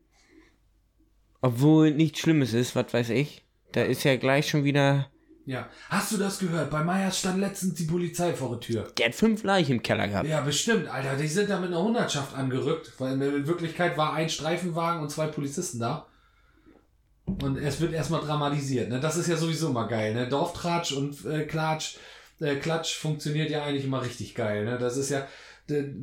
Obwohl 1.42 1.92
nichts 1.92 2.20
Schlimmes 2.20 2.54
ist, 2.54 2.76
was 2.76 2.94
weiß 2.94 3.10
ich. 3.10 3.44
Da 3.72 3.82
ist 3.84 4.04
ja 4.04 4.16
gleich 4.18 4.50
schon 4.50 4.64
wieder. 4.64 5.10
ja. 5.46 5.68
Hast 5.90 6.12
du 6.12 6.18
das 6.18 6.38
gehört? 6.40 6.70
Bei 6.70 6.84
Meyers 6.84 7.18
stand 7.20 7.40
letztens 7.40 7.76
die 7.76 7.86
Polizei 7.86 8.34
vor 8.34 8.50
der 8.52 8.60
Tür. 8.60 8.88
Der 8.98 9.08
hat 9.08 9.16
fünf 9.16 9.44
Leichen 9.44 9.78
im 9.78 9.84
Keller 9.84 10.08
gehabt. 10.08 10.28
Ja, 10.28 10.42
bestimmt, 10.42 10.88
Alter. 10.90 11.16
Die 11.16 11.28
sind 11.28 11.50
da 11.50 11.60
mit 11.60 11.70
einer 11.70 11.82
Hundertschaft 11.82 12.36
angerückt, 12.36 12.92
weil 13.00 13.14
in 13.22 13.48
Wirklichkeit 13.48 13.98
war 13.98 14.14
ein 14.14 14.30
Streifenwagen 14.30 15.02
und 15.02 15.10
zwei 15.10 15.28
Polizisten 15.28 15.80
da. 15.80 16.06
Und 17.26 17.58
es 17.58 17.80
wird 17.80 17.94
erstmal 17.94 18.22
dramatisiert. 18.22 18.90
Ne? 18.90 19.00
Das 19.00 19.16
ist 19.16 19.28
ja 19.28 19.38
sowieso 19.38 19.70
immer 19.70 19.88
geil. 19.88 20.14
Ne? 20.14 20.28
Dorftratsch 20.28 20.92
und 20.92 21.26
äh, 21.26 21.46
Klatsch, 21.46 21.96
äh, 22.42 22.56
Klatsch 22.56 22.96
funktioniert 22.98 23.50
ja 23.50 23.64
eigentlich 23.64 23.86
immer 23.86 24.02
richtig 24.04 24.36
geil. 24.36 24.66
Ne? 24.66 24.78
Das 24.78 24.98
ist 24.98 25.10
ja. 25.10 25.28
Eine 25.70 25.96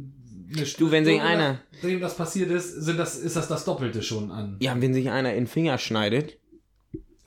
Du, 0.79 0.91
wenn 0.91 1.05
sich 1.05 1.21
einer- 1.21 1.61
Nachdem 1.73 2.01
das 2.01 2.17
passiert 2.17 2.51
ist, 2.51 2.73
sind 2.73 2.97
das, 2.99 3.17
ist 3.17 3.37
das 3.37 3.49
das 3.49 3.65
Doppelte 3.67 4.03
schon 4.03 4.31
an. 4.31 4.57
Ja, 4.61 4.81
wenn 4.81 4.95
sich 4.95 5.11
einer 5.11 5.31
in 5.33 5.41
den 5.45 5.47
Finger 5.47 5.77
schneidet, 5.77 6.39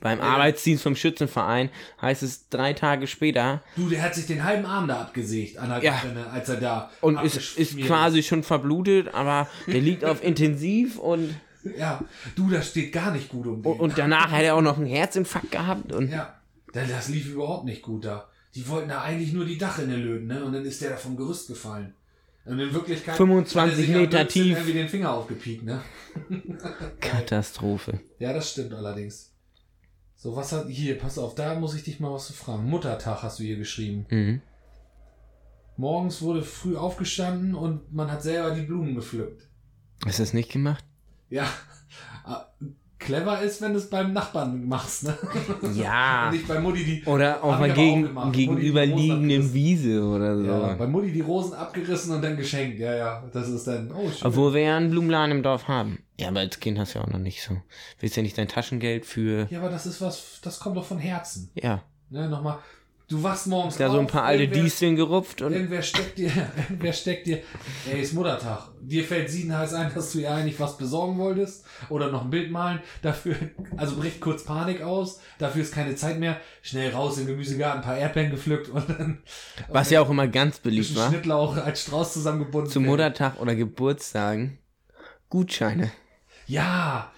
beim 0.00 0.18
Ja. 0.18 0.24
Arbeitsdienst 0.24 0.82
vom 0.82 0.96
Schützenverein, 0.96 1.70
heißt 2.00 2.24
es 2.24 2.48
drei 2.48 2.72
Tage 2.72 3.06
später 3.06 3.62
Du, 3.76 3.88
der 3.88 4.02
hat 4.02 4.16
sich 4.16 4.26
den 4.26 4.42
halben 4.42 4.66
Arm 4.66 4.88
da 4.88 5.02
abgesägt, 5.02 5.54
Ja. 5.54 5.78
Drinne, 5.78 6.26
als 6.32 6.48
er 6.48 6.56
da. 6.56 6.90
und 7.00 7.22
ist, 7.22 7.56
ist 7.56 7.78
quasi 7.78 8.24
schon 8.24 8.42
verblutet, 8.42 9.14
aber 9.14 9.48
der 9.68 9.80
liegt 9.80 10.04
auf 10.04 10.24
Intensiv 10.24 10.98
und, 10.98 11.32
Ja, 11.78 12.04
du, 12.34 12.50
das 12.50 12.70
steht 12.70 12.92
gar 12.92 13.12
nicht 13.12 13.28
gut 13.28 13.46
um 13.46 13.62
den. 13.62 13.70
und, 13.72 13.78
und 13.78 13.98
danach 13.98 14.32
hat 14.32 14.42
er 14.42 14.56
auch 14.56 14.62
noch 14.62 14.78
einen 14.78 14.86
Herzinfarkt 14.86 15.52
gehabt 15.52 15.92
und 15.92 16.10
Ja, 16.10 16.34
das 16.72 17.08
lief 17.08 17.28
überhaupt 17.30 17.66
nicht 17.66 17.82
gut 17.82 18.04
da. 18.04 18.28
Die 18.54 18.68
wollten 18.68 18.88
da 18.88 19.02
eigentlich 19.02 19.32
nur 19.32 19.44
die 19.44 19.58
Dachrinne 19.58 19.96
löten, 19.96 20.26
ne? 20.26 20.44
Und 20.44 20.52
dann 20.52 20.64
ist 20.64 20.82
der 20.82 20.90
da 20.90 20.96
vom 20.96 21.16
Gerüst 21.16 21.48
gefallen. 21.48 21.94
Und 22.44 22.58
in 22.58 22.74
Wirklichkeit 22.74 23.16
25 23.16 23.56
hat 23.56 23.70
er 23.70 23.76
sich 23.76 23.94
am 23.94 24.00
Meter 24.00 24.28
tief. 24.28 24.56
irgendwie 24.56 24.72
den 24.72 24.88
Finger 24.88 25.12
aufgepiekt, 25.12 25.62
ne? 25.62 25.80
Katastrophe. 27.00 28.00
Ja, 28.18 28.32
das 28.32 28.50
stimmt 28.50 28.74
allerdings. 28.74 29.32
So, 30.16 30.36
was 30.36 30.52
hat 30.52 30.68
hier, 30.68 30.98
pass 30.98 31.18
auf, 31.18 31.34
da 31.34 31.54
muss 31.58 31.74
ich 31.74 31.84
dich 31.84 32.00
mal 32.00 32.12
was 32.12 32.26
zu 32.26 32.32
fragen. 32.32 32.64
Muttertag 32.64 33.22
hast 33.22 33.38
du 33.38 33.44
hier 33.44 33.56
geschrieben. 33.56 34.06
Mhm. 34.10 34.42
Morgens 35.76 36.20
wurde 36.20 36.42
früh 36.42 36.76
aufgestanden 36.76 37.54
und 37.54 37.92
man 37.92 38.10
hat 38.10 38.22
selber 38.22 38.54
die 38.54 38.62
Blumen 38.62 38.94
gepflückt. 38.94 39.48
Hast 40.04 40.18
du 40.18 40.22
das 40.22 40.32
nicht 40.32 40.50
gemacht? 40.50 40.84
Ja, 41.30 41.48
clever 43.04 43.40
ist, 43.40 43.60
wenn 43.60 43.72
du 43.72 43.78
es 43.78 43.88
beim 43.88 44.12
Nachbarn 44.12 44.66
machst, 44.68 45.04
ne? 45.04 45.16
Ja. 45.74 46.26
Und 46.26 46.34
nicht 46.34 46.48
bei 46.48 46.58
Mutti 46.60 46.84
die. 46.84 47.04
Oder 47.04 47.42
auch 47.42 47.58
mal 47.58 47.70
auch 47.70 47.74
gegen, 47.74 48.16
Rosen 48.16 48.32
gegenüberliegenden. 48.32 49.54
Wiese 49.54 50.02
oder 50.02 50.36
so. 50.38 50.44
Ja, 50.44 50.74
bei 50.74 50.86
Mutti 50.86 51.12
die 51.12 51.20
Rosen 51.20 51.54
abgerissen 51.54 52.14
und 52.14 52.22
dann 52.22 52.36
geschenkt. 52.36 52.78
Ja, 52.78 52.94
ja, 52.94 53.22
das 53.32 53.48
ist 53.48 53.66
dann. 53.66 53.90
Oh, 53.92 54.10
schön. 54.10 54.26
Obwohl 54.26 54.54
wir 54.54 54.62
ja 54.62 54.76
einen 54.76 54.90
Blumenladen 54.90 55.36
im 55.36 55.42
Dorf 55.42 55.68
haben. 55.68 55.98
Ja, 56.18 56.28
aber 56.28 56.40
als 56.40 56.60
Kind 56.60 56.78
hast 56.78 56.94
du 56.94 56.98
ja 56.98 57.04
auch 57.04 57.10
noch 57.10 57.18
nicht 57.18 57.42
so. 57.42 57.56
Willst 58.00 58.16
ja 58.16 58.22
nicht 58.22 58.38
dein 58.38 58.48
Taschengeld 58.48 59.06
für. 59.06 59.46
Ja, 59.50 59.58
aber 59.58 59.70
das 59.70 59.86
ist 59.86 60.00
was, 60.00 60.40
das 60.42 60.60
kommt 60.60 60.76
doch 60.76 60.84
von 60.84 60.98
Herzen. 60.98 61.50
Ja. 61.54 61.82
Ne, 62.10 62.28
nochmal. 62.28 62.58
Du 63.12 63.22
wachst 63.22 63.46
morgens 63.46 63.76
Da 63.76 63.90
so 63.90 63.98
ein 63.98 64.06
auf, 64.06 64.10
paar 64.10 64.24
alte 64.24 64.48
Disteln 64.48 64.96
gerupft 64.96 65.42
und. 65.42 65.52
Irgendwer 65.52 65.82
steckt 65.82 66.16
dir, 66.16 66.30
irgendwer 66.56 66.94
steckt 66.94 67.26
dir, 67.26 67.40
ey, 67.92 68.00
ist 68.00 68.14
Muttertag. 68.14 68.70
Dir 68.80 69.04
fällt 69.04 69.28
siedenheiß 69.28 69.74
ein, 69.74 69.92
dass 69.94 70.12
du 70.12 70.20
ihr 70.20 70.32
eigentlich 70.32 70.58
was 70.58 70.78
besorgen 70.78 71.18
wolltest 71.18 71.66
oder 71.90 72.10
noch 72.10 72.24
ein 72.24 72.30
Bild 72.30 72.50
malen. 72.50 72.80
Dafür, 73.02 73.36
also 73.76 73.96
bricht 73.96 74.22
kurz 74.22 74.44
Panik 74.44 74.80
aus. 74.80 75.20
Dafür 75.38 75.60
ist 75.60 75.74
keine 75.74 75.94
Zeit 75.94 76.18
mehr. 76.18 76.40
Schnell 76.62 76.90
raus 76.92 77.18
im 77.18 77.26
Gemüsegarten, 77.26 77.80
ein 77.82 77.84
paar 77.84 77.98
Erdbeeren 77.98 78.30
gepflückt 78.30 78.70
und 78.70 78.88
dann 78.88 79.22
Was 79.68 79.90
ja 79.90 80.00
auch 80.00 80.08
immer 80.08 80.26
ganz 80.26 80.60
beliebt 80.60 80.96
war. 80.96 81.10
Schnittlauch 81.10 81.58
als 81.58 81.82
Strauß 81.82 82.14
zusammengebunden. 82.14 82.72
Zum 82.72 82.86
Muttertag 82.86 83.38
oder 83.38 83.54
Geburtstagen. 83.54 84.56
Gutscheine. 85.28 85.92
Ja, 86.52 87.10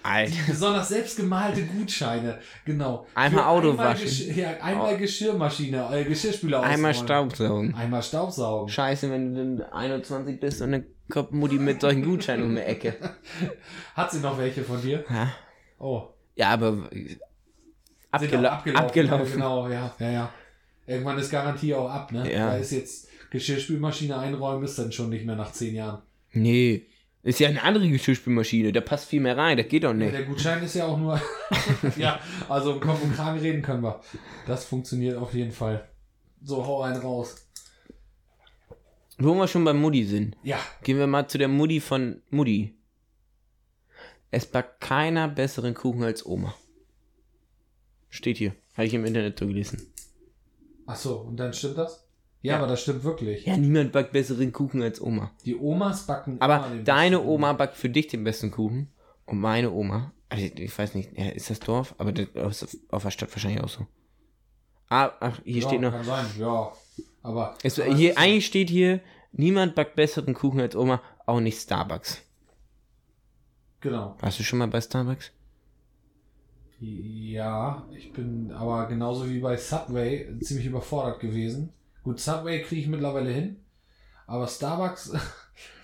besonders 0.47 0.87
selbstgemalte 0.89 1.63
Gutscheine, 1.65 2.39
genau. 2.63 3.05
Einmal 3.15 3.43
Für 3.43 3.47
Auto 3.49 3.69
einmal 3.71 3.87
waschen. 3.93 4.05
Gesch 4.05 4.27
ja, 4.37 4.49
einmal 4.61 4.97
Geschirrmaschine, 4.97 5.89
äh, 5.91 6.03
Geschirrspüler 6.05 6.61
Einmal 6.61 6.91
ausräumen. 6.91 7.05
Staubsaugen. 7.07 7.75
Einmal 7.75 8.01
Staubsaugen. 8.03 8.69
Scheiße, 8.69 9.11
wenn 9.11 9.35
du 9.35 9.57
dann 9.57 9.73
21 9.73 10.39
bist 10.39 10.61
und 10.61 10.71
dann 10.71 10.85
kommt 11.09 11.33
Mutti 11.33 11.55
mit 11.55 11.81
solchen 11.81 12.03
Gutscheinen 12.03 12.45
um 12.45 12.55
die 12.55 12.61
Ecke. 12.61 12.95
Hat 13.95 14.11
sie 14.11 14.19
noch 14.19 14.37
welche 14.37 14.63
von 14.63 14.81
dir? 14.81 15.03
Ja, 15.09 15.31
Oh. 15.79 16.03
ja 16.35 16.49
aber 16.51 16.89
abgela 18.11 18.51
abgelaufen. 18.53 18.85
abgelaufen. 18.85 19.27
Ja, 19.27 19.33
genau, 19.33 19.67
ja, 19.67 19.95
ja, 19.99 20.11
ja. 20.11 20.29
Irgendwann 20.87 21.17
ist 21.17 21.29
Garantie 21.31 21.73
auch 21.73 21.89
ab, 21.89 22.11
ne? 22.11 22.31
Ja. 22.31 22.51
Da 22.51 22.57
ist 22.57 22.71
jetzt 22.71 23.09
Geschirrspülmaschine 23.31 24.17
einräumen, 24.17 24.63
ist 24.63 24.79
dann 24.79 24.91
schon 24.91 25.09
nicht 25.09 25.25
mehr 25.25 25.35
nach 25.35 25.51
zehn 25.51 25.75
Jahren. 25.75 26.01
Nee, 26.31 26.85
Ist 27.25 27.39
ja 27.39 27.49
eine 27.49 27.61
andere 27.63 27.89
Geschirrspülmaschine, 27.89 28.71
da 28.71 28.81
passt 28.81 29.09
viel 29.09 29.19
mehr 29.19 29.35
rein, 29.35 29.57
das 29.57 29.67
geht 29.67 29.83
doch 29.83 29.89
Ja, 29.89 29.93
nicht. 29.95 30.13
der 30.13 30.23
Gutschein 30.25 30.61
ist 30.63 30.75
ja 30.75 30.85
auch 30.85 30.97
nur. 30.97 31.19
ja, 31.97 32.19
also 32.47 32.73
im 32.73 32.79
Kopf 32.79 33.03
und 33.03 33.15
Kragen 33.15 33.39
reden 33.39 33.61
können 33.63 33.81
wir. 33.81 33.99
Das 34.45 34.65
funktioniert 34.65 35.17
auf 35.17 35.33
jeden 35.33 35.51
Fall. 35.51 35.89
So, 36.43 36.63
hau 36.65 36.83
einen 36.83 37.01
raus. 37.01 37.47
Wo 39.17 39.33
wir 39.33 39.47
schon 39.47 39.63
bei 39.63 39.73
Mutti 39.73 40.03
sind, 40.05 40.37
Ja, 40.43 40.59
gehen 40.83 40.97
wir 40.99 41.07
mal 41.07 41.27
zu 41.27 41.37
der 41.39 41.47
Mutti 41.47 41.79
von 41.79 42.21
Mutti. 42.29 42.75
Es 44.29 44.45
backt 44.45 44.81
keiner 44.81 45.27
besseren 45.27 45.73
Kuchen 45.73 46.03
als 46.03 46.25
Oma. 46.25 46.53
Steht 48.09 48.37
hier. 48.37 48.53
Habe 48.75 48.85
ich 48.85 48.93
im 48.93 49.05
Internet 49.05 49.39
so 49.39 49.47
gelesen. 49.47 49.87
ach 50.85 50.95
so, 50.97 51.21
und 51.21 51.37
dann 51.37 51.53
stimmt 51.53 51.77
das? 51.79 52.04
Ja, 52.45 52.57
aber 52.57 52.67
das 52.67 52.81
stimmt 52.81 53.03
wirklich. 53.03 53.45
Ja, 53.45 53.57
niemand 53.57 53.91
backt 53.91 54.11
besseren 54.11 54.51
Kuchen 54.51 54.81
als 54.81 55.01
Oma. 55.01 55.31
Die 55.45 55.55
Omas 55.55 56.05
backen. 56.05 56.39
Aber 56.39 56.69
deine 56.83 57.23
Oma 57.23 57.53
backt 57.53 57.75
für 57.75 57.89
dich 57.89 58.07
den 58.07 58.23
besten 58.23 58.51
Kuchen. 58.51 58.91
Und 59.25 59.39
meine 59.39 59.71
Oma, 59.71 60.13
also 60.29 60.45
ich 60.45 60.77
weiß 60.77 60.93
nicht, 60.93 61.17
ja, 61.17 61.29
ist 61.29 61.49
das 61.49 61.59
Dorf? 61.59 61.95
Aber 61.97 62.11
das 62.11 62.61
ist 62.61 62.79
auf 62.91 63.03
der 63.03 63.09
Stadt 63.09 63.31
wahrscheinlich 63.31 63.63
auch 63.63 63.69
so. 63.69 63.87
Ah, 64.89 65.11
ach, 65.19 65.41
hier 65.43 65.61
ja, 65.61 65.67
steht 65.67 65.81
noch. 65.81 65.91
Kann 65.91 66.03
sein, 66.03 66.25
ja. 66.37 66.71
Aber. 67.23 67.57
Es, 67.63 67.79
aber 67.79 67.95
hier, 67.95 68.17
eigentlich 68.17 68.45
steht 68.45 68.69
hier, 68.69 69.01
niemand 69.31 69.73
backt 69.73 69.95
besseren 69.95 70.35
Kuchen 70.35 70.61
als 70.61 70.75
Oma, 70.75 71.01
auch 71.25 71.39
nicht 71.39 71.59
Starbucks. 71.59 72.21
Genau. 73.81 74.15
Warst 74.19 74.39
du 74.39 74.43
schon 74.43 74.59
mal 74.59 74.67
bei 74.67 74.81
Starbucks? 74.81 75.31
Ja, 76.79 77.87
ich 77.91 78.13
bin 78.13 78.51
aber 78.51 78.85
genauso 78.85 79.27
wie 79.27 79.39
bei 79.39 79.57
Subway 79.57 80.27
ziemlich 80.41 80.67
überfordert 80.67 81.19
gewesen. 81.19 81.73
Gut, 82.05 82.19
Subway 82.19 82.61
kriege 82.61 82.81
ich 82.81 82.87
mittlerweile 82.87 83.31
hin. 83.31 83.55
Aber 84.27 84.47
Starbucks. 84.47 85.11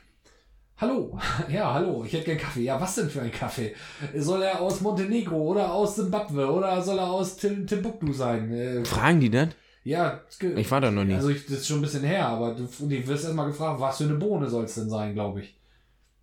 hallo. 0.78 1.18
Ja, 1.52 1.74
hallo. 1.74 2.04
Ich 2.06 2.14
hätte 2.14 2.26
gern 2.26 2.38
Kaffee. 2.38 2.62
Ja, 2.62 2.80
was 2.80 2.94
denn 2.94 3.10
für 3.10 3.22
ein 3.24 3.32
Kaffee? 3.32 3.74
Soll 4.16 4.44
er 4.44 4.62
aus 4.62 4.82
Montenegro 4.82 5.36
oder 5.38 5.74
aus 5.74 5.96
Zimbabwe 5.96 6.46
oder 6.52 6.80
soll 6.84 7.00
er 7.00 7.10
aus 7.10 7.38
Tim 7.38 7.66
Timbuktu 7.66 8.14
sein? 8.14 8.54
Äh, 8.54 8.86
Fragen 8.86 9.20
die 9.20 9.32
das? 9.32 9.50
ja, 9.84 10.22
Ich 10.58 10.70
war 10.70 10.80
da 10.80 10.92
noch 10.92 11.04
nie. 11.04 11.16
also 11.16 11.30
ich, 11.30 11.44
das 11.48 11.58
ist 11.58 11.68
schon 11.68 11.80
ein 11.80 11.82
bisschen 11.82 12.04
her, 12.04 12.28
aber 12.28 12.54
du, 12.54 12.66
du 12.66 13.08
wirst 13.08 13.24
erstmal 13.26 13.48
gefragt, 13.48 13.80
was 13.80 13.98
für 13.98 14.04
eine 14.04 14.14
Bohne 14.14 14.48
soll 14.48 14.66
es 14.66 14.76
denn 14.76 14.92
sein, 14.92 15.16
glaube 15.16 15.42
ich. 15.42 15.60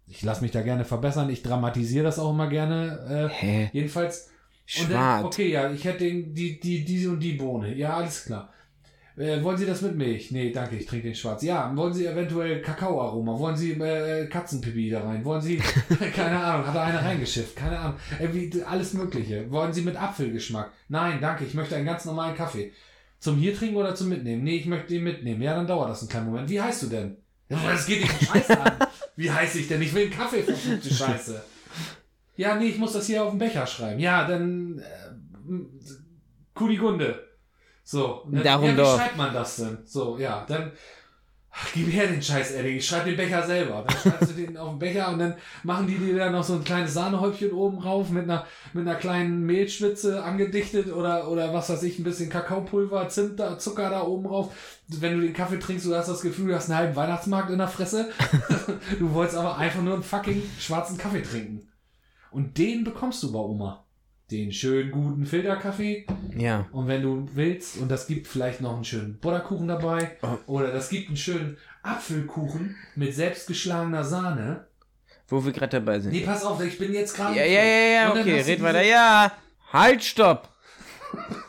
Ich 0.07 0.22
lasse 0.22 0.42
mich 0.42 0.53
da 0.53 0.62
gerne 0.62 0.84
verbessern. 0.84 1.28
Ich 1.28 1.42
dramatisiere 1.42 2.05
das 2.05 2.20
auch 2.20 2.30
immer 2.30 2.46
gerne. 2.46 3.28
Äh, 3.32 3.34
Hä? 3.34 3.70
jedenfalls. 3.72 4.30
Schwarz. 4.64 5.24
okay, 5.24 5.51
ja, 5.51 5.68
ich 5.72 5.84
hätte 5.84 6.05
den, 6.05 6.34
die, 6.34 6.61
die, 6.61 6.84
diese 6.84 7.11
und 7.11 7.20
die 7.20 7.32
Bohne. 7.32 7.74
Ja, 7.74 7.96
alles 7.96 8.26
klar. 8.26 8.53
Äh, 9.19 9.43
wollen 9.43 9.57
Sie 9.57 9.66
das 9.66 9.83
mit 9.83 9.97
Milch? 9.97 10.31
Nee, 10.31 10.53
danke, 10.53 10.77
ich 10.77 10.87
trinke 10.87 11.09
den 11.09 11.14
schwarz. 11.14 11.43
Ja, 11.43 11.75
wollen 11.75 11.93
Sie 11.93 12.07
eventuell 12.07 12.62
Kakaoaroma? 12.62 13.37
Wollen 13.37 13.57
Sie 13.57 13.73
äh, 13.73 14.27
Katzenpipi 14.29 14.91
da 14.91 15.03
rein? 15.03 15.25
Wollen 15.25 15.43
Sie, 15.43 15.57
keine 16.14 16.39
Ahnung, 16.39 16.66
hat 16.66 16.77
da 16.77 16.85
einer 16.85 17.03
reingeschifft? 17.03 17.57
Keine 17.57 17.81
Ahnung. 17.81 17.99
Irgendwie 18.21 18.62
alles 18.62 18.95
Mögliche. 18.95 19.51
Wollen 19.51 19.73
Sie 19.73 19.83
mit 19.83 20.01
Apfelgeschmack? 20.01 20.71
Nein, 20.89 21.19
danke, 21.21 21.45
ich 21.45 21.55
möchte 21.55 21.75
einen 21.75 21.87
ganz 21.87 22.05
normalen 22.05 22.37
Kaffee. 22.37 22.73
Zum 23.19 23.37
hier 23.37 23.57
trinken 23.57 23.77
oder 23.77 23.97
zum 23.97 24.09
mitnehmen? 24.09 24.45
Nee, 24.45 24.59
ich 24.59 24.66
möchte 24.66 24.95
den 24.95 25.03
mitnehmen. 25.03 25.43
Ja, 25.43 25.57
dann 25.57 25.66
dauert 25.66 25.91
das 25.91 26.03
einen 26.03 26.11
kleinen 26.11 26.27
Moment. 26.27 26.49
Wie 26.49 26.61
heißt 26.61 26.85
du 26.85 26.87
denn? 26.87 27.16
Das 27.49 27.87
geht 27.87 28.03
dich 28.03 28.12
den 28.12 28.29
Scheiß 28.29 28.51
an. 28.51 28.73
Wie 29.16 29.33
heiß 29.33 29.57
ich 29.57 29.66
denn? 29.66 29.83
Ich 29.83 29.93
will 29.95 30.03
einen 30.03 30.12
Kaffee, 30.12 30.45
verfluchte 30.45 30.95
Scheiße. 30.95 31.43
Ja, 32.37 32.55
nee, 32.55 32.66
ich 32.66 32.79
muss 32.79 32.93
das 32.93 33.07
hier 33.07 33.25
auf 33.25 33.31
den 33.31 33.39
Becher 33.41 33.66
schreiben. 33.66 33.99
Ja, 33.99 34.29
dann 34.29 34.79
äh, 34.79 35.55
Kunigunde. 36.55 37.28
So. 37.89 38.22
Dann, 38.30 38.45
Darum 38.45 38.66
ja, 38.66 38.72
wie 38.72 38.76
doch. 38.76 38.97
schreibt 38.99 39.16
man 39.16 39.32
das 39.32 39.57
denn? 39.57 39.78
So, 39.86 40.18
ja, 40.18 40.45
dann 40.47 40.72
ach, 41.51 41.68
gib 41.72 41.91
her 41.91 42.07
den 42.07 42.20
Scheiß, 42.20 42.53
Eddie. 42.53 42.76
Ich 42.76 42.86
schreibe 42.86 43.07
den 43.07 43.16
Becher 43.16 43.43
selber. 43.47 43.82
Dann 43.89 43.97
schreibst 43.97 44.30
du 44.30 44.34
den 44.34 44.59
auf 44.59 44.72
den 44.72 44.78
Becher 44.78 45.11
und 45.11 45.20
dann 45.20 45.34
machen 45.62 45.86
die 45.86 45.97
dir 45.97 46.14
da 46.14 46.28
noch 46.28 46.45
so 46.45 46.53
ein 46.53 46.64
kleines 46.64 46.93
Sahnehäubchen 46.93 47.51
oben 47.51 47.78
rauf 47.78 48.11
mit 48.11 48.24
einer, 48.24 48.45
mit 48.74 48.86
einer 48.86 48.97
kleinen 48.97 49.47
Mehlschwitze 49.47 50.22
angedichtet 50.22 50.93
oder, 50.93 51.30
oder 51.30 51.55
was 51.55 51.70
weiß 51.70 51.82
ich, 51.84 51.99
ein 51.99 52.05
bisschen 52.05 52.28
Kakaopulver, 52.28 53.09
Zimt, 53.09 53.41
da, 53.41 53.59
Zucker 53.59 53.89
da 53.89 54.03
oben 54.03 54.24
drauf. 54.24 54.53
Wenn 54.89 55.18
du 55.18 55.22
den 55.22 55.32
Kaffee 55.32 55.59
trinkst, 55.59 55.86
du 55.86 55.95
hast 55.95 56.11
das 56.11 56.20
Gefühl, 56.20 56.49
du 56.49 56.57
hast 56.57 56.68
einen 56.68 56.78
halben 56.78 56.97
Weihnachtsmarkt 56.97 57.49
in 57.49 57.57
der 57.57 57.68
Fresse. 57.68 58.11
du 58.99 59.14
wolltest 59.14 59.39
aber 59.39 59.57
einfach 59.57 59.80
nur 59.80 59.95
einen 59.95 60.03
fucking 60.03 60.43
schwarzen 60.59 60.99
Kaffee 60.99 61.22
trinken. 61.22 61.66
Und 62.30 62.59
den 62.59 62.84
bekommst 62.84 63.22
du 63.22 63.32
bei 63.32 63.39
Oma. 63.39 63.88
Den 64.31 64.53
schönen 64.53 64.91
guten 64.91 65.24
Filterkaffee. 65.24 66.07
Ja. 66.37 66.66
Und 66.72 66.87
wenn 66.87 67.01
du 67.03 67.26
willst, 67.33 67.79
und 67.79 67.91
das 67.91 68.07
gibt 68.07 68.26
vielleicht 68.26 68.61
noch 68.61 68.74
einen 68.74 68.85
schönen 68.85 69.18
Butterkuchen 69.18 69.68
dabei, 69.68 70.18
Oh. 70.22 70.37
oder 70.47 70.70
das 70.70 70.91
gibt 70.91 71.09
einen 71.09 71.16
schönen 71.16 71.57
Apfelkuchen 71.83 72.76
mit 72.95 73.14
selbstgeschlagener 73.14 74.05
Sahne. 74.05 74.66
Wo 75.29 75.43
wir 75.45 75.53
gerade 75.53 75.81
dabei 75.81 76.01
sind. 76.01 76.12
Nee, 76.12 76.20
pass 76.26 76.45
auf, 76.45 76.62
ich 76.62 76.79
bin 76.79 76.93
jetzt 76.93 77.16
gerade. 77.16 77.37
Ja, 77.37 77.45
ja, 77.45 77.62
ja, 77.62 77.87
ja, 77.93 78.11
okay, 78.11 78.41
red 78.43 78.62
weiter. 78.62 78.83
Ja, 78.83 79.33
halt, 79.72 80.05
stopp. 80.05 80.49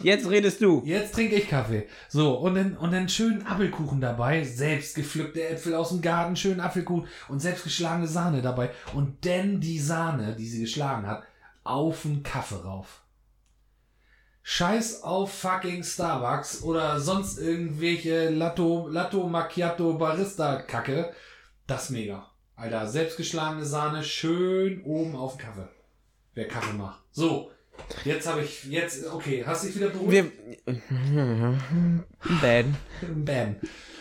Jetzt 0.01 0.30
redest 0.30 0.61
du. 0.61 0.82
Jetzt 0.86 1.13
trinke 1.13 1.36
ich 1.36 1.49
Kaffee. 1.49 1.86
So, 2.07 2.38
und 2.38 2.55
dann, 2.55 2.77
und 2.77 2.93
dann 2.93 3.09
schönen 3.09 3.45
Apfelkuchen 3.45 3.99
dabei. 3.99 4.43
Selbst 4.45 4.95
gepflückte 4.95 5.45
Äpfel 5.49 5.75
aus 5.75 5.89
dem 5.89 6.01
Garten, 6.01 6.38
schönen 6.38 6.61
Apfelkuchen 6.61 7.07
und 7.27 7.41
selbstgeschlagene 7.41 8.07
Sahne 8.07 8.41
dabei. 8.41 8.69
Und 8.93 9.25
dann 9.25 9.59
die 9.59 9.80
Sahne, 9.80 10.36
die 10.38 10.47
sie 10.47 10.61
geschlagen 10.61 11.05
hat, 11.07 11.23
auf 11.70 12.01
den 12.03 12.24
Kaffee 12.24 12.63
rauf. 12.63 13.03
Scheiß 14.41 15.03
auf 15.03 15.32
fucking 15.32 15.84
Starbucks 15.84 16.63
oder 16.63 16.99
sonst 16.99 17.38
irgendwelche 17.38 18.30
Latto, 18.30 18.88
Latto 18.88 19.28
Macchiato 19.28 19.93
Barista 19.93 20.61
Kacke. 20.61 21.13
Das 21.67 21.86
ist 21.86 21.89
mega. 21.91 22.30
Alter, 22.55 22.88
selbstgeschlagene 22.88 23.63
Sahne 23.63 24.03
schön 24.03 24.82
oben 24.84 25.15
auf 25.15 25.38
den 25.38 25.45
Kaffee. 25.45 25.67
Wer 26.34 26.47
Kaffee 26.47 26.74
macht. 26.74 27.03
So, 27.11 27.51
jetzt 28.05 28.28
habe 28.28 28.41
ich, 28.41 28.63
jetzt, 28.65 29.05
okay, 29.07 29.43
hast 29.45 29.65
dich 29.65 29.76
wieder 29.76 29.89
beruhigt? 29.89 30.32
Wir. 30.65 30.76
Bad. 32.41 32.65
Bam. 33.01 33.55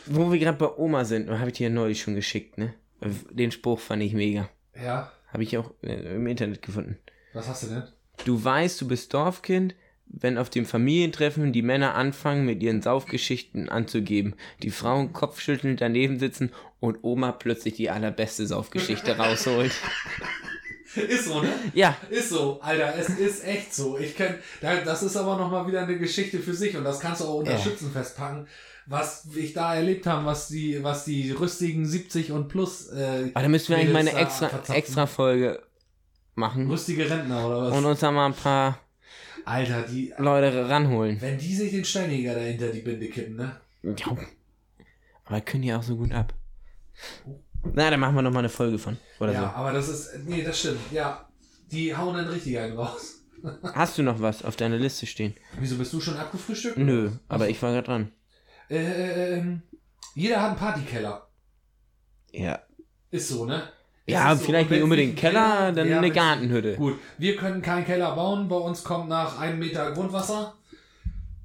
Wo 0.06 0.32
wir 0.32 0.38
gerade 0.38 0.56
bei 0.56 0.70
Oma 0.76 1.04
sind, 1.04 1.30
habe 1.30 1.50
ich 1.50 1.58
dir 1.58 1.68
ja 1.68 1.74
neulich 1.74 2.00
schon 2.00 2.14
geschickt, 2.14 2.58
ne? 2.58 2.74
Den 3.30 3.52
Spruch 3.52 3.78
fand 3.78 4.02
ich 4.02 4.14
mega. 4.14 4.48
Ja, 4.74 5.12
Habe 5.32 5.42
ich 5.42 5.56
auch 5.58 5.72
äh, 5.82 6.14
im 6.14 6.26
Internet 6.26 6.62
gefunden. 6.62 6.98
Was 7.38 7.48
hast 7.48 7.62
du 7.64 7.66
denn? 7.68 7.82
Du 8.24 8.42
weißt, 8.42 8.80
du 8.80 8.88
bist 8.88 9.14
Dorfkind, 9.14 9.74
wenn 10.06 10.38
auf 10.38 10.50
dem 10.50 10.66
Familientreffen 10.66 11.52
die 11.52 11.62
Männer 11.62 11.94
anfangen, 11.94 12.44
mit 12.46 12.62
ihren 12.62 12.82
Saufgeschichten 12.82 13.68
anzugeben, 13.68 14.34
die 14.62 14.70
Frauen 14.70 15.12
kopfschüttelnd 15.12 15.80
daneben 15.80 16.18
sitzen 16.18 16.50
und 16.80 16.98
Oma 17.02 17.32
plötzlich 17.32 17.74
die 17.74 17.90
allerbeste 17.90 18.46
Saufgeschichte 18.46 19.16
rausholt. 19.18 19.72
Ist 20.96 21.26
so, 21.26 21.42
ne? 21.42 21.50
Ja, 21.74 21.96
Ist 22.10 22.30
so, 22.30 22.58
Alter, 22.62 22.94
es 22.98 23.10
ist 23.10 23.44
echt 23.46 23.74
so. 23.74 23.98
Ich 23.98 24.16
kenn, 24.16 24.34
da- 24.62 24.80
das 24.80 25.02
ist 25.02 25.16
aber 25.16 25.36
nochmal 25.36 25.66
wieder 25.68 25.82
eine 25.82 25.98
Geschichte 25.98 26.38
für 26.38 26.54
sich 26.54 26.76
und 26.76 26.84
das 26.84 26.98
kannst 26.98 27.20
du 27.20 27.26
auch 27.26 27.34
unter 27.40 27.52
Ja. 27.52 27.58
Schützenfest 27.58 28.16
packen, 28.16 28.46
was 28.86 29.28
ich 29.36 29.52
da 29.52 29.74
erlebt 29.74 30.06
habe, 30.06 30.24
was 30.24 30.48
die, 30.48 30.82
was 30.82 31.04
die 31.04 31.30
rüstigen 31.32 31.84
70 31.86 32.32
und 32.32 32.48
plus, 32.48 32.88
äh, 32.88 33.30
aber 33.34 33.42
da 33.42 33.48
müssen 33.48 33.68
wir 33.68 33.76
eigentlich 33.76 33.92
mal 33.92 33.98
eine 34.00 34.14
extra, 34.14 34.48
verzapfen. 34.48 34.74
extra 34.74 35.06
Folge 35.06 35.62
machen 36.38 36.70
rüstige 36.70 37.08
Rentner 37.08 37.46
oder 37.46 37.62
was? 37.62 37.76
und 37.76 37.84
uns 37.84 38.00
da 38.00 38.10
mal 38.10 38.26
ein 38.26 38.34
paar 38.34 38.78
Alter, 39.44 39.82
die, 39.82 40.12
Leute 40.18 40.68
ranholen. 40.68 41.20
wenn 41.20 41.38
die 41.38 41.54
sich 41.54 41.70
den 41.70 41.84
Steinjäger 41.84 42.34
dahinter 42.34 42.68
die 42.68 42.80
Binde 42.80 43.08
kippen, 43.08 43.36
ne? 43.36 43.60
Ja. 43.82 44.16
Aber 45.24 45.40
können 45.40 45.62
die 45.62 45.72
auch 45.72 45.82
so 45.82 45.96
gut 45.96 46.12
ab. 46.12 46.34
Na, 47.74 47.90
dann 47.90 48.00
machen 48.00 48.14
wir 48.14 48.22
noch 48.22 48.32
mal 48.32 48.40
eine 48.40 48.48
Folge 48.48 48.78
von. 48.78 48.96
Oder 49.20 49.32
ja, 49.32 49.52
aber 49.52 49.72
das 49.72 49.88
ist, 49.88 50.26
nee, 50.26 50.42
das 50.42 50.58
stimmt, 50.58 50.80
ja. 50.92 51.28
Die 51.70 51.94
hauen 51.94 52.14
dann 52.14 52.28
richtig 52.28 52.58
einen 52.58 52.76
raus. 52.76 53.22
so. 53.42 53.48
Hast 53.74 53.98
du 53.98 54.02
noch 54.02 54.20
was 54.20 54.44
auf 54.44 54.56
deiner 54.56 54.78
Liste 54.78 55.06
stehen? 55.06 55.34
Wieso 55.58 55.76
bist 55.76 55.92
du 55.92 56.00
schon 56.00 56.16
abgefrühstückt? 56.16 56.78
Nö, 56.78 57.12
aber 57.28 57.48
ich 57.48 57.62
war 57.62 57.72
gerade 57.72 57.86
dran. 57.86 58.12
Äh, 58.68 59.36
ähm, 59.36 59.62
jeder 60.14 60.42
hat 60.42 60.50
einen 60.50 60.58
Partykeller. 60.58 61.28
Ja. 62.32 62.60
Ist 63.10 63.28
so, 63.28 63.44
ne? 63.44 63.70
Ja, 64.08 64.34
so. 64.34 64.44
vielleicht 64.44 64.70
nicht 64.70 64.82
unbedingt 64.82 65.12
ein 65.12 65.16
Keller, 65.16 65.72
dann 65.72 65.88
ja, 65.88 65.98
eine 65.98 66.10
Gartenhütte. 66.10 66.76
Gut, 66.76 66.98
wir 67.18 67.36
können 67.36 67.62
keinen 67.62 67.84
Keller 67.84 68.14
bauen. 68.14 68.48
Bei 68.48 68.56
uns 68.56 68.82
kommt 68.82 69.08
nach 69.08 69.38
einem 69.38 69.58
Meter 69.58 69.92
Grundwasser. 69.92 70.54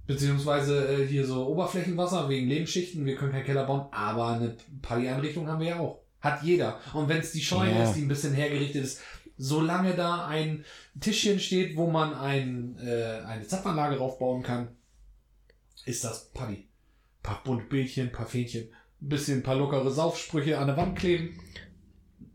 Beziehungsweise 0.05 0.85
äh, 1.03 1.07
hier 1.07 1.25
so 1.25 1.47
Oberflächenwasser 1.47 2.27
wegen 2.27 2.47
Lebensschichten. 2.47 3.05
Wir 3.05 3.15
können 3.15 3.31
keinen 3.31 3.45
Keller 3.45 3.65
bauen, 3.65 3.85
aber 3.91 4.27
eine 4.27 4.57
Partyeinrichtung 4.81 5.47
haben 5.47 5.61
wir 5.61 5.67
ja 5.67 5.79
auch. 5.79 6.01
Hat 6.19 6.43
jeder. 6.43 6.79
Und 6.93 7.07
wenn 7.09 7.19
es 7.19 7.31
die 7.31 7.41
Scheune 7.41 7.73
Ja. 7.73 7.83
ist, 7.83 7.93
die 7.95 8.01
ein 8.01 8.07
bisschen 8.07 8.33
hergerichtet 8.33 8.83
ist, 8.83 9.01
solange 9.37 9.93
da 9.93 10.27
ein 10.27 10.63
Tischchen 10.99 11.39
steht, 11.39 11.75
wo 11.75 11.89
man 11.89 12.13
ein, 12.13 12.77
äh, 12.85 13.25
eine 13.25 13.47
Zapfanlage 13.47 13.97
raufbauen 13.97 14.43
kann, 14.43 14.69
ist 15.85 16.03
das 16.03 16.31
Party. 16.33 16.67
Paar 17.21 17.41
bunte 17.43 17.65
Bildchen, 17.65 18.11
paar 18.11 18.25
Fähnchen, 18.25 18.69
ein 19.01 19.09
bisschen 19.09 19.39
ein 19.39 19.43
paar 19.43 19.55
lockere 19.55 19.89
Saufsprüche 19.89 20.57
an 20.59 20.67
der 20.67 20.77
Wand 20.77 20.97
kleben. 20.97 21.39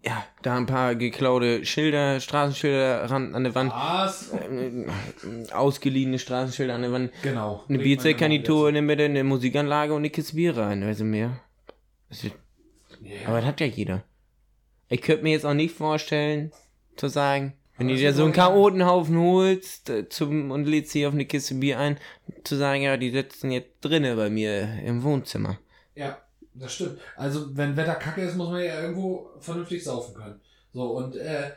Ja, 0.09 0.24
da 0.40 0.56
ein 0.56 0.64
paar 0.64 0.94
geklaute 0.94 1.66
Schilder, 1.66 2.18
Straßenschilder 2.18 3.11
ran, 3.11 3.34
an 3.34 3.44
der 3.44 3.54
Wand. 3.54 3.72
Was? 3.72 4.32
Äh, 4.32 4.86
ausgeliehene 5.52 6.18
Straßenschilder 6.18 6.74
an 6.74 6.80
der 6.82 6.92
Wand. 6.92 7.12
Genau. 7.22 7.62
Eine 7.68 7.78
Bierzeltgarnitur 7.78 8.68
in 8.68 8.74
der 8.74 8.82
Mitte, 8.82 9.04
eine 9.04 9.22
Musikanlage 9.22 9.92
und 9.92 9.98
eine 9.98 10.09
Kiste 10.09 10.34
Bier 10.34 10.56
rein. 10.56 10.82
Also 10.82 11.04
mehr. 11.04 11.40
Das 12.09 12.24
wird, 12.24 12.32
Ja. 13.02 13.28
aber 13.28 13.38
das 13.38 13.46
hat 13.48 13.61
ja 13.61 13.66
jeder. 13.66 14.02
Ich 14.88 15.02
könnte 15.02 15.24
mir 15.24 15.32
jetzt 15.32 15.44
auch 15.44 15.52
nicht 15.52 15.74
vorstellen, 15.74 16.52
zu 16.96 17.09
sagen, 17.09 17.52
wenn 17.76 17.88
du 17.88 17.94
dir 17.94 18.14
so 18.14 18.24
einen 18.24 18.32
Chaotenhaufen 18.32 19.18
holst 19.18 19.90
äh, 19.90 20.09
zum, 20.09 20.50
und 20.50 20.64
lädst 20.64 20.92
sie 20.92 21.06
auf 21.06 21.12
eine 21.12 21.26
Kiste 21.26 21.54
Bier 21.56 21.78
ein, 21.78 21.98
zu 22.44 22.56
sagen, 22.56 22.80
ja, 22.80 22.96
die 22.96 23.11
sitzen 23.11 23.50
jetzt 23.50 23.72
drinnen 23.82 24.16
bei 24.16 24.30
mir 24.30 24.78
im 24.86 25.02
Wohnzimmer. 25.02 25.59
Ja, 25.94 26.16
das 26.61 26.74
stimmt. 26.74 26.98
Also, 27.16 27.56
wenn 27.56 27.76
Wetter 27.76 27.94
kacke 27.94 28.22
ist, 28.22 28.36
muss 28.36 28.50
man 28.50 28.62
ja 28.64 28.80
irgendwo 28.80 29.30
vernünftig 29.40 29.82
saufen 29.84 30.14
können. 30.14 30.40
So, 30.72 30.82
und 30.96 31.16
äh, 31.16 31.50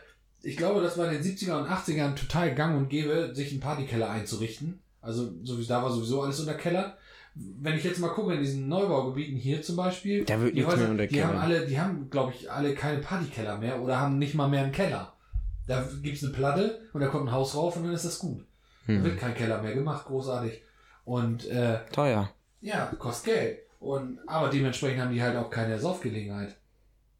ich 0.43 0.57
glaube, 0.57 0.81
das 0.81 0.97
war 0.97 1.11
in 1.11 1.21
den 1.21 1.23
70er 1.23 1.59
und 1.59 1.67
80ern 1.67 2.15
total 2.15 2.55
gang 2.55 2.77
und 2.77 2.89
gäbe, 2.89 3.31
sich 3.35 3.51
einen 3.51 3.59
Partykeller 3.59 4.09
einzurichten. 4.09 4.81
Also, 5.01 5.31
so 5.43 5.57
wie 5.59 5.65
da 5.65 5.83
war 5.83 5.91
sowieso 5.91 6.21
alles 6.21 6.39
unter 6.39 6.53
Keller. 6.55 6.97
Wenn 7.33 7.75
ich 7.77 7.83
jetzt 7.83 7.99
mal 7.99 8.09
gucke, 8.09 8.33
in 8.33 8.41
diesen 8.41 8.67
Neubaugebieten 8.67 9.37
hier 9.37 9.61
zum 9.61 9.77
Beispiel, 9.77 10.25
Da 10.25 10.39
wird 10.41 10.53
die, 10.55 10.59
nichts 10.61 10.75
mehr 10.75 10.89
unter 10.89 11.07
die 11.07 11.23
haben 11.23 11.37
alle, 11.37 11.65
die 11.65 11.79
haben, 11.79 12.09
glaube 12.09 12.33
ich, 12.35 12.51
alle 12.51 12.73
keine 12.75 12.99
Partykeller 13.01 13.57
mehr 13.57 13.81
oder 13.81 13.99
haben 13.99 14.19
nicht 14.19 14.35
mal 14.35 14.49
mehr 14.49 14.63
einen 14.63 14.73
Keller. 14.73 15.13
Da 15.67 15.87
gibt's 16.01 16.23
eine 16.23 16.33
Platte 16.33 16.81
und 16.91 16.99
da 17.01 17.07
kommt 17.07 17.27
ein 17.29 17.31
Haus 17.31 17.55
rauf 17.55 17.77
und 17.77 17.83
dann 17.85 17.93
ist 17.93 18.03
das 18.05 18.19
gut. 18.19 18.43
Da 18.87 18.93
Hm. 18.93 19.03
wird 19.03 19.17
kein 19.19 19.33
Keller 19.35 19.61
mehr 19.61 19.73
gemacht, 19.73 20.05
großartig. 20.07 20.61
Und 21.05 21.47
äh, 21.47 21.79
Teuer. 21.93 22.29
ja, 22.61 22.91
kostet 22.99 23.33
Geld. 23.33 23.59
Und, 23.81 24.19
aber 24.27 24.49
dementsprechend 24.49 25.01
haben 25.01 25.11
die 25.11 25.21
halt 25.21 25.35
auch 25.35 25.49
keine 25.49 25.77
Saufgelegenheit. 25.79 26.55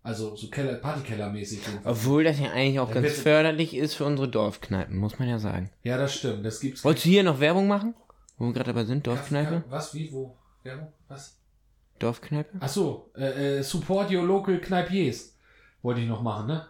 Also 0.04 0.36
so 0.36 0.48
Keller, 0.50 0.76
Partykellermäßig. 0.76 1.60
Obwohl 1.84 2.24
das 2.24 2.40
ja 2.40 2.52
eigentlich 2.52 2.80
auch 2.80 2.90
Ja, 2.90 3.02
ganz 3.02 3.14
förderlich 3.14 3.76
ist 3.76 3.96
für 3.96 4.06
unsere 4.06 4.30
Dorfkneipen, 4.30 4.96
muss 4.96 5.18
man 5.20 5.28
ja 5.28 5.40
sagen. 5.40 5.72
Ja, 5.84 5.98
das 5.98 6.16
stimmt. 6.16 6.46
Das 6.46 6.60
gibt's. 6.60 6.84
Wolltest 6.84 7.06
du 7.06 7.10
hier 7.10 7.24
noch 7.24 7.40
Werbung 7.40 7.68
machen? 7.68 7.96
Wo 8.38 8.46
wir 8.46 8.54
gerade 8.54 8.74
dabei 8.74 8.86
sind, 8.86 9.06
Dorfkneipe? 9.06 9.64
Was? 9.70 9.94
Wie? 9.96 10.12
Wo? 10.12 10.38
Ja, 10.64 10.88
was? 11.08 11.40
Dorfkneipe? 12.00 12.58
Ach 12.60 12.70
so, 12.70 13.12
äh, 13.16 13.58
äh, 13.60 13.64
Support 13.64 14.12
Your 14.12 14.24
Local 14.24 14.60
Kneipiers. 14.60 15.36
Wollte 15.82 16.02
ich 16.02 16.08
noch 16.08 16.22
machen, 16.22 16.48
ne? 16.48 16.68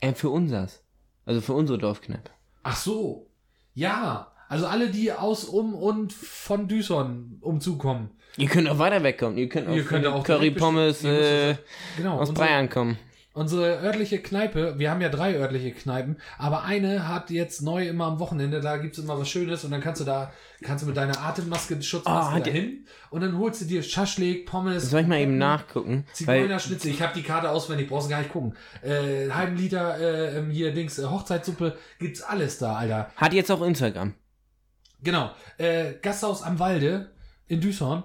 Äh, 0.00 0.14
für 0.14 0.30
unsers. 0.30 0.84
Also 1.26 1.40
für 1.40 1.52
unsere 1.52 1.78
Dorfkneipe. 1.78 2.30
Ach 2.62 2.76
so. 2.76 3.28
Ja. 3.74 4.32
Also 4.54 4.66
alle, 4.66 4.88
die 4.90 5.12
aus, 5.12 5.44
um 5.44 5.74
und 5.74 6.12
von 6.12 6.68
Düsson 6.68 7.38
umzukommen. 7.40 8.10
Ihr 8.36 8.48
könnt 8.48 8.68
auch 8.68 8.78
weiter 8.78 9.02
wegkommen. 9.02 9.36
Ihr 9.38 9.48
könnt 9.48 9.68
auch, 9.68 9.74
Ihr 9.74 9.84
könnt 9.84 10.06
auch 10.06 10.24
Curry 10.24 10.50
Pommes 10.50 11.04
äh, 11.04 11.54
Genau. 11.96 12.18
aus 12.18 12.30
unsere- 12.30 12.46
Bayern 12.46 12.68
kommen. 12.68 12.98
Unsere 13.36 13.80
örtliche 13.82 14.20
Kneipe, 14.20 14.78
wir 14.78 14.92
haben 14.92 15.00
ja 15.00 15.08
drei 15.08 15.34
örtliche 15.34 15.72
Kneipen, 15.72 16.18
aber 16.38 16.62
eine 16.62 17.08
hat 17.08 17.30
jetzt 17.30 17.62
neu 17.62 17.88
immer 17.88 18.04
am 18.04 18.20
Wochenende, 18.20 18.60
da 18.60 18.76
gibt's 18.76 18.96
immer 18.98 19.18
was 19.18 19.28
Schönes 19.28 19.64
und 19.64 19.72
dann 19.72 19.80
kannst 19.80 20.00
du 20.00 20.04
da, 20.04 20.32
kannst 20.62 20.84
du 20.84 20.86
mit 20.86 20.96
deiner 20.96 21.18
Atemmaske, 21.20 21.82
Schutzmaske 21.82 22.28
Ah, 22.28 22.32
hat 22.32 22.46
dahin 22.46 22.86
und 23.10 23.22
dann 23.22 23.36
holst 23.36 23.60
du 23.62 23.64
dir 23.64 23.82
Schaschlik, 23.82 24.46
Pommes. 24.46 24.88
Soll 24.88 25.00
ich 25.00 25.08
mal 25.08 25.18
eben 25.18 25.36
nachgucken? 25.36 26.04
Weil, 26.06 26.14
Zigeunerschnitzel, 26.42 26.92
ich 26.92 27.02
habe 27.02 27.12
die 27.16 27.24
Karte 27.24 27.50
auswendig, 27.50 27.88
brauchst 27.88 28.06
du 28.06 28.10
gar 28.12 28.18
nicht 28.20 28.30
gucken. 28.30 28.54
Äh, 28.84 29.28
halben 29.30 29.56
Liter 29.56 29.98
äh, 29.98 30.38
ähm, 30.38 30.50
hier 30.50 30.72
Dings, 30.72 31.00
äh, 31.00 31.06
Hochzeitssuppe, 31.06 31.76
gibt's 31.98 32.22
alles 32.22 32.58
da, 32.58 32.76
Alter. 32.76 33.10
hat 33.16 33.32
jetzt 33.34 33.50
auch 33.50 33.62
Instagram. 33.62 34.14
Genau. 35.04 35.30
Äh, 35.58 35.94
Gasthaus 36.02 36.42
am 36.42 36.58
Walde 36.58 37.10
in 37.46 37.60
Düsseldorf. 37.60 38.04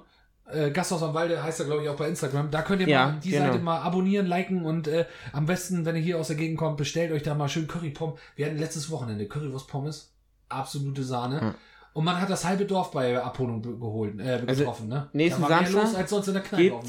Äh, 0.52 0.72
Gasthaus 0.72 1.04
am 1.04 1.14
Walde 1.14 1.42
heißt 1.44 1.60
ja, 1.60 1.66
glaube 1.66 1.84
ich, 1.84 1.90
auch 1.90 1.96
bei 1.96 2.08
Instagram. 2.08 2.50
Da 2.52 2.62
könnt 2.62 2.82
ihr 2.82 2.88
Ja, 2.88 3.08
mal 3.08 3.20
die 3.20 3.32
genau. 3.32 3.46
Seite 3.46 3.60
mal 3.60 3.80
abonnieren, 3.80 4.26
liken 4.26 4.66
und 4.66 4.88
äh, 4.88 5.06
am 5.32 5.46
besten, 5.46 5.86
wenn 5.86 5.96
ihr 5.96 6.02
hier 6.02 6.18
aus 6.20 6.28
der 6.28 6.36
Gegend 6.36 6.58
kommt, 6.58 6.78
bestellt 6.78 7.12
euch 7.12 7.24
da 7.24 7.36
mal 7.36 7.50
schön 7.50 7.68
Currypommes. 7.68 8.20
Wir 8.36 8.48
hatten 8.48 8.58
letztes 8.58 8.90
Wochenende 8.92 9.28
Currywurst 9.28 9.68
Pommes. 9.68 10.14
Absolute 10.50 11.04
Sahne. 11.04 11.40
Ja. 11.42 11.56
Und 11.94 12.06
man 12.06 12.20
hat 12.20 12.30
das 12.30 12.46
halbe 12.46 12.66
Dorf 12.66 12.92
bei 12.92 13.22
Abholung 13.22 13.62
geholt, 13.62 14.20
äh, 14.20 14.42
Also, 14.48 14.62
getroffen, 14.62 14.88
ne? 14.88 15.10
nächsten 15.14 15.42
da 15.42 15.50
war 15.50 15.58
Samstag 15.58 15.74
mehr 15.76 15.84
los 15.84 15.96
als 15.96 16.10
sonst 16.10 16.28
in 16.28 16.34
der 16.34 16.44
Kneipe 16.44 16.76
auf. 16.76 16.84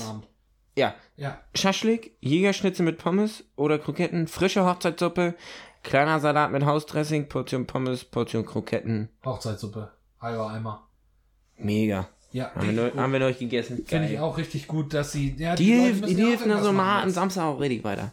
Ja. 0.76 0.94
Ja. 1.16 1.38
Schaschlik, 1.54 2.16
Jägerschnitzel 2.20 2.84
mit 2.84 2.98
Pommes 2.98 3.44
oder 3.56 3.78
Kroketten, 3.78 4.28
frische 4.28 4.64
Hochzeitssuppe, 4.64 5.34
kleiner 5.82 6.20
Salat 6.20 6.52
mit 6.52 6.64
Hausdressing, 6.64 7.28
Portion 7.28 7.66
Pommes, 7.66 8.04
Portion 8.04 8.46
Kroketten. 8.46 9.10
Hochzeitssuppe. 9.24 9.90
Halber 10.20 10.50
Eimer. 10.50 10.86
Mega. 11.56 12.08
Ja, 12.32 12.54
Haben 12.54 12.76
wir, 12.76 12.92
haben 12.94 13.12
wir 13.12 13.18
neulich 13.20 13.38
gegessen. 13.38 13.84
Finde 13.84 14.08
ich 14.08 14.18
auch 14.20 14.38
richtig 14.38 14.68
gut, 14.68 14.94
dass 14.94 15.12
sie. 15.12 15.34
Ja, 15.36 15.56
Die, 15.56 15.64
die 15.64 15.70
ja 15.72 15.76
hilft 15.82 16.02
mir 16.02 16.08
irgendwas 16.10 16.62
so 16.62 16.68
am 16.70 17.04
jetzt. 17.06 17.14
Samstag 17.14 17.42
auch 17.44 17.58
richtig 17.60 17.82
weiter. 17.82 18.12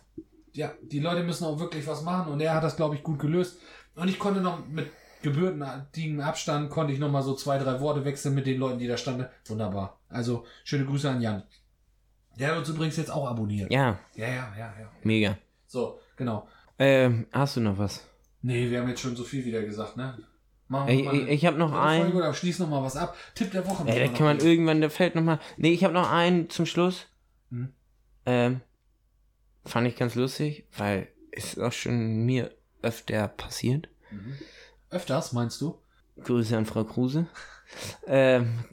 ja, 0.54 0.72
die 0.82 1.00
Leute 1.00 1.24
müssen 1.24 1.46
auch 1.46 1.60
wirklich 1.60 1.86
was 1.86 2.02
machen 2.02 2.32
und 2.32 2.42
er 2.42 2.56
hat 2.56 2.64
das, 2.64 2.76
glaube 2.76 2.96
ich, 2.96 3.04
gut 3.04 3.20
gelöst. 3.20 3.60
Und 3.96 4.08
ich 4.08 4.18
konnte 4.18 4.42
noch 4.42 4.66
mit 4.68 4.90
gebührendigem 5.22 6.20
Abstand, 6.20 6.70
konnte 6.72 6.94
ich 6.94 7.00
noch 7.00 7.12
mal 7.12 7.22
so 7.22 7.36
zwei, 7.36 7.58
drei 7.60 7.80
Worte 7.80 8.06
wechseln 8.06 8.34
mit 8.36 8.48
den 8.48 8.60
Leuten, 8.60 8.80
die 8.80 8.88
da 8.88 8.98
standen. 8.98 9.28
Wunderbar. 9.46 10.00
Also, 10.10 10.46
schöne 10.64 10.86
Grüße 10.86 11.10
an 11.10 11.22
Jan. 11.22 11.44
Der 12.40 12.52
hat 12.52 12.58
uns 12.58 12.70
übrigens 12.70 12.98
jetzt 12.98 13.12
auch 13.12 13.28
abonniert. 13.28 13.72
Ja, 13.72 14.00
Ja, 14.16 14.28
ja, 14.28 14.54
ja, 14.58 14.74
ja. 14.80 14.90
mega. 15.04 15.38
So, 15.68 16.00
genau. 16.16 16.48
Ähm, 16.80 17.28
hast 17.32 17.56
du 17.58 17.62
noch 17.62 17.78
was? 17.78 18.04
Nee, 18.42 18.70
wir 18.70 18.80
haben 18.82 18.90
jetzt 18.90 19.02
schon 19.02 19.16
so 19.16 19.24
viel 19.24 19.44
wieder 19.46 19.64
gesagt, 19.64 19.98
ne? 19.98 20.18
Machen 20.68 20.90
Ich, 20.90 21.06
ich, 21.06 21.28
ich 21.30 21.46
habe 21.46 21.58
noch 21.58 21.72
einen. 21.74 22.14
Oder 22.14 22.34
schließ 22.34 22.60
noch 22.60 22.70
mal 22.70 22.84
was 22.84 22.98
ab. 22.98 23.16
Tipp 23.36 23.52
der 23.52 23.66
Woche. 23.68 23.88
Ey, 23.88 24.08
da 24.08 24.14
kann 24.14 24.26
man 24.26 24.40
irgendwann, 24.40 24.82
da 24.82 24.90
fällt 24.90 25.16
noch 25.16 25.24
mal. 25.24 25.40
Nee, 25.56 25.72
ich 25.72 25.84
habe 25.84 25.94
noch 25.94 26.12
einen 26.12 26.50
zum 26.50 26.66
Schluss. 26.66 27.06
Hm? 27.52 27.70
Ähm, 28.26 28.62
fand 29.66 29.88
ich 29.88 29.96
ganz 29.96 30.16
lustig, 30.16 30.66
weil 30.78 31.08
es 31.32 31.54
ist 31.54 31.60
auch 31.60 31.72
schon 31.72 32.26
mir 32.26 32.52
öfter 32.82 33.28
passiert. 33.30 33.88
Mhm. 34.12 34.34
Öfters, 34.90 35.34
meinst 35.34 35.62
du? 35.62 35.78
Grüße 36.24 36.58
an 36.58 36.66
Frau 36.66 36.84
Kruse. 36.84 37.28
ähm, 38.08 38.66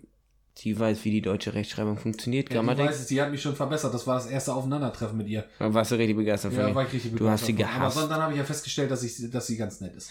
die 0.58 0.78
weiß, 0.78 1.04
wie 1.04 1.10
die 1.10 1.20
deutsche 1.22 1.54
Rechtschreibung 1.54 1.98
funktioniert. 1.98 2.48
Ja, 2.48 2.56
Grammatik. 2.56 2.86
weißt 2.86 3.00
es, 3.00 3.06
die 3.08 3.20
hat 3.20 3.30
mich 3.30 3.42
schon 3.42 3.56
verbessert. 3.56 3.92
Das 3.92 4.06
war 4.06 4.14
das 4.16 4.26
erste 4.26 4.54
Aufeinandertreffen 4.54 5.16
mit 5.18 5.26
ihr. 5.26 5.44
Da 5.58 5.72
warst 5.74 5.90
du 5.90 5.96
richtig 5.96 6.16
begeistert 6.16 6.52
von 6.52 6.62
Ja, 6.62 6.68
ihr. 6.68 6.74
war 6.74 6.84
ich 6.86 6.92
richtig 6.92 7.14
Du 7.16 7.28
hast 7.28 7.44
sie 7.44 7.52
begeistert. 7.52 7.76
Aber 7.76 7.84
gehasst. 7.88 7.96
dann, 8.02 8.08
dann 8.08 8.22
habe 8.22 8.32
ich 8.32 8.38
ja 8.38 8.44
festgestellt, 8.44 8.90
dass, 8.90 9.02
ich, 9.02 9.30
dass 9.30 9.46
sie 9.46 9.56
ganz 9.56 9.80
nett 9.80 9.94
ist. 9.96 10.10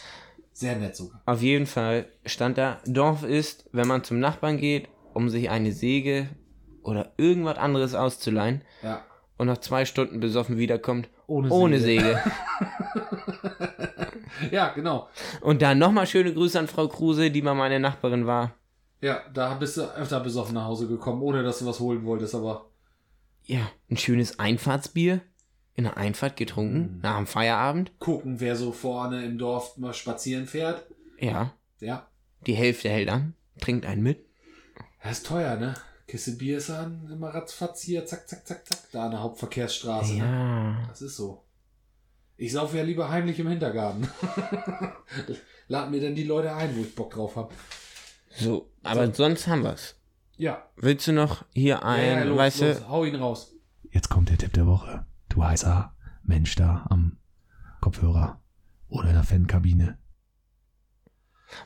Sehr 0.54 0.76
nett 0.76 0.96
sogar. 0.96 1.22
Auf 1.26 1.42
jeden 1.42 1.66
Fall 1.66 2.06
stand 2.26 2.58
da, 2.58 2.80
Dorf 2.86 3.24
ist, 3.24 3.68
wenn 3.72 3.88
man 3.88 4.04
zum 4.04 4.20
Nachbarn 4.20 4.58
geht, 4.58 4.88
um 5.14 5.30
sich 5.30 5.50
eine 5.50 5.72
Säge 5.72 6.30
oder 6.84 7.12
irgendwas 7.18 7.58
anderes 7.58 7.96
auszuleihen 7.96 8.62
Ja. 8.84 9.04
und 9.38 9.48
nach 9.48 9.58
zwei 9.60 9.86
Stunden 9.86 10.20
besoffen 10.20 10.58
wiederkommt, 10.58 11.10
Ohne, 11.28 11.50
ohne 11.50 11.80
Säge. 11.80 12.04
Säge. 12.04 12.22
Ja, 14.52 14.70
genau. 14.74 15.08
Und 15.42 15.62
dann 15.62 15.78
nochmal 15.80 16.06
schöne 16.08 16.34
Grüße 16.34 16.60
an 16.60 16.68
Frau 16.68 16.88
Kruse, 16.88 17.32
die 17.32 17.42
mal 17.42 17.54
meine 17.54 17.80
Nachbarin 17.80 18.26
war. 18.28 18.54
Ja, 19.02 19.22
da 19.34 19.54
bist 19.56 19.78
du 19.78 19.82
öfter 19.96 20.20
besoffen 20.20 20.56
nach 20.56 20.66
Hause 20.66 20.88
gekommen, 20.88 21.22
ohne 21.22 21.44
dass 21.44 21.60
du 21.60 21.66
was 21.66 21.80
holen 21.80 22.04
wolltest, 22.06 22.36
aber. 22.36 22.70
Ja, 23.44 23.62
ein 23.90 23.98
schönes 23.98 24.40
Einfahrtsbier 24.40 25.22
in 25.76 25.86
der 25.86 25.98
Einfahrt 25.98 26.36
getrunken, 26.38 26.96
Mhm. 26.96 27.00
nach 27.02 27.18
dem 27.18 27.28
Feierabend. 27.28 27.92
Gucken, 28.00 28.40
wer 28.40 28.56
so 28.56 28.72
vorne 28.72 29.26
im 29.26 29.38
Dorf 29.38 29.78
mal 29.78 29.94
spazieren 29.94 30.46
fährt. 30.48 30.86
Ja, 31.20 31.54
Ja. 31.80 32.08
die 32.46 32.54
Hälfte 32.56 32.90
hält 32.90 33.10
an, 33.10 33.34
trinkt 33.60 33.86
einen 33.86 34.04
mit. 34.04 34.26
Das 35.04 35.20
ist 35.20 35.26
teuer, 35.28 35.56
ne? 35.58 35.74
Kiste 36.08 36.32
Bier 36.34 36.58
ist 36.58 36.70
dann 36.70 37.10
immer 37.12 37.30
ratzfatz 37.30 37.82
hier, 37.82 38.06
zack, 38.06 38.28
zack, 38.30 38.46
zack, 38.46 38.68
zack, 38.68 38.80
da 38.92 39.06
an 39.06 39.12
der 39.12 39.22
Hauptverkehrsstraße. 39.24 40.14
Ne? 40.14 40.20
Ja. 40.20 40.86
Das 40.90 41.02
ist 41.02 41.16
so. 41.18 41.44
Ich 42.38 42.52
saufe 42.52 42.78
ja 42.78 42.84
lieber 42.84 43.10
heimlich 43.10 43.40
im 43.40 43.48
Hintergarten. 43.48 44.08
Lad 45.68 45.90
mir 45.92 46.02
dann 46.02 46.16
die 46.16 46.24
Leute 46.24 46.54
ein, 46.54 46.76
wo 46.76 46.82
ich 46.82 46.94
Bock 46.94 47.12
drauf 47.12 47.36
habe. 47.36 47.54
So, 48.36 48.70
aber 48.84 49.12
sonst 49.14 49.48
haben 49.48 49.64
wir's. 49.64 49.96
Ja. 50.38 50.68
Willst 50.76 51.08
du 51.08 51.14
noch 51.14 51.46
hier 51.54 51.84
ein, 51.84 52.06
ja, 52.06 52.18
ja, 52.20 52.24
los, 52.24 52.38
weißt 52.38 52.62
los, 52.62 52.78
du, 52.80 52.90
hau 52.90 53.06
ihn 53.06 53.16
raus. 53.16 53.54
Jetzt 53.92 54.10
kommt 54.10 54.30
der 54.30 54.38
Tipp 54.38 54.54
der 54.54 54.66
Woche. 54.66 55.06
Du 55.34 55.44
heißer 55.44 55.96
Mensch 56.24 56.54
da 56.56 56.86
am 56.92 57.18
Kopfhörer 57.82 58.40
oder 58.88 59.08
in 59.08 59.16
der 59.16 59.24
Fankabine. 59.24 59.98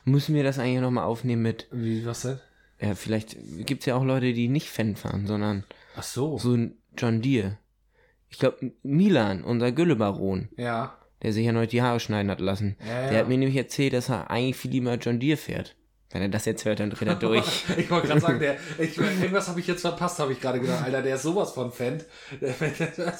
müssen 0.04 0.34
wir 0.34 0.42
das 0.42 0.58
eigentlich 0.58 0.80
nochmal 0.80 1.04
aufnehmen 1.04 1.42
mit, 1.42 1.68
Wie, 1.70 2.04
was 2.06 2.22
denn? 2.22 2.38
ja, 2.80 2.94
vielleicht 2.94 3.36
gibt's 3.66 3.84
ja 3.84 3.94
auch 3.94 4.04
Leute, 4.04 4.32
die 4.32 4.48
nicht 4.48 4.70
Fan 4.70 4.96
fahren, 4.96 5.26
sondern 5.26 5.64
Ach 5.96 6.02
so. 6.02 6.38
so 6.38 6.54
ein 6.54 6.78
John 6.96 7.20
Deere. 7.20 7.58
Ich 8.30 8.38
glaube, 8.38 8.72
Milan, 8.82 9.44
unser 9.44 9.70
Güllebaron, 9.70 10.48
Ja. 10.56 10.96
der 11.22 11.34
sich 11.34 11.44
ja 11.44 11.52
neulich 11.52 11.70
die 11.70 11.82
Haare 11.82 12.00
schneiden 12.00 12.30
hat 12.30 12.40
lassen, 12.40 12.76
Ja, 12.80 13.02
ja. 13.02 13.10
der 13.10 13.18
hat 13.20 13.28
mir 13.28 13.36
nämlich 13.36 13.56
erzählt, 13.56 13.92
dass 13.92 14.08
er 14.08 14.30
eigentlich 14.30 14.56
viel 14.56 14.70
lieber 14.70 14.94
John 14.94 15.20
Deere 15.20 15.36
fährt. 15.36 15.76
Wenn 16.10 16.22
er 16.22 16.28
das 16.30 16.46
jetzt 16.46 16.64
hört, 16.64 16.80
dann 16.80 16.88
dreht 16.90 17.06
er 17.06 17.14
durch. 17.16 17.64
ich 17.76 17.90
wollte 17.90 18.08
gerade 18.08 18.20
sagen, 18.20 18.38
der, 18.40 18.56
ich, 18.78 18.96
irgendwas 18.96 19.46
habe 19.48 19.60
ich 19.60 19.66
jetzt 19.66 19.82
verpasst, 19.82 20.18
habe 20.18 20.32
ich 20.32 20.40
gerade 20.40 20.58
gedacht. 20.58 20.82
Alter, 20.82 21.02
der 21.02 21.16
ist 21.16 21.22
sowas 21.22 21.52
von 21.52 21.70
Fan. 21.70 22.00
Der, 22.40 22.54
der, 22.54 23.12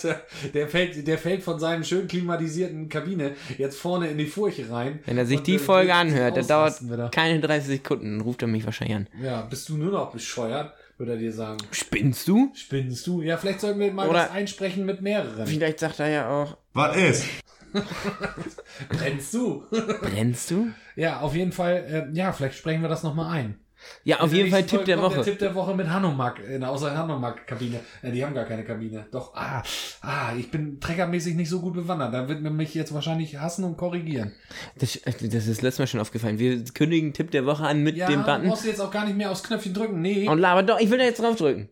der, 0.55 0.69
fällt, 0.69 1.07
der 1.07 1.19
fällt 1.19 1.43
von 1.43 1.59
seinem 1.61 1.85
schön 1.85 2.09
klimatisierten 2.09 2.89
Kabine 2.89 3.33
jetzt 3.59 3.79
vorne 3.79 4.09
in 4.09 4.17
die 4.19 4.27
Furche 4.27 4.71
rein. 4.71 5.01
Wenn 5.05 5.19
er 5.19 5.27
sich 5.27 5.39
Und, 5.39 5.47
die 5.47 5.57
äh, 5.57 5.59
Folge 5.59 5.95
anhört, 5.95 6.37
das 6.37 6.47
dauert 6.47 6.83
wieder. 6.83 7.11
keine 7.11 7.41
30 7.41 7.69
Sekunden, 7.69 8.19
dann 8.19 8.21
ruft 8.23 8.43
er 8.43 8.49
mich 8.49 8.65
wahrscheinlich 8.65 8.97
an. 8.97 9.07
Ja, 9.23 9.43
bist 9.43 9.69
du 9.69 9.77
nur 9.77 9.93
noch 9.93 10.11
bescheuert, 10.13 10.73
würde 10.97 11.13
er 11.13 11.19
dir 11.19 11.33
sagen. 11.33 11.59
Spinnst 11.73 12.27
du? 12.27 12.51
Spinnst 12.55 13.07
du? 13.07 13.21
Ja, 13.21 13.37
vielleicht 13.37 13.61
sollten 13.61 13.81
wir 13.81 13.93
mal 13.93 14.09
Oder- 14.09 14.21
das 14.25 14.31
einsprechen 14.31 14.87
mit 14.87 15.03
mehreren. 15.03 15.47
Vielleicht 15.47 15.81
sagt 15.81 16.01
er 16.01 16.09
ja 16.09 16.31
auch, 16.31 16.57
Was 16.73 16.97
ist? 16.97 17.25
Brennst 18.89 19.35
du? 19.35 19.65
brennst 20.01 20.51
du? 20.51 20.69
ja, 20.97 21.21
auf 21.21 21.35
jeden 21.35 21.53
Fall, 21.53 22.09
äh, 22.13 22.17
ja, 22.17 22.33
vielleicht 22.33 22.57
sprechen 22.59 22.83
wir 22.83 22.89
das 22.89 23.03
nochmal 23.03 23.31
ein. 23.35 23.59
Ja, 24.03 24.21
auf 24.21 24.31
In 24.31 24.39
jeden 24.39 24.51
Fall 24.51 24.65
Tipp 24.65 24.85
der 24.85 25.01
Woche. 25.01 25.17
Der 25.17 25.25
Tipp 25.25 25.39
der 25.39 25.55
Woche 25.55 25.75
mit 25.75 25.89
Hanomag, 25.89 26.41
in 26.41 26.61
der 26.61 26.71
außer 26.71 26.97
Hanomag-Kabine. 26.97 27.81
Ja, 28.03 28.11
die 28.11 28.25
haben 28.25 28.35
gar 28.35 28.45
keine 28.45 28.65
Kabine. 28.65 29.07
Doch, 29.13 29.35
ah, 29.35 29.63
ah, 30.01 30.33
ich 30.37 30.51
bin 30.51 30.81
treckermäßig 30.81 31.37
nicht 31.37 31.49
so 31.49 31.61
gut 31.61 31.75
bewandert. 31.75 32.13
Da 32.13 32.29
wird 32.29 32.43
man 32.43 32.57
mich 32.57 32.75
jetzt 32.75 32.93
wahrscheinlich 32.93 33.39
hassen 33.39 33.65
und 33.65 33.77
korrigieren. 33.77 34.33
Das, 34.79 35.01
das 35.05 35.47
ist 35.47 35.63
letztes 35.63 35.79
Mal 35.79 35.87
schon 35.87 36.01
aufgefallen. 36.01 36.39
Wir 36.41 36.65
kündigen 36.65 37.13
Tipp 37.13 37.31
der 37.31 37.47
Woche 37.47 37.67
an 37.67 37.83
mit 37.83 37.97
Ja, 37.97 38.09
dem 38.09 38.25
Button. 38.25 38.51
du 38.51 38.67
jetzt 38.67 38.81
auch 38.81 38.91
gar 38.91 39.05
nicht 39.05 39.17
mehr 39.17 39.31
aufs 39.31 39.45
Knöpfchen 39.45 39.75
drücken. 39.75 40.01
Nee. 40.01 40.29
Und 40.29 40.39
laber 40.39 40.65
doch, 40.65 40.81
ich 40.81 40.91
will 40.91 40.99
da 40.99 41.05
jetzt 41.05 41.23
drauf 41.23 41.37
drücken. 41.37 41.69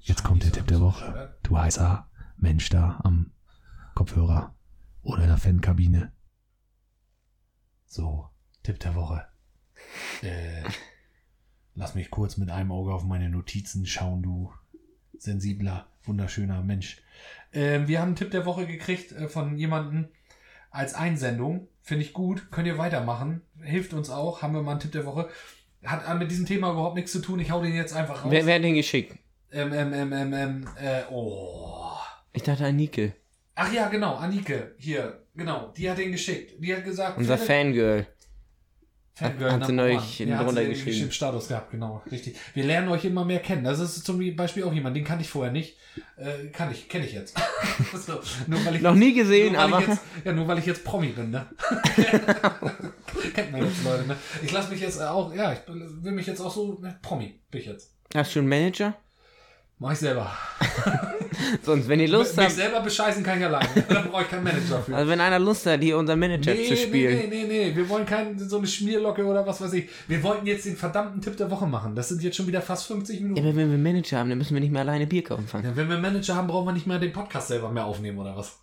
Jetzt 0.00 0.24
kommt 0.24 0.44
der 0.44 0.52
Tipp 0.52 0.66
der 0.68 0.80
Woche. 0.80 1.36
Du 1.42 1.58
heißer 1.58 2.08
Mensch 2.38 2.70
da 2.70 3.00
am 3.04 3.32
Kopfhörer 3.94 4.54
oder 5.02 5.22
in 5.22 5.28
der 5.28 5.38
Fankabine. 5.38 6.12
So, 7.86 8.28
Tipp 8.62 8.80
der 8.80 8.94
Woche. 8.94 9.26
Äh, 10.22 10.64
lass 11.74 11.94
mich 11.94 12.10
kurz 12.10 12.36
mit 12.36 12.50
einem 12.50 12.72
Auge 12.72 12.92
auf 12.92 13.04
meine 13.04 13.30
Notizen 13.30 13.86
schauen, 13.86 14.22
du 14.22 14.52
sensibler, 15.16 15.86
wunderschöner 16.02 16.62
Mensch. 16.62 17.00
Ähm, 17.52 17.88
wir 17.88 18.00
haben 18.00 18.08
einen 18.08 18.16
Tipp 18.16 18.32
der 18.32 18.44
Woche 18.44 18.66
gekriegt 18.66 19.12
äh, 19.12 19.28
von 19.28 19.56
jemandem 19.56 20.08
als 20.70 20.94
Einsendung. 20.94 21.68
Finde 21.82 22.04
ich 22.04 22.12
gut. 22.12 22.50
Könnt 22.50 22.66
ihr 22.66 22.78
weitermachen. 22.78 23.42
Hilft 23.62 23.94
uns 23.94 24.10
auch. 24.10 24.42
Haben 24.42 24.54
wir 24.54 24.62
mal 24.62 24.72
einen 24.72 24.80
Tipp 24.80 24.92
der 24.92 25.06
Woche. 25.06 25.28
Hat 25.84 26.06
äh, 26.08 26.14
mit 26.14 26.30
diesem 26.30 26.46
Thema 26.46 26.72
überhaupt 26.72 26.96
nichts 26.96 27.12
zu 27.12 27.20
tun. 27.20 27.40
Ich 27.40 27.50
hau 27.50 27.62
den 27.62 27.74
jetzt 27.74 27.94
einfach 27.94 28.24
raus. 28.24 28.30
Wer, 28.30 28.46
wer 28.46 28.56
hat 28.56 28.64
den 28.64 28.74
geschickt? 28.74 29.16
Ähm, 29.50 29.72
ähm, 29.72 29.92
ähm, 29.94 30.12
ähm, 30.12 30.32
ähm, 30.34 30.68
äh, 30.78 31.02
oh. 31.10 31.96
Ich 32.32 32.42
dachte 32.42 32.66
Anike. 32.66 33.14
Ach 33.60 33.72
ja, 33.72 33.88
genau. 33.88 34.14
Anike. 34.14 34.76
Hier. 34.78 35.24
Genau. 35.34 35.72
Die 35.76 35.90
hat 35.90 35.98
den 35.98 36.12
geschickt. 36.12 36.54
Die 36.62 36.72
hat 36.72 36.84
gesagt. 36.84 37.18
Unser 37.18 37.36
Fangirl. 37.36 38.06
Fangirl 39.14 39.50
Hat 39.50 39.66
sie 39.66 39.72
neulich 39.72 39.96
one. 39.96 40.06
hinten 40.06 40.32
ja, 40.32 40.38
hat 40.38 40.46
drunter 40.46 40.62
sie 40.62 40.68
geschrieben. 40.68 41.10
Status 41.10 41.48
gehabt, 41.48 41.72
genau, 41.72 42.00
richtig. 42.08 42.36
Wir 42.54 42.62
lernen 42.62 42.88
euch 42.88 43.04
immer 43.04 43.24
mehr 43.24 43.40
kennen. 43.40 43.64
Das 43.64 43.80
ist 43.80 44.04
zum 44.04 44.36
Beispiel 44.36 44.62
auch 44.62 44.72
jemand, 44.72 44.94
den 44.94 45.02
kannte 45.02 45.24
ich 45.24 45.28
vorher 45.28 45.50
nicht. 45.50 45.76
Äh, 46.16 46.50
kann 46.52 46.70
ich, 46.70 46.88
kenne 46.88 47.04
ich 47.04 47.14
jetzt. 47.14 47.36
so, 47.94 48.20
nur 48.46 48.64
weil 48.64 48.76
ich 48.76 48.82
Noch 48.82 48.94
nie 48.94 49.12
gesehen, 49.12 49.54
nur, 49.54 49.62
aber. 49.62 49.80
Jetzt, 49.80 50.02
ja, 50.24 50.32
nur 50.32 50.46
weil 50.46 50.60
ich 50.60 50.66
jetzt 50.66 50.84
Promi 50.84 51.08
bin, 51.08 51.32
ne? 51.32 51.46
Kennt 53.34 53.50
man 53.50 53.64
jetzt 53.64 53.82
Leute, 53.82 54.06
ne? 54.06 54.16
Ich 54.40 54.52
lasse 54.52 54.70
mich 54.70 54.80
jetzt 54.80 55.02
auch, 55.02 55.34
ja, 55.34 55.52
ich 55.52 55.58
will 55.66 56.12
mich 56.12 56.28
jetzt 56.28 56.40
auch 56.40 56.54
so, 56.54 56.78
ne, 56.80 56.96
Promi 57.02 57.40
bin 57.50 57.60
ich 57.60 57.66
jetzt. 57.66 57.96
Hast 58.14 58.36
du 58.36 58.38
einen 58.38 58.48
Manager? 58.48 58.96
Mach 59.80 59.92
ich 59.92 59.98
selber. 59.98 60.32
Sonst, 61.62 61.86
wenn 61.88 62.00
ihr 62.00 62.08
Lust 62.08 62.36
mich 62.36 62.46
habt, 62.46 62.54
selber 62.56 62.80
bescheißen 62.80 63.22
kann 63.22 63.38
ich 63.38 63.44
alleine. 63.44 63.68
da 63.88 64.00
brauche 64.02 64.22
ich 64.22 64.28
keinen 64.28 64.42
Manager 64.42 64.82
für. 64.82 64.94
also 64.94 65.08
wenn 65.10 65.20
einer 65.20 65.38
Lust 65.38 65.66
hat, 65.66 65.80
hier 65.80 65.96
unser 65.96 66.16
Manager 66.16 66.52
Nee, 66.52 66.66
zu 66.66 66.76
spielen. 66.76 67.16
nee, 67.16 67.26
nee, 67.28 67.44
nee, 67.46 67.66
nee. 67.70 67.76
Wir 67.76 67.88
wollen 67.88 68.04
keinen, 68.04 68.36
so 68.38 68.58
eine 68.58 68.66
Schmierlocke 68.66 69.24
oder 69.24 69.46
was 69.46 69.60
weiß 69.60 69.72
ich. 69.74 69.88
Wir 70.08 70.20
wollten 70.24 70.46
jetzt 70.46 70.66
den 70.66 70.76
verdammten 70.76 71.20
Tipp 71.20 71.36
der 71.36 71.48
Woche 71.50 71.66
machen. 71.66 71.94
Das 71.94 72.08
sind 72.08 72.22
jetzt 72.24 72.36
schon 72.36 72.48
wieder 72.48 72.60
fast 72.60 72.86
50 72.88 73.20
Minuten. 73.20 73.40
Ja, 73.40 73.48
aber 73.48 73.56
wenn 73.56 73.70
wir 73.70 73.78
Manager 73.78 74.18
haben, 74.18 74.30
dann 74.30 74.38
müssen 74.38 74.54
wir 74.54 74.60
nicht 74.60 74.72
mehr 74.72 74.82
alleine 74.82 75.06
Bier 75.06 75.22
kaufen. 75.22 75.46
Ja, 75.52 75.76
wenn 75.76 75.88
wir 75.88 75.98
Manager 75.98 76.34
haben, 76.34 76.48
brauchen 76.48 76.66
wir 76.66 76.72
nicht 76.72 76.86
mehr 76.88 76.98
den 76.98 77.12
Podcast 77.12 77.46
selber 77.48 77.70
mehr 77.70 77.84
aufnehmen 77.84 78.18
oder 78.18 78.36
was? 78.36 78.58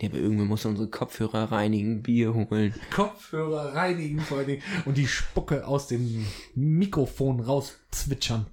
Ja, 0.00 0.08
aber 0.08 0.18
irgendwer 0.18 0.46
muss 0.46 0.64
unsere 0.64 0.88
Kopfhörer 0.88 1.52
reinigen, 1.52 2.02
Bier 2.02 2.32
holen. 2.32 2.74
Kopfhörer 2.94 3.74
reinigen 3.74 4.20
vor 4.20 4.38
allen 4.38 4.46
Dingen 4.46 4.62
und 4.86 4.96
die 4.96 5.06
Spucke 5.06 5.66
aus 5.66 5.88
dem 5.88 6.24
Mikrofon 6.54 7.40
rauszwitschern. 7.40 8.46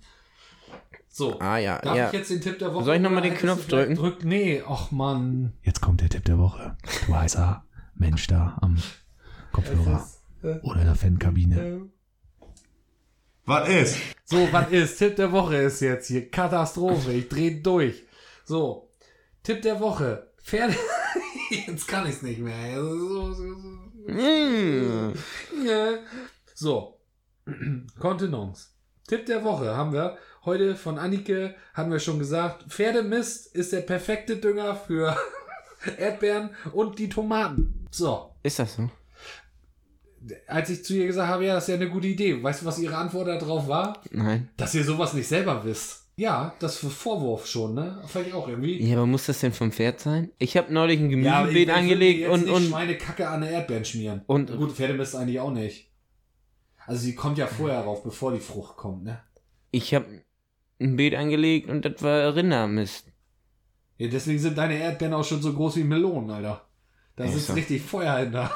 So, 1.16 1.40
Ah 1.40 1.60
ja, 1.60 1.78
darf 1.78 1.96
ja. 1.96 2.08
ich 2.08 2.14
jetzt 2.14 2.32
den 2.32 2.42
Tipp 2.42 2.58
der 2.58 2.74
Woche? 2.74 2.86
Soll 2.86 2.96
ich 2.96 3.02
noch 3.04 3.12
mal 3.12 3.20
oder 3.20 3.30
den 3.30 3.38
Knopf 3.38 3.68
drücken? 3.68 3.94
Drück, 3.94 4.26
nee, 4.26 4.64
ach 4.68 4.90
man. 4.90 5.54
Jetzt 5.62 5.80
kommt 5.80 6.02
der 6.02 6.10
Tipp 6.10 6.26
der 6.26 6.40
Woche. 6.40 6.76
Du 7.06 7.16
heißer 7.16 7.64
Mensch 7.94 8.26
da 8.26 8.58
am 8.62 8.78
Kopfhörer 9.52 10.08
oder 10.64 10.80
in 10.80 10.86
der 10.88 10.96
Fankabine. 10.96 11.88
Was 13.46 13.70
ist? 13.70 13.98
So, 14.26 14.48
was 14.52 14.72
ist? 14.72 14.98
Tipp 14.98 15.16
der 15.16 15.32
Woche 15.32 15.58
ist 15.58 15.82
jetzt 15.82 16.08
hier. 16.08 16.32
Katastrophe. 16.32 17.14
Ich 17.14 17.30
dreh 17.30 17.62
durch. 17.62 18.02
So. 18.44 18.90
Tipp 19.44 19.62
der 19.62 19.80
Woche. 19.80 20.32
Pferde. 20.42 20.76
jetzt 21.68 21.88
kann 21.88 22.08
ich's 22.08 22.24
nicht 22.24 22.40
mehr. 22.40 22.82
So, 22.82 23.34
so, 23.34 23.54
so. 23.54 24.12
Mm. 24.12 25.14
So. 26.56 27.00
Kontenance. 28.00 28.73
Tipp 29.08 29.26
der 29.26 29.44
Woche 29.44 29.76
haben 29.76 29.94
wir 29.94 30.18
heute 30.46 30.76
von 30.76 30.98
Annike, 30.98 31.56
haben 31.74 31.92
wir 31.92 32.00
schon 32.00 32.20
gesagt, 32.20 32.64
Pferdemist 32.72 33.54
ist 33.56 33.74
der 33.74 33.82
perfekte 33.82 34.38
Dünger 34.38 34.76
für 34.76 35.16
Erdbeeren 35.98 36.52
und 36.74 37.00
die 37.00 37.10
Tomaten. 37.10 37.88
So. 37.92 38.32
Ist 38.44 38.60
das 38.60 38.76
so? 38.76 38.90
Als 40.48 40.70
ich 40.70 40.86
zu 40.86 40.94
ihr 40.94 41.06
gesagt 41.08 41.30
habe, 41.30 41.46
ja, 41.46 41.56
das 41.56 41.66
ist 41.66 41.70
ja 41.70 41.76
eine 41.76 41.90
gute 41.90 42.08
Idee. 42.08 42.42
Weißt 42.42 42.62
du, 42.62 42.66
was 42.66 42.80
ihre 42.80 42.96
Antwort 42.96 43.28
darauf 43.28 43.68
war? 43.68 44.02
Nein. 44.12 44.50
Dass 44.56 44.74
ihr 44.74 44.84
sowas 44.86 45.14
nicht 45.14 45.28
selber 45.28 45.64
wisst. 45.66 46.00
Ja, 46.16 46.54
das 46.60 46.78
für 46.78 46.90
Vorwurf 46.92 47.48
schon, 47.48 47.74
ne? 47.74 48.02
Ich 48.06 48.34
auch 48.34 48.48
irgendwie. 48.48 48.82
Ja, 48.88 48.98
aber 48.98 49.08
muss 49.08 49.26
das 49.26 49.40
denn 49.40 49.52
vom 49.52 49.72
Pferd 49.72 50.00
sein? 50.00 50.30
Ich 50.38 50.56
habe 50.56 50.72
neulich 50.72 51.00
ein 51.00 51.10
Ja, 51.10 51.42
Gemüsebeet 51.42 51.68
will 51.68 51.74
angelegt 51.74 52.30
und, 52.30 52.48
und 52.50 52.68
Schweinekacke 52.68 53.28
an 53.28 53.42
der 53.42 53.50
Erdbeeren 53.50 53.84
schmieren. 53.84 54.22
Und- 54.28 54.56
gut, 54.56 54.72
Pferdemist 54.74 55.16
eigentlich 55.16 55.40
auch 55.40 55.52
nicht. 55.52 55.90
Also 56.88 57.02
sie 57.02 57.16
kommt 57.16 57.38
ja 57.38 57.48
vorher 57.48 57.80
rauf, 57.82 58.04
bevor 58.04 58.34
die 58.34 58.40
Frucht 58.40 58.76
kommt, 58.78 59.04
ne? 59.04 59.22
ich 59.72 59.94
habe 59.94 60.06
ein 60.80 60.96
Beet 60.98 61.16
angelegt 61.16 61.70
und 61.70 61.84
das 61.86 62.02
war 62.04 62.36
Rindermist. 62.36 63.08
Ja, 63.98 64.08
deswegen 64.08 64.40
sind 64.40 64.58
deine 64.58 64.78
Erdbeeren 64.78 65.14
auch 65.14 65.24
schon 65.24 65.42
so 65.42 65.54
groß 65.54 65.78
wie 65.78 65.84
Melonen, 65.84 66.30
Alter. 66.30 66.68
Da 67.16 67.26
Ist 67.26 67.46
so. 67.48 67.54
richtig 67.54 67.82
Feuer 67.84 68.18
hinter. 68.18 68.52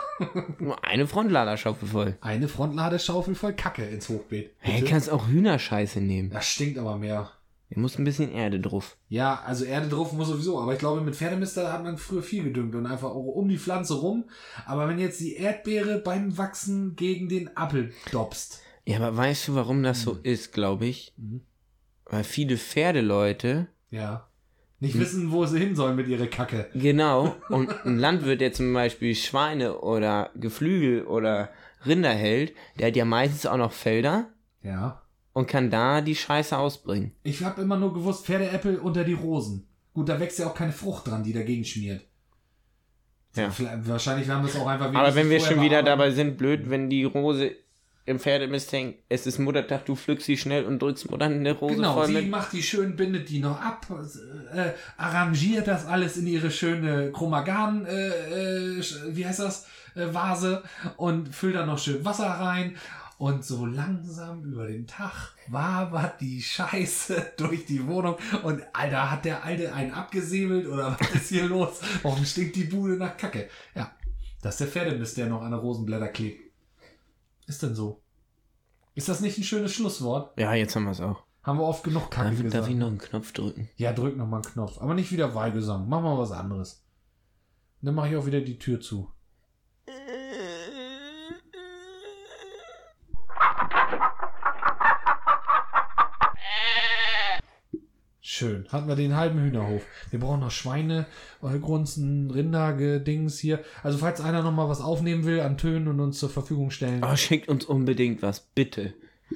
Nur 0.59 0.83
eine 0.83 1.05
Frontladerschaufel 1.07 1.87
voll. 1.87 2.17
Eine 2.21 2.47
Frontladeschaufel 2.47 3.35
voll 3.35 3.53
Kacke 3.53 3.85
ins 3.85 4.09
Hochbeet. 4.09 4.51
Hey, 4.57 4.79
Bitte? 4.79 4.91
kannst 4.91 5.09
auch 5.11 5.27
Hühnerscheiße 5.27 6.01
nehmen. 6.01 6.31
das 6.31 6.47
stinkt 6.47 6.79
aber 6.79 6.97
mehr. 6.97 7.31
Da 7.69 7.79
muss 7.81 7.97
ein 7.99 8.05
bisschen 8.05 8.31
Erde 8.31 8.59
drauf. 8.61 8.95
Ja, 9.09 9.41
also 9.45 9.65
Erde 9.65 9.89
drauf 9.89 10.13
muss 10.13 10.29
sowieso, 10.29 10.59
aber 10.61 10.73
ich 10.73 10.79
glaube, 10.79 11.01
mit 11.01 11.15
Pferdemister 11.15 11.73
hat 11.73 11.83
man 11.83 11.97
früher 11.97 12.23
viel 12.23 12.43
gedüngt 12.45 12.75
und 12.75 12.85
einfach 12.85 13.09
auch 13.09 13.35
um 13.35 13.49
die 13.49 13.57
Pflanze 13.57 13.95
rum. 13.95 14.29
Aber 14.65 14.87
wenn 14.87 14.99
jetzt 14.99 15.19
die 15.19 15.35
Erdbeere 15.35 15.99
beim 15.99 16.37
Wachsen 16.37 16.95
gegen 16.95 17.27
den 17.27 17.55
Apfel 17.57 17.91
dopst. 18.11 18.61
Ja, 18.85 18.97
aber 18.97 19.17
weißt 19.17 19.49
du, 19.49 19.55
warum 19.55 19.83
das 19.83 20.01
so 20.01 20.17
ist, 20.23 20.53
glaube 20.53 20.85
ich? 20.85 21.13
Mhm. 21.17 21.41
Weil 22.05 22.23
viele 22.23 22.57
Pferdeleute, 22.57 23.67
Ja. 23.89 24.27
Nicht 24.79 24.99
wissen, 24.99 25.31
wo 25.31 25.43
sie 25.47 25.57
hin 25.57 25.75
sollen 25.75 25.95
mit 25.95 26.07
ihrer 26.07 26.27
Kacke. 26.27 26.69
genau, 26.75 27.35
und 27.49 27.69
ein 27.83 27.97
Landwirt, 27.97 28.41
der 28.41 28.53
zum 28.53 28.71
Beispiel 28.73 29.15
Schweine 29.15 29.79
oder 29.79 30.29
Geflügel 30.35 31.03
oder 31.05 31.49
Rinder 31.83 32.11
hält, 32.13 32.53
der 32.77 32.87
hat 32.87 32.95
ja 32.95 33.03
meistens 33.03 33.45
auch 33.47 33.57
noch 33.57 33.71
Felder 33.71 34.29
Ja. 34.61 35.01
Und 35.37 35.45
kann 35.45 35.69
da 35.69 36.01
die 36.01 36.15
Scheiße 36.15 36.57
ausbringen. 36.57 37.11
Ich 37.21 37.43
habe 37.43 37.61
immer 37.61 37.77
nur 37.77 37.93
gewusst, 37.93 38.25
Pferdeäpfel 38.25 38.79
unter 38.79 39.03
die 39.03 39.13
Rosen. 39.13 39.67
Gut, 39.93 40.09
da 40.09 40.19
wächst 40.19 40.39
ja 40.39 40.47
auch 40.47 40.55
keine 40.55 40.71
Frucht 40.71 41.05
dran, 41.05 41.23
die 41.23 41.31
dagegen 41.31 41.63
schmiert. 41.63 42.01
Ja. 43.35 43.51
Wahrscheinlich 43.83 44.27
haben 44.29 44.41
wir 44.41 44.49
es 44.49 44.55
auch 44.59 44.65
einfach 44.65 44.91
Aber 44.91 45.13
wenn 45.13 45.29
wir 45.29 45.39
schon 45.39 45.61
wieder 45.61 45.83
dabei 45.83 46.09
sind, 46.09 46.39
blöd, 46.39 46.71
wenn 46.71 46.89
die 46.89 47.03
Rose 47.03 47.51
im 48.05 48.19
Pferdemist 48.19 48.71
hängt, 48.71 48.95
es 49.09 49.27
ist 49.27 49.37
Muttertag, 49.37 49.85
du 49.85 49.95
pflückst 49.95 50.25
sie 50.25 50.37
schnell 50.37 50.65
und 50.65 50.81
drückst 50.81 51.11
Mutter 51.11 51.25
eine 51.25 51.51
Rose 51.51 51.75
Genau, 51.75 51.93
voll 51.93 52.07
sie 52.07 52.13
mit. 52.13 52.31
macht 52.31 52.53
die 52.53 52.63
schön, 52.63 52.95
bindet 52.95 53.29
die 53.29 53.37
noch 53.37 53.61
ab, 53.61 53.85
äh, 54.55 54.71
arrangiert 54.97 55.67
das 55.67 55.85
alles 55.85 56.17
in 56.17 56.25
ihre 56.25 56.49
schöne 56.49 57.11
Chromagan, 57.11 57.85
äh, 57.85 58.07
äh, 58.07 58.83
wie 59.09 59.23
heißt 59.23 59.41
das, 59.41 59.67
äh, 59.93 60.11
Vase 60.11 60.63
und 60.95 61.29
füllt 61.29 61.53
da 61.53 61.67
noch 61.67 61.77
schön 61.77 62.03
Wasser 62.03 62.25
rein. 62.25 62.75
Und 63.17 63.43
so 63.43 63.65
langsam 63.65 64.43
über 64.43 64.67
den 64.67 64.85
Tag 64.85 65.33
wabert 65.47 66.21
die 66.21 66.39
Scheiße 66.41 67.33
durch 67.37 67.65
die 67.65 67.87
Wohnung. 67.87 68.15
Und 68.43 68.61
Alter, 68.73 69.09
hat 69.09 69.25
der 69.25 69.43
Alte 69.43 69.73
einen 69.73 69.91
abgesäbelt 69.91 70.67
oder 70.67 70.95
was 70.99 71.15
ist 71.15 71.29
hier 71.29 71.47
los? 71.47 71.81
Warum 72.03 72.23
stinkt 72.23 72.55
die 72.55 72.65
Bude 72.65 72.95
nach 72.95 73.17
Kacke? 73.17 73.49
Ja, 73.73 73.91
das 74.41 74.55
ist 74.55 74.59
der 74.59 74.67
Pferdemist, 74.67 75.17
der 75.17 75.27
noch 75.27 75.41
an 75.41 75.51
der 75.51 75.59
Rosenblätter 75.59 76.09
klebt. 76.09 76.41
Ist 77.47 77.63
denn 77.63 77.73
so? 77.73 78.01
Ist 78.93 79.09
das 79.09 79.21
nicht 79.21 79.37
ein 79.37 79.43
schönes 79.43 79.73
Schlusswort? 79.73 80.39
Ja, 80.39 80.53
jetzt 80.53 80.75
haben 80.75 80.83
wir 80.83 80.91
es 80.91 81.01
auch. 81.01 81.23
Haben 81.41 81.59
wir 81.59 81.65
oft 81.65 81.83
genug 81.83 82.11
Kacke 82.11 82.29
Darf, 82.29 82.37
gesagt. 82.37 82.53
darf 82.53 82.69
ich 82.69 82.75
noch 82.75 82.87
einen 82.87 82.97
Knopf 82.99 83.31
drücken? 83.31 83.69
Ja, 83.77 83.93
drück 83.93 84.15
noch 84.15 84.27
mal 84.27 84.37
einen 84.43 84.51
Knopf. 84.51 84.79
Aber 84.79 84.93
nicht 84.93 85.11
wieder 85.11 85.33
Weihgesang. 85.33 85.87
Mach 85.87 86.01
mal 86.01 86.17
was 86.17 86.31
anderes. 86.31 86.83
Dann 87.81 87.95
mache 87.95 88.09
ich 88.09 88.15
auch 88.15 88.25
wieder 88.25 88.41
die 88.41 88.59
Tür 88.59 88.79
zu. 88.79 89.11
Schön. 98.37 98.67
Hatten 98.69 98.87
wir 98.87 98.95
den 98.95 99.15
halben 99.15 99.39
Hühnerhof. 99.39 99.81
Wir 100.11 100.19
brauchen 100.19 100.41
noch 100.41 100.51
Schweine, 100.51 101.07
Grunzen, 101.41 102.29
Rinder, 102.29 102.99
Dings 102.99 103.39
hier. 103.39 103.61
Also 103.81 103.97
falls 103.97 104.21
einer 104.21 104.43
noch 104.43 104.51
mal 104.51 104.69
was 104.69 104.79
aufnehmen 104.79 105.25
will 105.25 105.39
an 105.39 105.57
Tönen 105.57 105.87
und 105.87 105.99
uns 105.99 106.19
zur 106.19 106.29
Verfügung 106.29 106.69
stellen. 106.69 107.03
Oh, 107.03 107.15
schickt 107.15 107.49
uns 107.49 107.65
unbedingt 107.65 108.21
was, 108.21 108.41
bitte. 108.41 108.93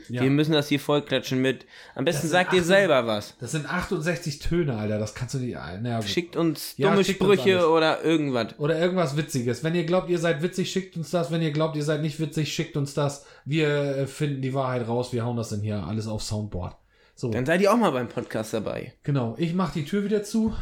Ja. 0.07 0.21
Wir 0.21 0.29
müssen 0.29 0.51
das 0.51 0.67
hier 0.67 0.79
vollklatschen 0.79 1.41
mit. 1.41 1.65
Am 1.95 2.05
besten 2.05 2.27
sagt 2.27 2.53
ihr 2.53 2.59
18 2.59 2.67
selber 2.67 3.07
was. 3.07 3.35
Das 3.39 3.51
sind 3.53 3.65
68 3.67 4.37
Töne, 4.37 4.77
Alter. 4.77 4.99
Das 4.99 5.15
kannst 5.15 5.33
du 5.33 5.39
nicht. 5.39 5.57
Gut. 5.57 6.03
Schickt 6.03 6.35
uns 6.35 6.75
Ja, 6.77 6.91
dumme 6.91 7.03
schickt 7.03 7.21
uns 7.21 7.39
Sprüche 7.39 7.57
alles. 7.57 7.69
oder 7.69 8.03
irgendwas. 8.03 8.59
Oder 8.59 8.77
irgendwas 8.79 9.17
Witziges. 9.17 9.63
Wenn 9.63 9.73
ihr 9.73 9.85
glaubt, 9.85 10.11
ihr 10.11 10.19
seid 10.19 10.43
witzig, 10.43 10.71
schickt 10.71 10.95
uns 10.95 11.09
das. 11.09 11.31
Wenn 11.31 11.41
ihr 11.41 11.51
glaubt, 11.51 11.75
ihr 11.75 11.83
seid 11.83 12.03
nicht 12.03 12.19
witzig, 12.19 12.53
schickt 12.53 12.77
uns 12.77 12.93
das. 12.93 13.25
Wir 13.45 13.67
äh, 13.67 14.07
finden 14.07 14.43
die 14.43 14.53
Wahrheit 14.53 14.87
raus. 14.87 15.11
Wir 15.11 15.25
hauen 15.25 15.37
das 15.37 15.49
dann 15.49 15.61
hier 15.61 15.83
alles 15.83 16.07
auf 16.07 16.21
Soundboard. 16.21 16.75
So, 17.21 17.29
Dann 17.29 17.45
seid 17.45 17.61
ihr 17.61 17.71
auch 17.71 17.77
mal 17.77 17.91
beim 17.91 18.09
Podcast 18.09 18.51
dabei. 18.51 18.93
genau. 19.03 19.35
Ich 19.37 19.53
mach 19.53 19.71
die 19.71 19.85
Tür 19.85 20.03
wieder 20.03 20.23
zu. 20.23 20.55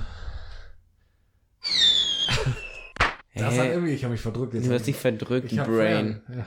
Das 3.34 3.58
hat 3.58 3.68
irgendwie, 3.68 3.94
ich 3.94 4.04
habe 4.04 4.12
mich 4.12 4.20
verdrückt. 4.20 4.54
Jetzt 4.54 4.68
Du 4.68 4.74
hast 4.74 4.86
dich 4.86 4.98
verdrückt, 4.98 5.54
ich 5.54 5.64
Brain. 5.64 6.22
Ja. 6.28 6.46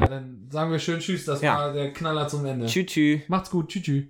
Ja, 0.00 0.06
dann 0.08 0.48
sagen 0.50 0.70
wir 0.70 0.78
schön 0.78 1.00
Tschüss. 1.00 1.26
Das 1.26 1.42
Ja. 1.42 1.58
war 1.58 1.72
der 1.74 1.92
Knaller 1.92 2.26
zum 2.26 2.46
Ende. 2.46 2.64
Tschü 2.64 2.86
tschü. 2.86 3.20
Macht's 3.28 3.50
gut. 3.50 3.68
Tschüss. 3.68 3.82
tschüss. 3.82 4.04